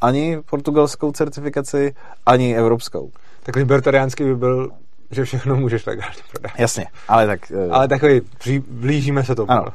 [0.00, 1.94] ani portugalskou certifikaci,
[2.26, 3.10] ani evropskou.
[3.42, 4.70] Tak libertariánský by byl
[5.10, 6.52] že všechno můžeš legálně prodat.
[6.58, 7.40] Jasně, ale tak...
[7.66, 7.74] Uh...
[7.74, 8.20] Ale takový,
[8.68, 9.50] blížíme se tomu.
[9.50, 9.66] Ano.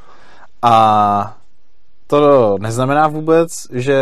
[0.62, 1.38] A
[2.08, 3.98] to neznamená vůbec, že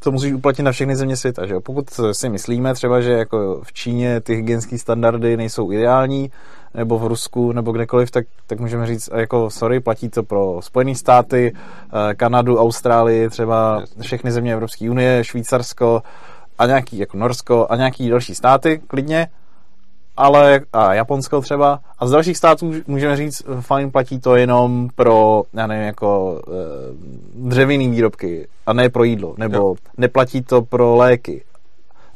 [0.00, 1.46] to musíš uplatnit na všechny země světa.
[1.46, 1.54] Že?
[1.60, 6.30] Pokud si myslíme třeba, že jako v Číně ty hygienické standardy nejsou ideální,
[6.74, 10.94] nebo v Rusku, nebo kdekoliv, tak, tak můžeme říct, jako sorry, platí to pro Spojené
[10.94, 16.02] státy, eh, Kanadu, Austrálii, třeba všechny země Evropské unie, Švýcarsko
[16.58, 19.28] a nějaký jako Norsko a nějaký další státy, klidně,
[20.18, 21.80] ale a Japonsko třeba.
[21.98, 26.50] A z dalších států můžeme říct, fajn, platí to jenom pro, já nevím, jako e,
[27.34, 29.74] dřevěný výrobky a ne pro jídlo, nebo jo.
[29.96, 31.44] neplatí to pro léky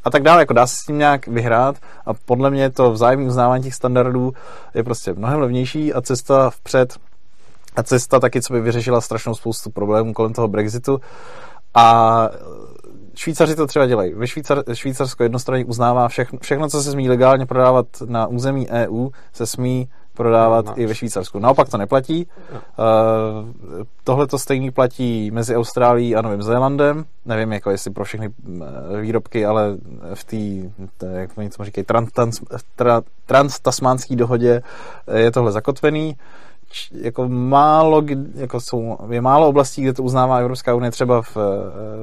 [0.03, 0.41] a tak dále.
[0.41, 1.75] Jako dá se s tím nějak vyhrát
[2.05, 4.33] a podle mě to vzájemné uznávání těch standardů
[4.75, 6.97] je prostě mnohem levnější a cesta vpřed
[7.75, 11.01] a cesta taky, co by vyřešila strašnou spoustu problémů kolem toho Brexitu.
[11.73, 12.29] A
[13.15, 14.13] Švýcaři to třeba dělají.
[14.13, 19.09] Ve Švýcar, Švýcarsko jednostranně uznává všechno, všechno, co se smí legálně prodávat na území EU,
[19.33, 21.39] se smí prodávat no, i ve Švýcarsku.
[21.39, 22.27] Naopak to neplatí.
[22.51, 22.57] Uh,
[24.03, 27.05] Tohle to stejný platí mezi Austrálií a Novým Zélandem.
[27.25, 29.77] Nevím, jako jestli pro všechny eh, výrobky, ale
[30.13, 32.41] v té, jak oni to říkají, trans, trans,
[33.25, 34.61] trans, trans dohodě
[35.15, 36.15] je tohle zakotvený
[36.91, 38.03] jako málo,
[38.35, 41.35] jako jsou, je málo oblastí, kde to uznává Evropská unie, třeba v,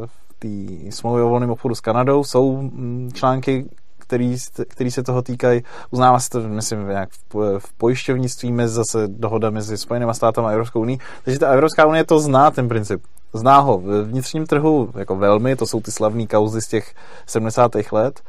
[0.07, 0.11] v
[0.41, 3.65] té smlouvě o volném obchodu s Kanadou jsou mm, články,
[3.99, 4.37] který,
[4.69, 5.62] který se toho týkají.
[5.91, 10.49] Uznává se to, myslím, nějak v, v pojišťovnictví mezi zase dohoda mezi Spojenými státy a
[10.49, 10.99] Evropskou unii.
[11.25, 13.03] Takže ta Evropská unie to zná, ten princip.
[13.33, 16.95] Zná ho v vnitřním trhu jako velmi, to jsou ty slavné kauzy z těch
[17.27, 17.73] 70.
[17.93, 18.21] let,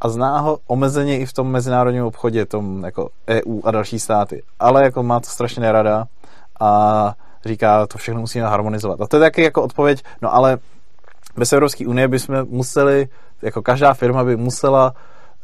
[0.00, 4.42] a zná ho omezeně i v tom mezinárodním obchodě, tom jako EU a další státy.
[4.58, 6.06] Ale jako má to strašně nerada
[6.60, 7.14] a
[7.44, 9.00] říká, to všechno musíme harmonizovat.
[9.00, 10.58] A to je taky jako odpověď, no ale
[11.36, 13.08] bez Evropské unie bychom museli,
[13.42, 14.94] jako každá firma by musela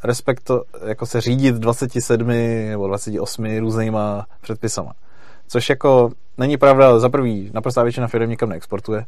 [0.03, 2.27] respekto, jako se řídit 27
[2.69, 4.93] nebo 28 různýma předpisama.
[5.47, 8.99] Což jako není pravda, za prvý, naprostá většina firm nikam neexportuje.
[8.99, 9.05] E,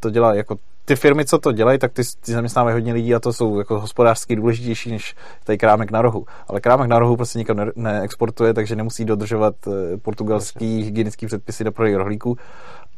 [0.00, 3.20] to dělá jako ty firmy, co to dělají, tak ty, ty zaměstnávají hodně lidí a
[3.20, 6.26] to jsou jako hospodářsky důležitější než tady krámek na rohu.
[6.48, 11.64] Ale krámek na rohu prostě nikam ne, neexportuje, takže nemusí dodržovat e, portugalský hygienický předpisy
[11.64, 12.36] do prodej rohlíků.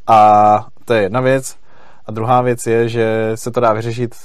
[0.07, 1.55] A to je jedna věc.
[2.07, 4.15] A druhá věc je, že se to dá vyřešit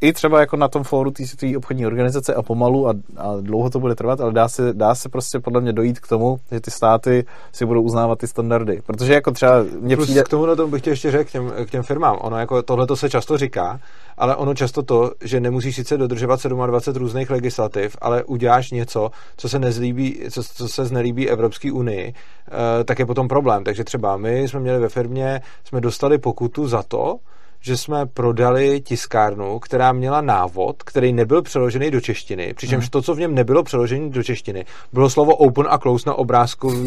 [0.00, 3.80] i třeba jako na tom fóru té obchodní organizace a pomalu a, a dlouho to
[3.80, 6.70] bude trvat, ale dá se, dá se prostě podle mě dojít k tomu, že ty
[6.70, 8.82] státy si budou uznávat ty standardy.
[8.86, 10.22] Protože jako třeba mě Plus přijde...
[10.22, 12.16] k tomu na tom bych chtěl ještě řekl k těm, k těm firmám.
[12.20, 13.80] Ono jako tohle to se často říká,
[14.18, 19.48] ale ono často to, že nemusíš sice dodržovat 27 různých legislativ, ale uděláš něco, co
[19.48, 23.64] se nezlíbí, co, co se znelíbí Evropské unii, eh, tak je potom problém.
[23.64, 27.18] Takže třeba my jsme měli ve firmě, jsme dostali pokutu za to,
[27.60, 32.90] že jsme prodali tiskárnu, která měla návod, který nebyl přeložený do češtiny, přičemž hmm.
[32.90, 36.84] to, co v něm nebylo přeložené do češtiny, bylo slovo open a close na obrázku.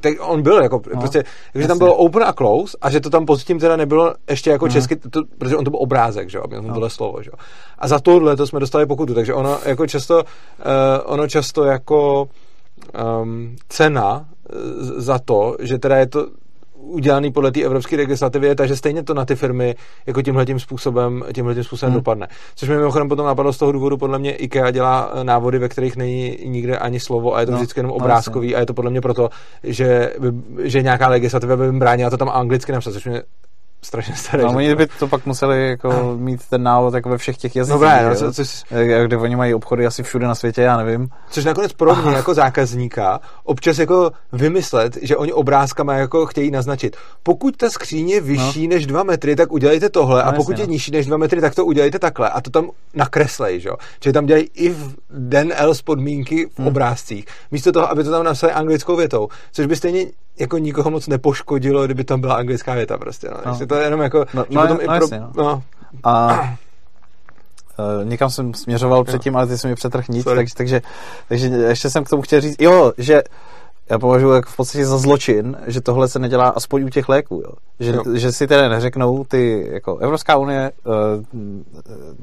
[0.00, 1.24] Tak on byl jako, no, prostě,
[1.54, 4.64] že tam bylo open a close a že to tam pozitím teda nebylo ještě jako
[4.64, 4.72] hmm.
[4.72, 6.74] česky, to, protože on to byl obrázek, že jo, měl no.
[6.74, 7.38] tohle slovo, že jo.
[7.78, 10.24] A za tohle to jsme dostali pokutu, takže ono jako často, uh,
[11.04, 12.28] ono často jako
[13.22, 16.26] um, cena uh, za to, že teda je to
[16.80, 19.74] udělaný podle té evropské legislativy je takže stejně to na ty firmy
[20.06, 22.00] jako tímhle tím způsobem, tímhle způsobem hmm.
[22.00, 22.28] dopadne.
[22.54, 25.68] Což mi mimochodem potom napadlo z toho důvodu, podle mě IKEA dělá eh, návody, ve
[25.68, 28.60] kterých není nikde ani slovo a je to no, vždycky jenom no, obrázkový no, a
[28.60, 29.30] je to podle mě proto,
[29.62, 30.12] že,
[30.62, 33.22] že nějaká legislativa by jim bránila to tam anglicky napsat, což mě
[33.82, 34.42] strašně staré.
[34.42, 37.74] No, oni by to pak museli jako mít ten návod jako ve všech těch jazycích.
[37.74, 38.64] Dobré, no, co, což,
[39.06, 41.08] kde oni mají obchody asi všude na světě, já nevím.
[41.30, 46.96] Což nakonec pro mě jako zákazníka občas jako vymyslet, že oni obrázkama jako chtějí naznačit.
[47.22, 48.74] Pokud ta skříň je vyšší no.
[48.74, 50.72] než 2 metry, tak udělejte tohle, no, a pokud jasně, je no.
[50.72, 52.30] nižší než 2 metry, tak to udělejte takhle.
[52.30, 53.70] A to tam nakreslej, že?
[54.00, 56.68] Čili tam dělají i v den else podmínky v hmm.
[56.68, 57.26] obrázcích.
[57.50, 60.06] Místo toho, aby to tam napsali anglickou větou, což by stejně
[60.38, 63.28] jako nikoho moc nepoškodilo, kdyby tam byla anglická věta prostě.
[63.46, 63.58] No.
[63.60, 63.66] no.
[63.66, 64.24] to je jenom jako...
[64.34, 65.30] No, no, no, i pro, jasně, no.
[65.36, 65.62] no.
[66.04, 66.40] A
[67.78, 70.82] Uh, někam jsem směřoval předtím, ale ty jsi mi přetrh nic, takže, takže,
[71.28, 73.22] takže ještě jsem k tomu chtěl říct, jo, že
[73.90, 77.42] já považuji jako v podstatě za zločin, že tohle se nedělá aspoň u těch léků,
[77.44, 77.52] jo.
[77.80, 78.02] Že, jo.
[78.14, 80.94] že si tedy neřeknou ty, jako Evropská unie uh,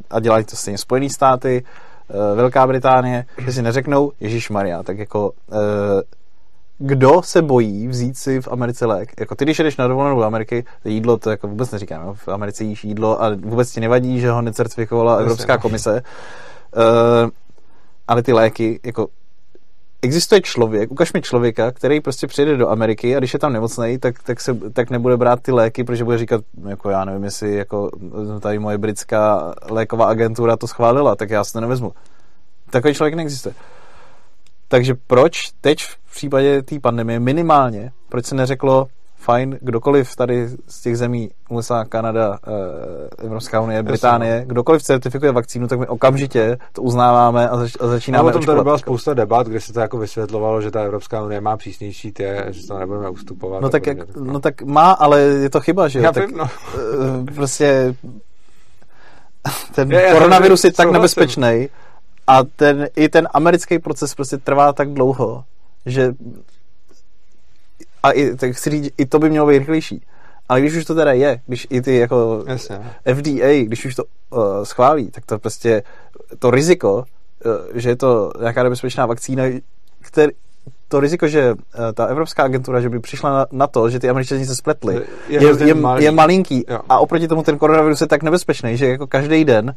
[0.10, 1.64] a dělají to stejně Spojené státy,
[2.08, 5.58] uh, Velká Británie, že si neřeknou, Ježíš Maria, tak jako uh,
[6.78, 9.14] kdo se bojí vzít si v Americe lék.
[9.20, 12.14] Jako ty, když jdeš na dovolenou do Ameriky, jídlo to jako vůbec neříkám, jo?
[12.14, 15.60] v Americe jíš jídlo a vůbec ti nevadí, že ho necertifikovala Evropská no.
[15.60, 16.04] komise.
[16.76, 17.30] Uh,
[18.08, 19.08] ale ty léky, jako
[20.02, 23.98] existuje člověk, ukaž mi člověka, který prostě přijde do Ameriky a když je tam nemocný,
[23.98, 27.56] tak, tak, se, tak nebude brát ty léky, protože bude říkat, jako já nevím, jestli
[27.56, 27.90] jako
[28.40, 31.92] tady moje britská léková agentura to schválila, tak já si to nevezmu.
[32.70, 33.56] Takový člověk neexistuje.
[34.68, 38.88] Takže proč teď v případě té pandemie minimálně, proč se neřeklo,
[39.20, 45.68] fajn, kdokoliv tady z těch zemí, USA, Kanada, eh, Evropská unie, Británie, kdokoliv certifikuje vakcínu,
[45.68, 49.14] tak my okamžitě to uznáváme a, zač- a začínáme No, o tom tady byla spousta
[49.14, 52.80] debat, kde se to jako vysvětlovalo, že ta Evropská unie má přísnější tě, že to
[52.80, 53.62] nebudeme ustupovat.
[53.62, 56.06] No tak, jak, no tak má, ale je to chyba, že jo?
[56.06, 56.50] Já tak, vím, no.
[57.30, 57.96] eh, prostě
[59.76, 61.70] ten Já- já koronavirus je tak nebezpečný
[62.28, 65.44] a ten, i ten americký proces prostě trvá tak dlouho,
[65.86, 66.14] že
[68.04, 70.02] a i, tak chci říct, i to by mělo být rychlejší.
[70.50, 72.80] Ale když už to teda je, když i ty jako Jasně.
[73.14, 75.84] FDA, když už to uh, schválí, tak to prostě
[76.40, 79.44] to riziko, uh, že je to nějaká nebezpečná vakcína,
[80.02, 80.32] který,
[80.88, 81.60] to riziko, že uh,
[81.94, 85.04] ta Evropská agentura, že by přišla na, na to, že ty američani se spletli, Je-
[85.44, 86.66] je, je je, malinký.
[86.68, 86.80] Jo.
[86.90, 89.76] A oproti tomu ten koronavirus je tak nebezpečný, že jako každý den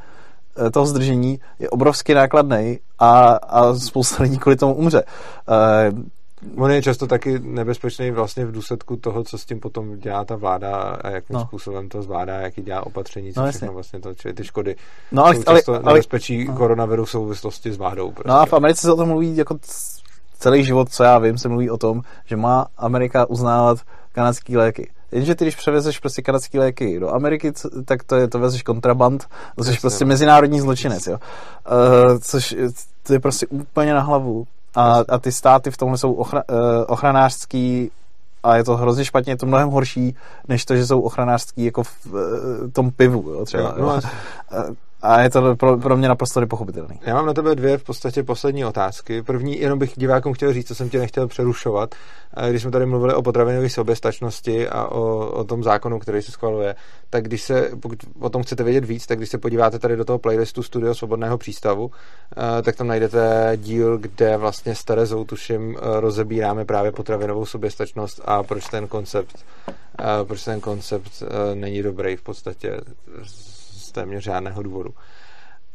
[0.72, 5.02] toho zdržení je obrovsky nákladný a, a spousta lidí kvůli tomu umře.
[5.92, 6.00] Uh,
[6.64, 10.36] On je často taky nebezpečný vlastně v důsledku toho, co s tím potom dělá ta
[10.36, 11.40] vláda a jakým No.
[11.40, 14.76] způsobem to zvládá, jaký dělá opatření, co No, no, všechno vlastně to, čili ty škody
[15.12, 16.54] No, ale- jsou ale- často ale- nebezpečí no.
[16.56, 18.10] koronaviru v souvislosti s vládou.
[18.10, 18.28] Prostě.
[18.28, 19.58] No a v Americe se o tom mluví jako
[20.38, 23.78] celý život, co já vím, se mluví o tom, že má Amerika uznávat
[24.12, 24.90] kanadský léky.
[25.12, 28.62] Jenže ty, když převezeš prostě kanadský léky do Ameriky, co- tak to, je, to vezeš
[28.62, 29.26] kontraband,
[29.56, 30.08] to jsi prostě no.
[30.08, 31.12] mezinárodní zločinec, jo.
[31.12, 32.68] Uh, což je-
[33.02, 34.46] to je prostě úplně na hlavu.
[34.74, 36.56] A, a ty státy v tomhle jsou ochra, uh,
[36.86, 37.90] ochranářský
[38.42, 40.16] a je to hrozně špatně, je to mnohem horší,
[40.48, 42.20] než to, že jsou ochranářský jako v uh,
[42.72, 43.62] tom pivu, jo, třeba.
[43.62, 44.00] Jo, no jo.
[45.02, 47.00] A je to pro, pro mě naprosto nepochopitelný.
[47.02, 49.22] Já mám na tebe dvě v podstatě poslední otázky.
[49.22, 51.94] První, jenom bych divákům chtěl říct, co jsem tě nechtěl přerušovat.
[52.50, 56.74] Když jsme tady mluvili o potravinové soběstačnosti a o, o tom zákonu, který se schvaluje,
[57.10, 60.04] tak když se, pokud o tom chcete vědět víc, tak když se podíváte tady do
[60.04, 61.90] toho playlistu Studio Svobodného přístavu,
[62.36, 68.20] eh, tak tam najdete díl, kde vlastně s Terezou, tuším, eh, rozebíráme právě potravinovou soběstačnost
[68.24, 71.22] a proč ten koncept, eh, proč ten koncept
[71.54, 72.80] není dobrý v podstatě
[73.90, 74.90] z téměř žádného důvodu.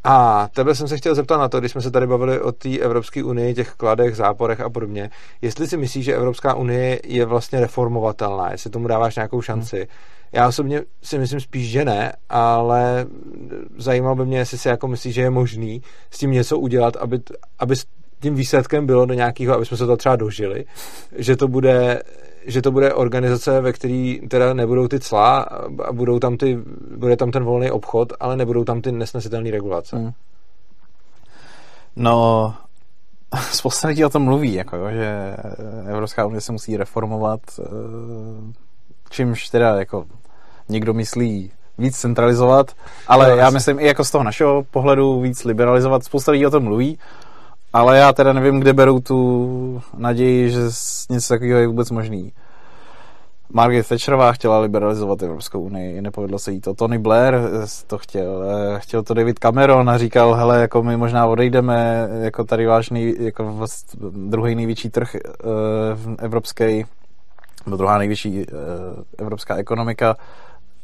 [0.08, 2.78] A tebe jsem se chtěl zeptat na to, když jsme se tady bavili o té
[2.78, 5.10] Evropské unii, těch kladech, záporech a podobně,
[5.42, 9.88] jestli si myslíš, že Evropská unie je vlastně reformovatelná, jestli tomu dáváš nějakou šanci.
[10.32, 13.06] Já osobně si myslím spíš, že ne, ale
[13.78, 15.82] zajímalo by mě, jestli si jako myslíš, že je možný
[16.12, 17.20] s tím něco udělat, aby,
[17.60, 17.86] aby s
[18.20, 20.66] tím výsledkem bylo do nějakého, aby jsme se to třeba dožili,
[21.18, 22.02] že to bude
[22.48, 25.40] že to bude organizace, ve které teda nebudou ty cla
[25.86, 26.60] a budou tam ty,
[26.98, 29.98] bude tam ten volný obchod, ale nebudou tam ty nesnesitelné regulace.
[29.98, 30.12] Hmm.
[31.96, 32.54] No,
[33.52, 35.38] spousta lidí o tom mluví, jako, jo, že
[35.88, 37.64] Evropská unie se musí reformovat, eh,
[39.10, 40.06] čímž teda jako
[40.70, 42.72] někdo myslí víc centralizovat,
[43.08, 46.04] ale No, já myslím i jako z toho našeho pohledu víc liberalizovat.
[46.04, 47.00] Spousta lidí o tom mluví,
[47.76, 50.60] ale já teda nevím, kde berou tu naději, že
[51.10, 52.34] něco takového je vůbec možný.
[53.54, 56.74] Margaret Thatcherová chtěla liberalizovat Evropskou unii, nepovedlo se jí to.
[56.74, 60.98] Tony Blair eh, to chtěl, eh, chtěl to David Cameron a říkal, hele, jako my
[60.98, 63.66] možná odejdeme, jako tady váš nej, jako
[64.12, 65.20] druhý největší trh eh,
[65.94, 66.86] v- evropský,
[67.66, 68.54] nebo druhá největší eh,
[69.18, 70.18] evropská ekonomika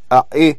[0.09, 0.55] a i,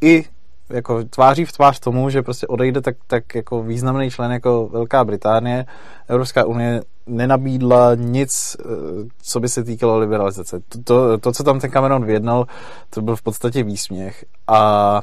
[0.00, 0.24] i
[0.70, 5.04] jako tváří v tvář tomu, že prostě odejde tak, tak jako významný člen jako Velká
[5.04, 5.66] Británie,
[6.08, 8.64] Evropská unie nenabídla nic, eh,
[9.22, 10.60] co by se týkalo liberalizace.
[10.68, 12.46] To, to, to, co tam ten Cameron vyjednal,
[12.90, 14.24] to byl v podstatě výsměch.
[14.46, 15.02] A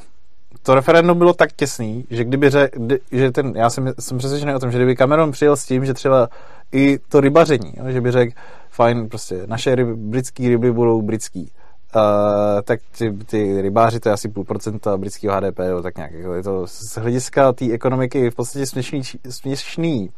[0.63, 4.59] to referendum bylo tak těsný, že kdyby kdy, že ten, já jsem, jsem přesvědčený o
[4.59, 6.29] tom, že kdyby Cameron přijel s tím, že třeba
[6.71, 8.33] i to rybaření, jo, že by řekl,
[8.69, 11.51] fajn, prostě naše ryby, britský ryby budou britský,
[11.95, 16.11] Uh, tak ty, ty rybáři, to je asi půl procenta britského HDP, jo, tak nějak,
[16.11, 20.09] jako je to z hlediska té ekonomiky v podstatě směšný, směšný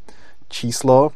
[0.49, 1.09] číslo,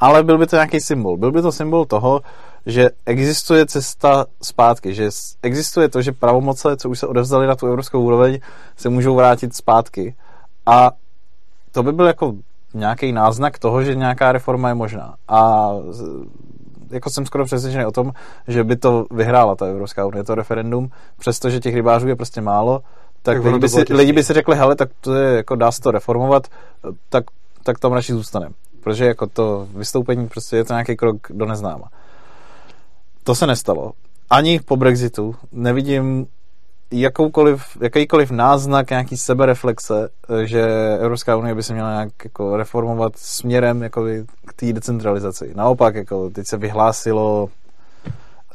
[0.00, 1.16] ale byl by to nějaký symbol.
[1.16, 2.20] Byl by to symbol toho,
[2.66, 5.10] že existuje cesta zpátky, že
[5.42, 8.38] existuje to, že pravomoce, co už se odevzdaly na tu evropskou úroveň,
[8.76, 10.14] se můžou vrátit zpátky.
[10.66, 10.90] A
[11.72, 12.34] to by byl jako
[12.74, 15.14] nějaký náznak toho, že nějaká reforma je možná.
[15.28, 15.70] A
[16.94, 18.12] jako jsem skoro přesvědčený o tom,
[18.48, 22.82] že by to vyhrála ta Evropská unie, to referendum, přestože těch rybářů je prostě málo,
[23.22, 25.72] tak, Tak lidi, by si, lidi by si řekli, hele, tak to je, jako dá
[25.72, 26.48] se to reformovat,
[27.08, 27.24] tak,
[27.62, 28.54] tak tam radši zůstaneme.
[28.80, 31.88] Protože jako to vystoupení prostě je to nějaký krok do neznáma.
[33.22, 33.92] To se nestalo.
[34.30, 36.26] Ani po Brexitu nevidím
[37.00, 40.62] jakoukoliv, jakýkoliv náznak nějaký sebereflexe, eh, že
[41.00, 44.04] Evropská unie by se měla nějak jako reformovat směrem jako
[44.46, 45.52] k té decentralizaci.
[45.56, 47.48] Naopak, jako teď se vyhlásilo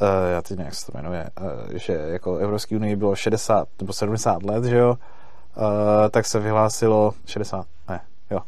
[0.01, 3.67] uh, já teď nevím, jak se to jmenuje, uh, že jako Evropské unii bylo 60
[3.81, 5.63] nebo 70 let, že jo, uh,
[6.11, 8.01] tak se vyhlásilo 60, ne,
[8.31, 8.39] jo,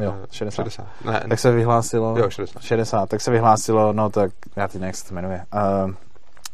[0.00, 0.62] Jo, 60.
[0.62, 0.86] 60.
[1.04, 2.18] Ne, Tak se vyhlásilo...
[2.18, 2.62] Jo, 60.
[2.62, 3.08] 60.
[3.08, 5.42] Tak se vyhlásilo, no tak, já ty nevím, jak se to jmenuje.
[5.54, 5.90] Uh,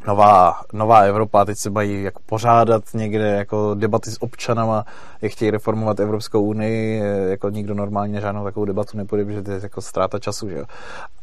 [0.06, 4.84] nová, nová Evropa, teď se mají jako pořádat někde jako debaty s občanama,
[5.22, 9.60] jak chtějí reformovat Evropskou unii, jako nikdo normálně žádnou takovou debatu nepůjde, protože to je
[9.62, 10.64] jako ztráta času, že jo.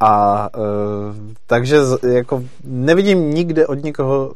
[0.00, 1.14] A uh,
[1.46, 1.76] takže
[2.12, 4.32] jako nevidím nikde od nikoho,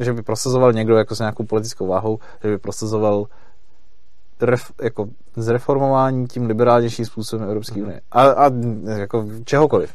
[0.00, 3.26] že by prosazoval někdo jako s nějakou politickou váhou, že by prosazoval
[4.40, 8.00] ref, jako zreformování tím liberálnějším způsobem Evropské unie.
[8.12, 8.50] A, a
[8.96, 9.94] jako čehokoliv.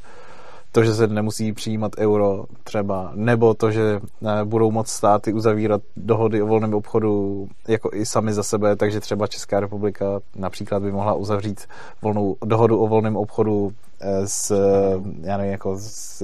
[0.75, 5.81] To, že se nemusí přijímat euro třeba, nebo to, že eh, budou moc státy uzavírat
[5.97, 10.91] dohody o volném obchodu jako i sami za sebe, takže třeba Česká republika například by
[10.91, 11.67] mohla uzavřít
[12.01, 13.71] volnou dohodu o volném obchodu
[14.01, 16.23] eh, s, eh, já nevím, jako s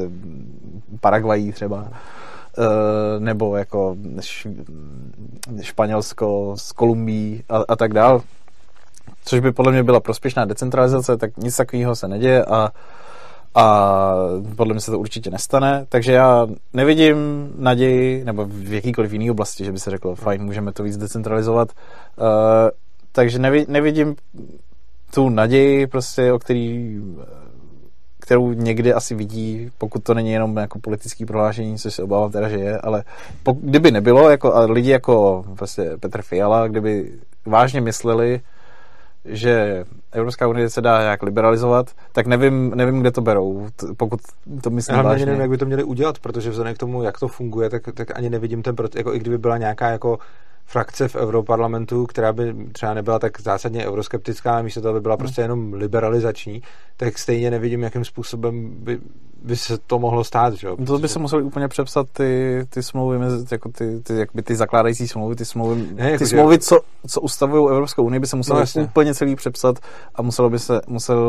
[1.02, 1.88] Paraguají třeba
[3.20, 3.96] nebo jako
[5.62, 8.22] Španělsko s Kolumbií a, a tak dál,
[9.26, 12.72] což by podle mě byla prospěšná decentralizace, tak nic takového se neděje a,
[13.56, 14.14] a
[14.56, 17.18] podle mě se to určitě nestane, takže já nevidím
[17.58, 21.70] naději, nebo v jakýkoliv jiný oblasti, že by se řeklo, fajn, můžeme to víc decentralizovat,
[22.18, 22.26] uh,
[23.12, 24.16] takže nevi, nevidím
[25.14, 27.00] tu naději prostě, o který
[28.22, 32.50] kterou někdy asi vidí, pokud to není jenom jako politický prohlášení, což se obávám teda,
[32.50, 33.04] že je, ale
[33.44, 37.12] pokud, kdyby nebylo, jako, a lidi jako prostě Petr Fiala, kdyby
[37.46, 38.42] vážně mysleli,
[39.26, 43.68] že Evropská unie se dá nějak liberalizovat, tak nevím, nevím kde to berou,
[43.98, 44.20] pokud
[44.64, 45.26] to myslí Já vážně.
[45.26, 48.18] nevím, jak by to měli udělat, protože vzhledem k tomu, jak to funguje, tak, tak
[48.18, 50.20] ani nevidím ten, proces, jako i kdyby byla nějaká jako
[50.66, 55.18] frakce v Europarlamentu, která by třeba nebyla tak zásadně euroskeptická, a místo toho by byla
[55.18, 56.62] prostě jenom liberalizační,
[56.98, 59.00] tak stejně nevidím, jakým způsobem by,
[59.44, 60.54] by se to mohlo stát.
[60.54, 60.68] Že?
[60.86, 64.56] To by se museli úplně přepsat ty, ty smlouvy, mezi, jako ty, ty, jakby ty
[64.56, 68.28] zakládající smlouvy, ty smlouvy, Ne, jako ty že- smlouvy co, co ustavují Evropskou unii, by
[68.28, 68.84] se museli No, jasně.
[68.84, 69.80] úplně celý přepsat
[70.16, 71.26] a muselo by se, musel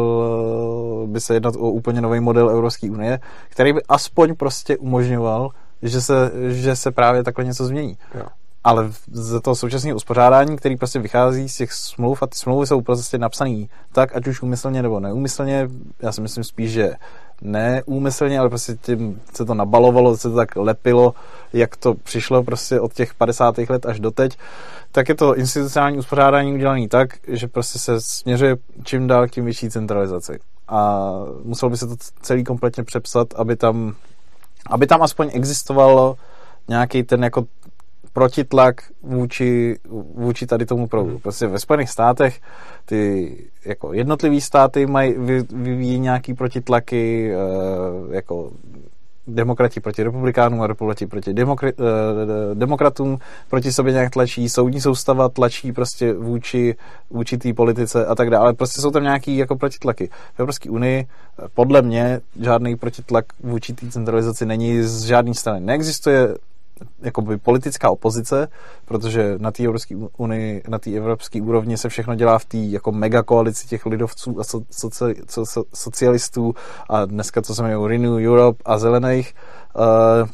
[1.06, 5.50] by se jednat o úplně nový model Evropské unie, který by aspoň prostě umožňoval,
[5.82, 7.96] že se, že se právě takhle něco změní.
[8.14, 8.22] Jo.
[8.64, 12.80] Ale z toho současného uspořádání, který prostě vychází z těch smluv a ty smlouvy jsou
[12.80, 15.68] prostě napsané tak, ať už úmyslně nebo neúmyslně,
[16.02, 16.94] já si myslím spíš, že
[17.42, 21.14] neúmyslně, ale prostě tím se to nabalovalo, se to tak lepilo,
[21.52, 23.58] jak to přišlo prostě od těch 50.
[23.58, 24.38] let až doteď,
[24.92, 29.70] tak je to institucionální uspořádání udělané tak, že prostě se směřuje čím dál tím větší
[29.70, 30.38] centralizaci.
[30.68, 31.10] A
[31.44, 33.94] muselo by se to celý kompletně přepsat, aby tam,
[34.70, 36.16] aby tam aspoň existovalo
[36.68, 37.44] nějaký ten jako
[38.12, 39.76] protitlak vůči,
[40.14, 41.18] vůči tady tomu proudu.
[41.18, 42.40] Prostě ve Spojených státech
[42.84, 48.50] ty jako jednotlivý státy mají, vy, vyvíjí nějaký protitlaky, eh, jako
[49.26, 53.18] demokrati proti republikánům a republiky proti demokra- eh, demokratům
[53.50, 56.76] proti sobě nějak tlačí, soudní soustava tlačí prostě vůči,
[57.10, 58.54] vůči té politice a tak dále.
[58.54, 60.10] Prostě jsou tam nějaký jako protitlaky.
[60.34, 65.60] V Evropské unii eh, podle mě žádný protitlak vůči té centralizaci není z žádné strany.
[65.60, 66.28] Neexistuje
[67.02, 68.48] jakoby politická opozice,
[68.84, 72.92] protože na té Evropské unii, na té evropské úrovni se všechno dělá v té jako
[72.92, 76.54] megakoalici těch lidovců a so, soci, so, so, socialistů
[76.88, 79.34] a dneska to se jmenuje Renew Europe a zelených.
[79.76, 80.28] Uh,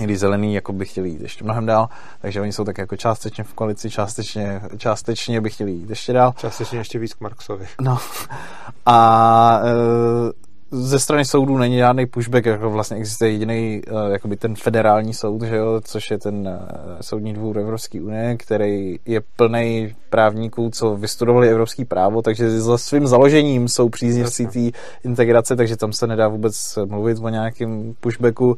[0.00, 1.88] i když zelený jako by chtěli jít ještě mnohem dál,
[2.20, 6.34] takže oni jsou tak jako částečně v koalici, částečně, částečně by chtěli jít ještě dál.
[6.36, 7.66] Částečně ještě víc k Marksovi.
[7.80, 7.98] No
[8.86, 10.43] a e,
[10.74, 15.42] ze strany soudů není žádný pushback, jako vlastně existuje jediný, e, jakoby ten federální soud,
[15.42, 16.58] že jo, což je ten e,
[17.02, 23.06] soudní dvůr Evropské unie, který je plný právníků, co vystudovali evropský právo, takže za svým
[23.06, 28.56] založením jsou příznivci té integrace, takže tam se nedá vůbec mluvit o nějakém pushbacku.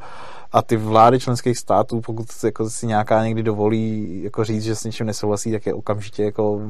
[0.52, 4.84] A ty vlády členských států, pokud jako si nějaká někdy dovolí jako říct, že s
[4.84, 6.60] něčím nesouhlasí, tak je okamžitě jako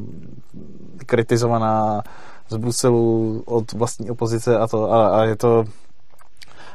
[1.07, 2.03] kritizovaná
[2.49, 5.65] z Bruselu od vlastní opozice a to a, a je to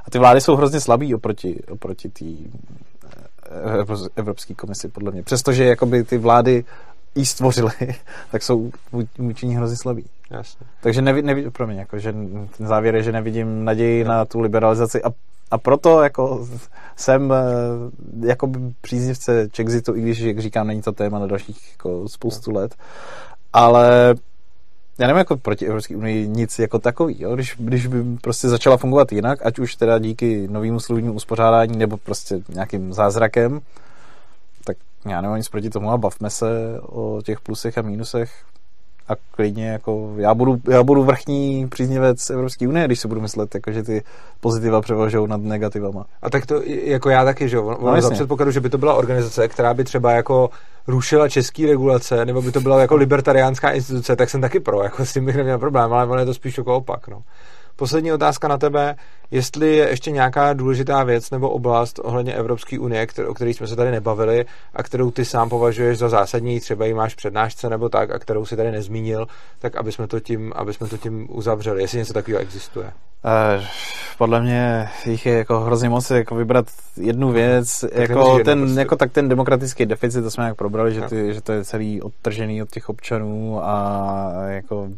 [0.06, 2.26] a ty vlády jsou hrozně slabý oproti, oproti té
[3.49, 5.23] eh, Evropské komisi, podle mě.
[5.23, 6.65] Přestože jakoby ty vlády
[7.15, 7.72] jí stvořily,
[8.31, 8.72] tak jsou
[9.18, 10.06] vůči ní hrozně slabý.
[10.30, 10.68] Jasně.
[10.81, 12.14] Takže nevi, nevi, pro mě, jako, že
[12.57, 15.10] ten závěr je, že nevidím naději na tu liberalizaci a,
[15.52, 16.48] a proto jako
[16.95, 17.34] jsem
[18.26, 22.76] jako příznivce Chexitu, i když, jak říkám, není to téma na dalších jako spoustu let,
[23.53, 24.15] ale
[25.01, 27.35] já nevím jako proti Evropské unii nic jako takový, jo?
[27.35, 31.97] Když, když by prostě začala fungovat jinak, ať už teda díky novému slovnímu uspořádání nebo
[31.97, 33.61] prostě nějakým zázrakem,
[34.63, 38.31] tak já nemám nic proti tomu a bavme se o těch plusech a mínusech
[39.11, 43.55] a klidně jako já budu, já budu vrchní příznivec Evropské unie, když se budu myslet,
[43.55, 44.03] jako, že ty
[44.39, 46.05] pozitiva převažují nad negativama.
[46.21, 47.77] A tak to jako já taky, že jo.
[47.81, 50.49] No, za předpokladu, že by to byla organizace, která by třeba jako
[50.88, 55.05] rušila český regulace, nebo by to byla jako libertariánská instituce, tak jsem taky pro, jako
[55.05, 57.21] s tím bych neměl problém, ale ono je to spíš jako opak, no.
[57.81, 58.95] Poslední otázka na tebe,
[59.31, 63.75] jestli je ještě nějaká důležitá věc nebo oblast ohledně Evropské unie, o které jsme se
[63.75, 68.11] tady nebavili a kterou ty sám považuješ za zásadní, třeba ji máš přednášce nebo tak,
[68.11, 69.27] a kterou si tady nezmínil,
[69.59, 72.85] tak aby jsme to tím, aby jsme to tím uzavřeli, jestli něco takového existuje.
[72.85, 73.63] Uh,
[74.17, 76.65] podle mě jich je jako hrozně moc jako vybrat
[76.97, 78.79] jednu věc, tak jako ten, prostě.
[78.79, 82.01] jako tak ten demokratický deficit, to jsme jak probrali, že, ty, že to je celý
[82.01, 84.89] odtržený od těch občanů a jako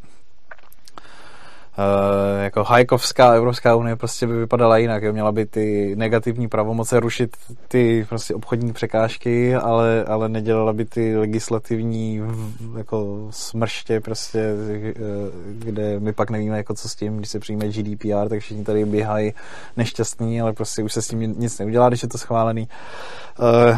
[2.42, 5.04] jako hajkovská Evropská unie prostě by vypadala jinak.
[5.04, 5.14] Jo?
[5.14, 7.38] Měla by ty negativní pravomoce rušit
[7.68, 12.22] ty prostě obchodní překážky, ale, ale nedělala by ty legislativní
[12.78, 14.94] jako smrště prostě, eh,
[15.54, 18.86] kde my pak nevíme, jako co s tím, když se přijme GDPR, tak všichni tady
[18.86, 19.34] běhají
[19.78, 22.68] nešťastní, ale prostě už se s tím nic neudělá, když je to schválený.
[23.40, 23.78] Uh,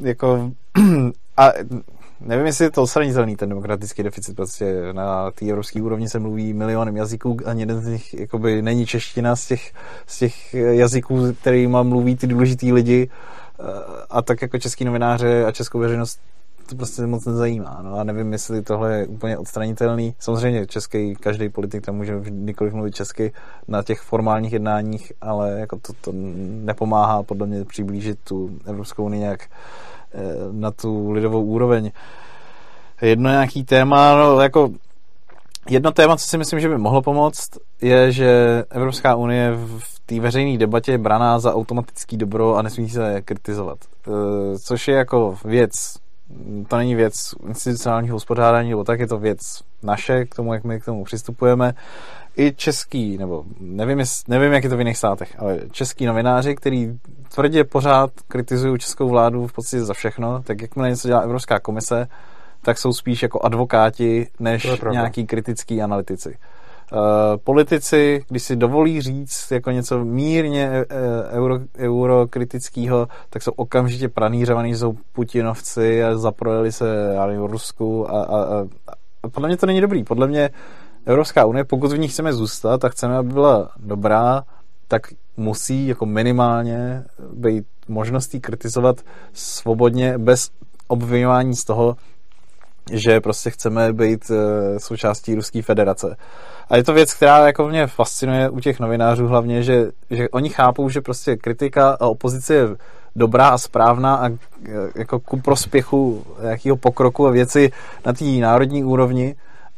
[0.00, 0.50] jako
[1.36, 1.52] a
[2.20, 6.52] nevím, jestli je to odstranitelný, ten demokratický deficit, prostě na té evropské úrovni se mluví
[6.52, 9.72] milionem jazyků, ani jeden z nich jakoby není čeština z těch,
[10.06, 13.62] z těch jazyků, kterýma mluví ty důležitý lidi eh,
[14.10, 16.20] a tak jako český novináře a českou veřejnost
[16.68, 17.80] to prostě moc nezajímá.
[17.82, 20.14] No a nevím, jestli tohle je úplně odstranitelný.
[20.18, 23.32] Samozřejmě český, každý politik tam může kdykoliv mluvit česky
[23.68, 26.12] na těch formálních jednáních, ale jako to, to
[26.64, 29.97] nepomáhá podle mě přiblížit tu Evropskou unii nějak Eh,
[30.52, 31.90] na tu lidovou úroveň.
[33.02, 34.70] Jedno nějaký téma, no, jako
[35.68, 37.48] jedno téma, co si myslím, že by mohlo pomoct,
[37.82, 42.88] je, že Evropská unie v té veřejné debatě je braná za automatický dobro a nesmí
[42.88, 43.78] se kritizovat.
[44.08, 45.96] Eh, což je jako věc,
[46.68, 49.40] to není věc institucionálního hospodárání, nebo tak je to věc
[49.82, 51.74] naše, k tomu, jak my k tomu přistupujeme
[52.36, 56.98] i český, nebo nevím, nevím, jak je to v jiných státech, ale český novináři, který
[57.34, 62.08] tvrdě pořád kritizují českou vládu v podstatě za všechno, tak jakmile něco dělá Evropská komise,
[62.62, 66.36] tak jsou spíš jako advokáti, než nějaký kritický analytici.
[66.92, 66.98] Uh,
[67.44, 74.74] politici, když si dovolí říct jako něco mírně uh, euro, eurokritického, tak jsou okamžitě pranířovaní,
[74.74, 78.66] jsou putinovci a zaprojeli se nevím, Rusku a, a, a,
[79.22, 80.04] a podle mě to není dobrý.
[80.04, 80.50] Podle mě
[81.06, 84.44] Evropská unie, pokud v ní chceme zůstat a chceme, aby byla dobrá,
[84.88, 85.02] tak
[85.36, 88.96] musí jako minimálně být možností kritizovat
[89.32, 90.50] svobodně bez
[90.88, 91.96] obvinování z toho,
[92.92, 96.16] že prostě chceme být eh, součástí Ruské federace.
[96.70, 100.48] A je to věc, která jako mě fascinuje u těch novinářů hlavně, že, že oni
[100.48, 102.68] chápou, že prostě kritika a opozice je
[103.16, 104.36] dobrá a správná a eh,
[104.94, 107.72] jako ku prospěchu jakého pokroku a věci
[108.06, 109.34] na té národní úrovni,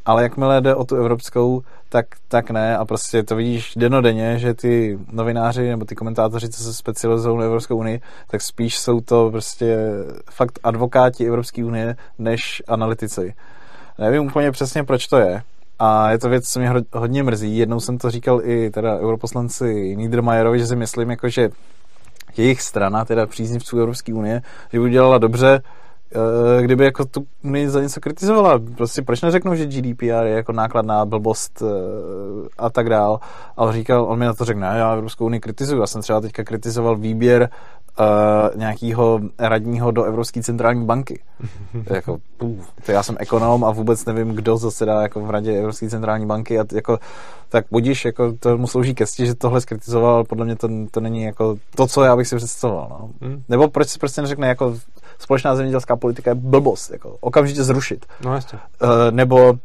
[0.07, 4.55] ale jakmile jde o tu evropskou, tak, tak ne a prostě to vidíš denodenně, že
[4.55, 9.31] ty novináři nebo ty komentátoři, co se specializují na Evropskou unii, tak spíš jsou to
[9.31, 9.77] prostě
[10.31, 13.35] fakt advokáti Evropské unie než analytici.
[13.99, 15.43] Nevím úplně přesně, proč to je,
[15.79, 17.57] a je to věc, co mě hodně mrzí.
[17.57, 21.51] Jednou jsem to říkal i teda europoslanci Niedermayerovi, že si myslím, jako, že
[22.37, 25.63] jejich strana, teda příznivců Evropské unie, že udělala dobře,
[26.61, 28.61] kdyby jako tu mi za něco kritizovala.
[28.77, 31.67] Prostě proč neřeknou, že GDPR je jako nákladná blbost eh,
[32.59, 33.21] a tak dál.
[33.57, 35.81] Ale říkal, on mi na to řekne, já Evropskou unii kritizuju.
[35.81, 37.49] Já jsem třeba teďka kritizoval výběr
[38.01, 41.23] uh, nějakého radního do Evropské centrální banky.
[41.91, 45.91] jako, půf, to já jsem ekonom a vůbec nevím, kdo zasedá jako v radě Evropské
[45.91, 46.99] centrální banky a jako,
[47.49, 51.23] tak budíš, jako to mu slouží ke že tohle skritizoval, podle mě to, to není
[51.23, 52.89] jako to, co já bych si představoval.
[52.91, 53.29] No.
[53.29, 53.43] Hmm.
[53.49, 54.77] Nebo proč si prostě neřekne, jako
[55.19, 58.07] společná zemědělská politika je blbost, jako okamžitě zrušit.
[58.25, 58.59] No jasně.
[58.83, 59.59] Uh, nebo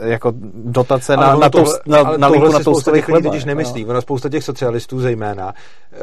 [0.00, 3.30] jako dotace na, na, to, na, na linku na toustový chleba.
[3.30, 3.84] totiž nemyslí.
[3.84, 3.90] No.
[3.90, 6.00] Ono spousta těch socialistů zejména uh,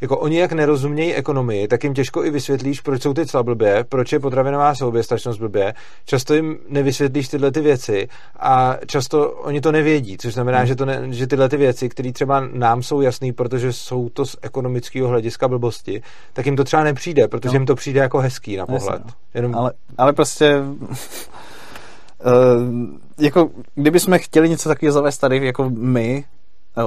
[0.00, 3.84] jako oni jak nerozumějí ekonomii, tak jim těžko i vysvětlíš, proč jsou ty cla blbě,
[3.88, 5.74] proč je potravinová soběstačnost blbě.
[6.04, 8.08] Často jim nevysvětlíš tyhle ty věci
[8.38, 10.66] a často oni to nevědí, což znamená, hmm.
[10.66, 14.26] že, to ne, že tyhle ty věci, které třeba nám jsou jasné, protože jsou to
[14.26, 16.02] z ekonomického hlediska blbosti,
[16.32, 17.54] tak jim to třeba nepřijde, protože no.
[17.54, 18.82] jim to přijde jako hezký na pohled.
[18.82, 19.12] Jasně, no.
[19.34, 19.54] Jenom...
[19.54, 20.62] ale, ale prostě
[22.24, 26.24] Uh, jako, kdybychom chtěli něco takového zavést tady, jako my,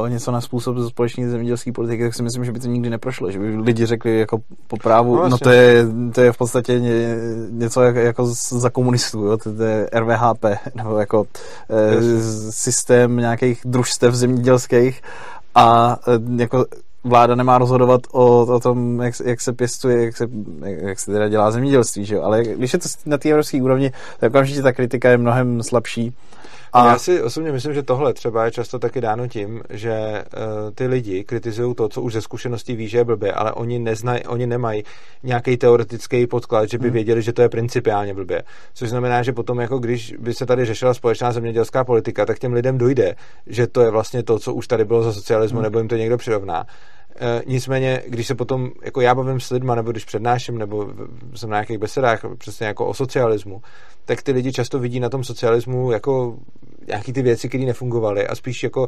[0.07, 3.39] něco na způsob společné zemědělské politiky, tak si myslím, že by to nikdy neprošlo, že
[3.39, 4.37] by lidi řekli jako
[4.67, 5.85] po právu, no, no to, je,
[6.15, 7.15] to je v podstatě ně,
[7.49, 9.37] něco jako, jako za komunistů, jo?
[9.37, 10.45] To, to je RVHP,
[10.75, 11.25] nebo jako
[11.69, 12.01] e,
[12.51, 15.01] systém nějakých družstev zemědělských
[15.55, 16.65] a e, jako
[17.03, 20.27] vláda nemá rozhodovat o, o tom, jak, jak se pěstuje, jak se,
[20.61, 22.21] jak se teda dělá zemědělství, že jo?
[22.21, 26.13] ale když je to na té evropské úrovni, tak okamžitě ta kritika je mnohem slabší
[26.73, 30.71] a já si osobně myslím, že tohle třeba je často taky dáno tím, že uh,
[30.75, 34.21] ty lidi kritizují to, co už ze zkušeností ví, že je blbě, ale oni, neznaj,
[34.27, 34.83] oni nemají
[35.23, 36.93] nějaký teoretický podklad, že by hmm.
[36.93, 38.43] věděli, že to je principiálně blbě.
[38.73, 42.53] Což znamená, že potom, jako když by se tady řešila společná zemědělská politika, tak těm
[42.53, 43.15] lidem dojde,
[43.47, 45.63] že to je vlastně to, co už tady bylo za socialismu, hmm.
[45.63, 46.65] nebo jim to někdo přirovná.
[47.15, 50.87] E, nicméně, když se potom, jako já bavím s lidma, nebo když přednáším, nebo
[51.35, 53.61] jsem na nějakých besedách, přesně jako o socialismu,
[54.05, 56.37] tak ty lidi často vidí na tom socialismu jako
[56.87, 58.87] nějaký ty věci, které nefungovaly a spíš jako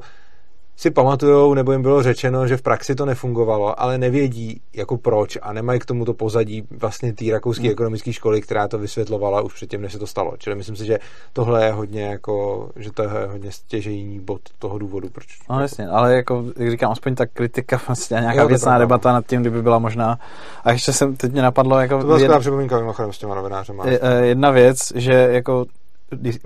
[0.78, 5.38] si pamatujou, nebo jim bylo řečeno, že v praxi to nefungovalo, ale nevědí jako proč
[5.42, 7.72] a nemají k tomuto pozadí vlastně té rakouské hmm.
[7.72, 10.34] ekonomické školy, která to vysvětlovala už předtím, než se to stalo.
[10.38, 11.00] Čili myslím si, že
[11.34, 15.28] tohle je hodně jako, že to je hodně stěžejní bod toho důvodu, proč.
[15.50, 19.26] No jasně, ale jako, jak říkám, aspoň ta kritika, vlastně nějaká jo, věcná debata nad
[19.28, 20.20] tím, kdyby byla možná.
[20.64, 22.00] A ještě jsem, teď mě napadlo, jako...
[22.00, 23.86] To byla skvělá připomínka mimochodem s těma novinářema.
[24.22, 25.66] Jedna věc, že jako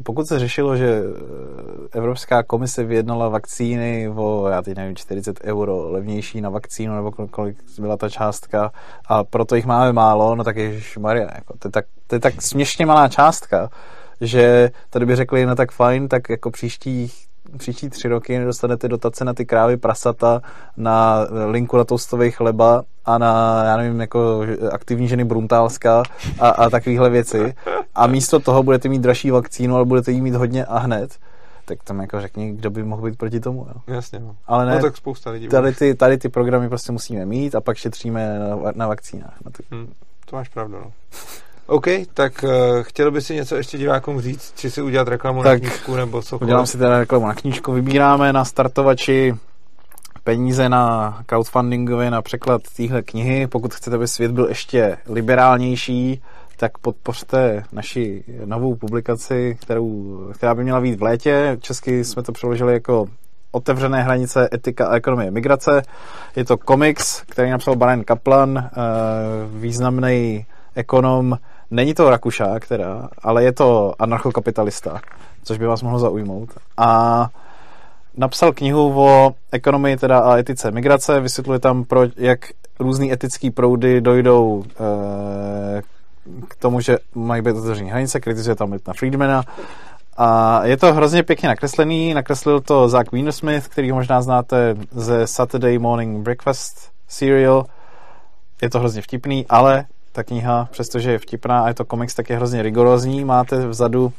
[0.03, 5.91] pokud se řešilo, že eh, Evropská komise vyjednala vakcíny o, já teď nevím, 40 euro
[5.91, 8.71] levnější na vakcínu, nebo kolik byla ta částka,
[9.05, 10.55] a proto jich máme málo, no tak
[10.99, 13.69] Maria, jako, to, je tak, to je tak směšně malá částka,
[14.21, 19.26] že tady by řekli, no tak fajn, tak jako příštích příští tři roky nedostanete dotace
[19.26, 20.41] na ty krávy prasata,
[20.77, 21.17] na
[21.47, 26.03] linku na toastový chleba a na, já nevím, jako aktivní ženy Bruntálska
[26.39, 27.53] a, a takovéhle věci.
[27.95, 31.17] A místo toho budete mít dražší vakcínu, ale budete jí mít hodně a hned
[31.69, 33.67] tak tam jako řekni, kdo by mohl být proti tomu.
[33.69, 33.95] Jo.
[33.95, 34.35] Jasně, no.
[34.47, 35.47] Ale ne, no, tak spousta lidí.
[35.47, 39.34] Tady ty, tady ty programy prostě musíme mít a pak šetříme na, na vakcínách.
[39.45, 39.63] Na ty...
[39.71, 39.93] hmm,
[40.26, 40.91] to máš pravdu, no.
[41.69, 42.49] OK, tak uh,
[42.81, 44.53] chtěl by si něco ještě divákům říct?
[44.55, 46.37] Či si udělat reklamu tak na knížku nebo co?
[46.37, 47.71] Udělám si teda reklamu na knížku.
[47.71, 49.35] Vybíráme na startovači
[50.23, 53.47] peníze na crowdfundingově na překlad téhle knihy.
[53.47, 56.21] Pokud chcete, aby svět byl ještě liberálnější,
[56.57, 61.57] tak podpořte naši novou publikaci, kterou, která by měla být v létě.
[61.61, 63.07] Česky jsme to přeložili jako
[63.51, 65.81] Otevřené hranice, etika a ekonomie migrace.
[66.35, 68.69] Je to komiks, který napsal Brian Kaplan, eh,
[69.47, 71.37] významný ekonom
[71.71, 75.01] Není to Rakušák teda, ale je to anarchokapitalista,
[75.43, 76.49] což by vás mohlo zaujmout.
[76.77, 77.29] A
[78.17, 82.39] napsal knihu o ekonomii teda a etice migrace, vysvětluje tam, pro, jak
[82.79, 85.81] různý etický proudy dojdou e,
[86.47, 89.43] k tomu, že mají být otevřené hranice, kritizuje tam na Friedmana.
[90.17, 95.27] A je to hrozně pěkně nakreslený, nakreslil to Zach Wienersmith, který ho možná znáte ze
[95.27, 97.65] Saturday Morning Breakfast serial.
[98.61, 99.85] Je to hrozně vtipný, ale
[100.19, 103.25] ta kniha, přestože je vtipná a je to komiks, tak je hrozně rigorózní.
[103.25, 104.13] Máte vzadu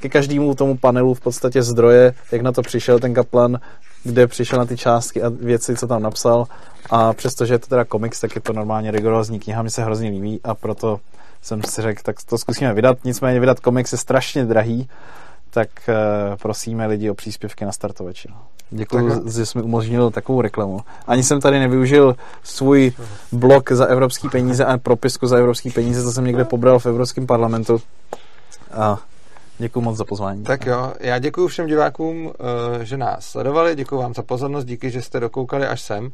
[0.00, 3.60] ke každému tomu panelu v podstatě zdroje, jak na to přišel ten kaplan,
[4.04, 6.46] kde přišel na ty částky a věci, co tam napsal.
[6.90, 10.10] A přestože je to teda komiks, tak je to normálně rigorózní kniha, mi se hrozně
[10.10, 11.00] líbí a proto
[11.42, 12.98] jsem si řekl, tak to zkusíme vydat.
[13.04, 14.88] Nicméně vydat komiks je strašně drahý,
[15.56, 18.28] tak uh, prosíme lidi o příspěvky na startovači.
[18.70, 20.80] Děkuji, že jsi mi umožnil takovou reklamu.
[21.06, 22.92] Ani jsem tady nevyužil svůj
[23.32, 27.26] blok za evropský peníze a propisku za evropský peníze, to jsem někde pobral v Evropském
[27.26, 27.82] parlamentu.
[28.72, 28.98] A
[29.58, 30.44] děkuji moc za pozvání.
[30.44, 32.32] Tak jo, já děkuji všem divákům,
[32.80, 36.10] eh, že nás sledovali, děkuji vám za pozornost, díky, že jste dokoukali až sem.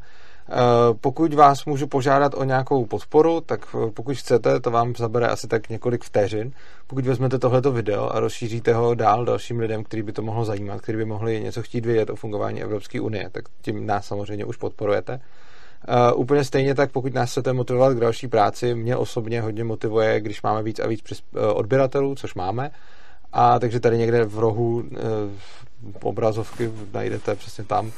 [0.49, 0.53] Eh,
[1.01, 5.47] pokud vás můžu požádat o nějakou podporu, tak eh, pokud chcete, to vám zabere asi
[5.47, 6.51] tak několik vteřin.
[6.87, 10.81] Pokud vezmete tohleto video a rozšíříte ho dál dalším lidem, který by to mohlo zajímat,
[10.81, 14.57] který by mohli něco chtít vědět o fungování Evropské unie, tak tím nás samozřejmě už
[14.57, 15.19] podporujete.
[16.13, 20.21] Uh, úplně stejně tak, pokud nás chcete motivovat k další práci, mě osobně hodně motivuje,
[20.21, 21.01] když máme víc a víc
[21.53, 22.71] odběratelů, což máme.
[23.33, 24.83] A takže tady někde v rohu uh,
[26.01, 27.91] obrazovky najdete přesně tam,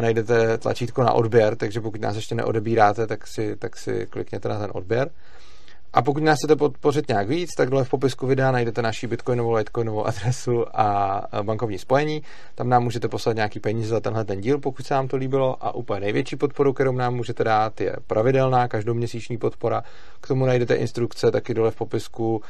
[0.00, 4.58] najdete tlačítko na odběr, takže pokud nás ještě neodebíráte, tak si, tak si klikněte na
[4.58, 5.10] ten odběr.
[5.92, 9.52] A pokud nás chcete podpořit nějak víc, tak dole v popisku videa najdete naši bitcoinovou,
[9.52, 12.22] litecoinovou adresu a bankovní spojení.
[12.54, 15.56] Tam nám můžete poslat nějaký peníze za tenhle ten díl, pokud se vám to líbilo.
[15.60, 19.82] A úplně největší podporu, kterou nám můžete dát, je pravidelná každoměsíční podpora.
[20.20, 22.42] K tomu najdete instrukce taky dole v popisku.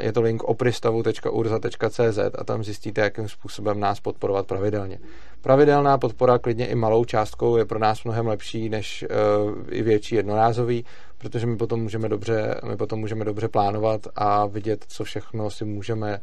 [0.00, 4.98] Je to link opristavu.urza.cz a tam zjistíte, jakým způsobem nás podporovat pravidelně.
[5.40, 10.14] Pravidelná podpora klidně i malou částkou je pro nás mnohem lepší než uh, i větší
[10.14, 10.84] jednorázový,
[11.24, 15.64] protože my potom můžeme dobře, my potom můžeme dobře plánovat a vidět, co všechno si
[15.64, 16.20] můžeme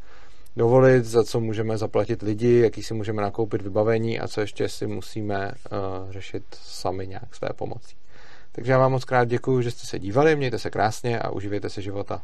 [0.56, 4.88] dovolit, za co můžeme zaplatit lidi, jaký si můžeme nakoupit vybavení a co ještě si
[4.88, 7.96] musíme uh, řešit sami nějak své pomocí.
[8.52, 11.70] Takže já vám moc krát děkuji, že jste se dívali, mějte se krásně a uživejte
[11.70, 12.22] se života.